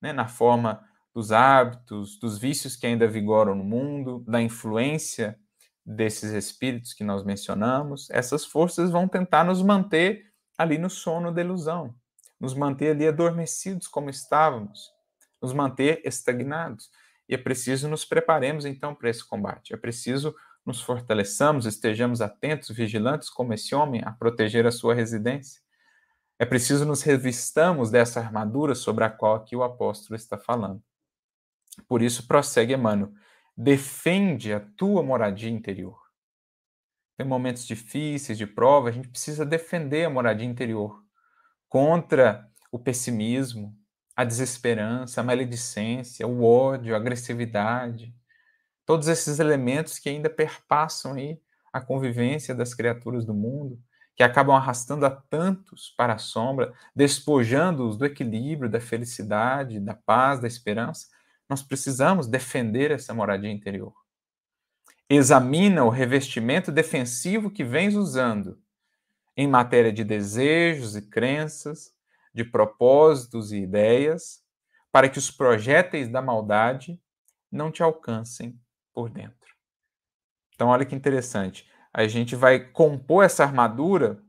né, 0.02 0.14
na 0.14 0.28
forma 0.28 0.86
dos 1.14 1.32
hábitos, 1.32 2.18
dos 2.20 2.38
vícios 2.38 2.76
que 2.76 2.86
ainda 2.86 3.08
vigoram 3.08 3.56
no 3.56 3.64
mundo, 3.64 4.24
da 4.28 4.42
influência 4.42 5.38
desses 5.86 6.32
espíritos 6.32 6.94
que 6.94 7.04
nós 7.04 7.24
mencionamos, 7.24 8.10
essas 8.10 8.46
forças 8.46 8.92
vão 8.92 9.08
tentar 9.08 9.44
nos 9.44 9.62
manter 9.62 10.26
ali 10.58 10.78
no 10.78 10.90
sono 10.90 11.32
da 11.32 11.42
ilusão, 11.42 11.96
nos 12.40 12.54
manter 12.54 12.92
ali 12.92 13.08
adormecidos 13.08 13.88
como 13.88 14.10
estávamos, 14.10 14.92
nos 15.42 15.54
manter 15.54 16.02
estagnados. 16.04 16.90
E 17.30 17.36
é 17.36 17.38
preciso 17.38 17.88
nos 17.88 18.06
preparemos 18.06 18.66
então 18.66 18.96
para 18.96 19.10
esse 19.10 19.28
combate. 19.28 19.74
É 19.74 19.78
preciso 19.78 20.36
nos 20.66 20.82
fortaleçamos, 20.82 21.66
estejamos 21.66 22.22
atentos, 22.22 22.70
vigilantes 22.70 23.30
como 23.30 23.54
esse 23.54 23.74
homem 23.74 24.02
a 24.04 24.12
proteger 24.12 24.66
a 24.66 24.72
sua 24.72 24.94
residência. 24.94 25.62
É 26.40 26.46
preciso 26.46 26.86
nos 26.86 27.02
revistamos 27.02 27.90
dessa 27.90 28.20
armadura 28.20 28.76
sobre 28.76 29.04
a 29.04 29.10
qual 29.10 29.36
aqui 29.36 29.56
o 29.56 29.64
apóstolo 29.64 30.16
está 30.16 30.38
falando. 30.38 30.84
Por 31.88 32.02
isso, 32.02 32.28
prossegue 32.28 32.74
Emmanuel, 32.74 33.12
defende 33.56 34.54
a 34.54 34.60
tua 34.60 35.02
moradia 35.02 35.50
interior. 35.50 36.07
Tem 37.18 37.26
momentos 37.26 37.66
difíceis 37.66 38.38
de 38.38 38.46
prova, 38.46 38.90
a 38.90 38.92
gente 38.92 39.08
precisa 39.08 39.44
defender 39.44 40.06
a 40.06 40.10
moradia 40.10 40.46
interior 40.46 41.04
contra 41.68 42.48
o 42.72 42.78
pessimismo, 42.78 43.76
a 44.16 44.24
desesperança, 44.24 45.20
a 45.20 45.24
maledicência, 45.24 46.28
o 46.28 46.44
ódio, 46.44 46.94
a 46.94 46.98
agressividade, 46.98 48.14
todos 48.86 49.08
esses 49.08 49.40
elementos 49.40 50.00
que 50.00 50.10
ainda 50.10 50.30
perpassam 50.30 51.14
aí 51.14 51.42
a 51.74 51.82
convivência 51.82 52.54
das 52.56 52.74
criaturas 52.74 53.26
do 53.26 53.34
mundo 53.34 53.80
que 54.16 54.24
acabam 54.24 54.56
arrastando 54.56 55.06
a 55.06 55.12
tantos 55.12 55.94
para 55.96 56.16
a 56.16 56.18
sombra, 56.18 56.74
despojando-os 56.96 57.98
do 57.98 58.06
equilíbrio, 58.06 58.70
da 58.70 58.82
felicidade, 58.82 59.80
da 59.80 59.94
paz, 59.94 60.40
da 60.40 60.48
esperança, 60.48 61.08
nós 61.48 61.62
precisamos 61.62 62.28
defender 62.28 62.90
essa 62.90 63.14
moradia 63.14 63.52
interior. 63.52 63.94
Examina 65.10 65.84
o 65.84 65.90
revestimento 65.90 66.72
defensivo 66.72 67.50
que 67.50 67.64
vens 67.64 67.96
usando 67.96 68.62
em 69.36 69.48
matéria 69.48 69.94
de 69.94 70.04
desejos 70.04 70.96
e 70.96 71.02
crenças, 71.02 71.94
de 72.34 72.44
propósitos 72.44 73.52
e 73.52 73.58
ideias, 73.58 74.44
para 74.92 75.08
que 75.10 75.18
os 75.18 75.32
projéteis 75.32 76.10
da 76.10 76.22
maldade 76.22 77.02
não 77.52 77.72
te 77.72 77.82
alcancem 77.82 78.60
por 78.94 79.10
dentro. 79.10 79.38
Então, 80.54 80.70
olha 80.70 80.86
que 80.86 80.96
interessante 80.96 81.68
a 81.98 82.08
gente 82.08 82.36
vai 82.36 82.60
compor 82.60 83.26
essa 83.26 83.44
armadura 83.44 84.24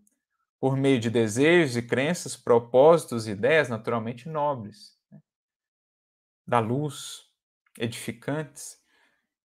por 0.59 0.74
meio 0.74 0.99
de 0.99 1.11
desejos 1.11 1.76
e 1.76 1.83
crenças, 1.83 2.35
propósitos 2.35 3.26
e 3.26 3.33
ideias 3.33 3.68
naturalmente 3.68 4.26
nobres, 4.26 4.99
né? 5.12 5.20
da 6.47 6.59
luz, 6.61 7.26
edificantes. 7.79 8.79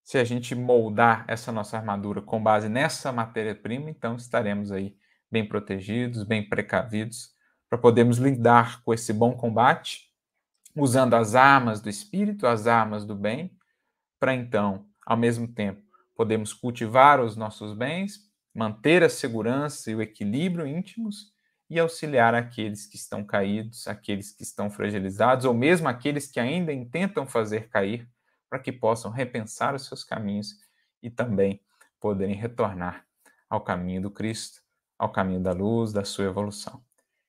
Se 0.04 0.18
a 0.18 0.24
gente 0.24 0.54
moldar 0.54 1.24
essa 1.28 1.52
nossa 1.52 1.78
armadura 1.78 2.22
com 2.22 2.42
base 2.42 2.68
nessa 2.68 3.12
matéria-prima, 3.12 3.90
então 3.90 4.16
estaremos 4.16 4.72
aí 4.72 4.96
bem 5.32 5.48
protegidos, 5.48 6.24
bem 6.24 6.48
precavidos, 6.48 7.34
para 7.70 7.80
podermos 7.80 8.18
lidar 8.18 8.84
com 8.84 8.94
esse 8.94 9.14
bom 9.14 9.36
combate, 9.36 10.12
usando 10.76 11.16
as 11.16 11.36
armas 11.36 11.82
do 11.82 11.90
espírito, 11.90 12.46
as 12.46 12.68
armas 12.68 13.06
do 13.06 13.16
bem, 13.16 13.56
para 14.20 14.36
então, 14.36 14.86
ao 15.06 15.18
mesmo 15.18 15.48
tempo, 15.48 15.82
podemos 16.16 16.54
cultivar 16.54 17.20
os 17.20 17.36
nossos 17.36 17.74
bens, 17.74 18.20
manter 18.54 19.04
a 19.04 19.10
segurança 19.10 19.90
e 19.90 19.96
o 19.96 20.02
equilíbrio 20.02 20.68
íntimos 20.68 21.34
e 21.70 21.80
auxiliar 21.80 22.36
aqueles 22.36 22.86
que 22.86 22.96
estão 22.96 23.24
caídos, 23.24 23.88
aqueles 23.88 24.32
que 24.32 24.44
estão 24.44 24.70
fragilizados, 24.70 25.46
ou 25.46 25.54
mesmo 25.54 25.88
aqueles 25.88 26.30
que 26.30 26.40
ainda 26.40 26.72
intentam 26.72 27.26
fazer 27.26 27.70
cair, 27.70 28.08
para 28.54 28.60
que 28.60 28.72
possam 28.72 29.10
repensar 29.10 29.74
os 29.74 29.88
seus 29.88 30.04
caminhos 30.04 30.60
e 31.02 31.10
também 31.10 31.60
poderem 32.00 32.36
retornar 32.36 33.04
ao 33.50 33.62
caminho 33.62 34.04
do 34.04 34.12
Cristo, 34.12 34.62
ao 34.96 35.12
caminho 35.12 35.42
da 35.42 35.54
luz, 35.54 35.92
da 35.92 36.04
sua 36.04 36.26
evolução. 36.26 36.80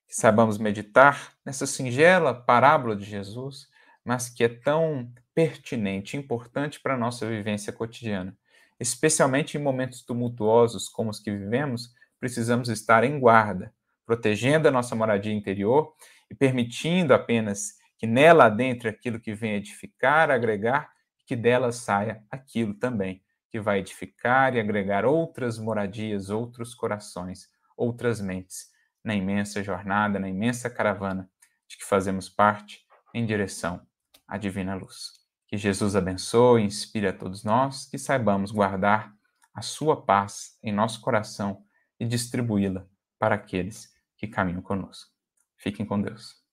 Que 0.07 0.15
saibamos 0.15 0.59
meditar 0.59 1.33
nessa 1.43 1.65
singela 1.65 2.31
parábola 2.31 2.95
de 2.95 3.05
Jesus, 3.05 3.67
mas 4.03 4.29
que 4.29 4.43
é 4.43 4.49
tão 4.49 5.11
pertinente, 5.33 6.15
importante 6.15 6.79
para 6.79 6.93
a 6.93 6.97
nossa 6.97 7.27
vivência 7.27 7.73
cotidiana 7.73 8.37
especialmente 8.79 9.57
em 9.57 9.61
momentos 9.61 10.01
tumultuosos 10.01 10.89
como 10.89 11.09
os 11.09 11.19
que 11.19 11.31
vivemos, 11.31 11.93
precisamos 12.19 12.69
estar 12.69 13.03
em 13.03 13.19
guarda, 13.19 13.73
protegendo 14.05 14.67
a 14.67 14.71
nossa 14.71 14.95
moradia 14.95 15.33
interior 15.33 15.93
e 16.29 16.35
permitindo 16.35 17.13
apenas 17.13 17.77
que 17.97 18.05
nela 18.05 18.45
adentre 18.45 18.89
aquilo 18.89 19.19
que 19.19 19.33
vem 19.33 19.53
edificar, 19.53 20.29
agregar, 20.29 20.94
que 21.25 21.35
dela 21.35 21.71
saia 21.71 22.23
aquilo 22.29 22.73
também 22.73 23.23
que 23.49 23.59
vai 23.59 23.79
edificar 23.79 24.55
e 24.55 24.59
agregar 24.59 25.05
outras 25.05 25.57
moradias, 25.57 26.29
outros 26.29 26.75
corações, 26.75 27.49
outras 27.77 28.19
mentes 28.19 28.69
na 29.03 29.15
imensa 29.15 29.63
jornada, 29.63 30.19
na 30.19 30.27
imensa 30.27 30.69
caravana 30.69 31.29
de 31.67 31.77
que 31.77 31.85
fazemos 31.85 32.27
parte 32.27 32.85
em 33.13 33.25
direção 33.25 33.85
à 34.27 34.37
divina 34.37 34.75
luz. 34.75 35.13
Que 35.47 35.57
Jesus 35.57 35.95
abençoe 35.95 36.61
e 36.61 36.65
inspire 36.65 37.07
a 37.07 37.13
todos 37.13 37.43
nós, 37.43 37.85
que 37.85 37.97
saibamos 37.97 38.51
guardar 38.51 39.13
a 39.53 39.61
sua 39.61 40.03
paz 40.05 40.57
em 40.61 40.73
nosso 40.73 40.99
coração 40.99 41.63
e 41.99 42.05
distribuí-la 42.05 42.85
para 43.17 43.35
aqueles 43.35 43.89
que 44.17 44.27
caminham 44.27 44.61
conosco. 44.61 45.11
Fiquem 45.57 45.85
com 45.85 46.01
Deus. 46.01 46.44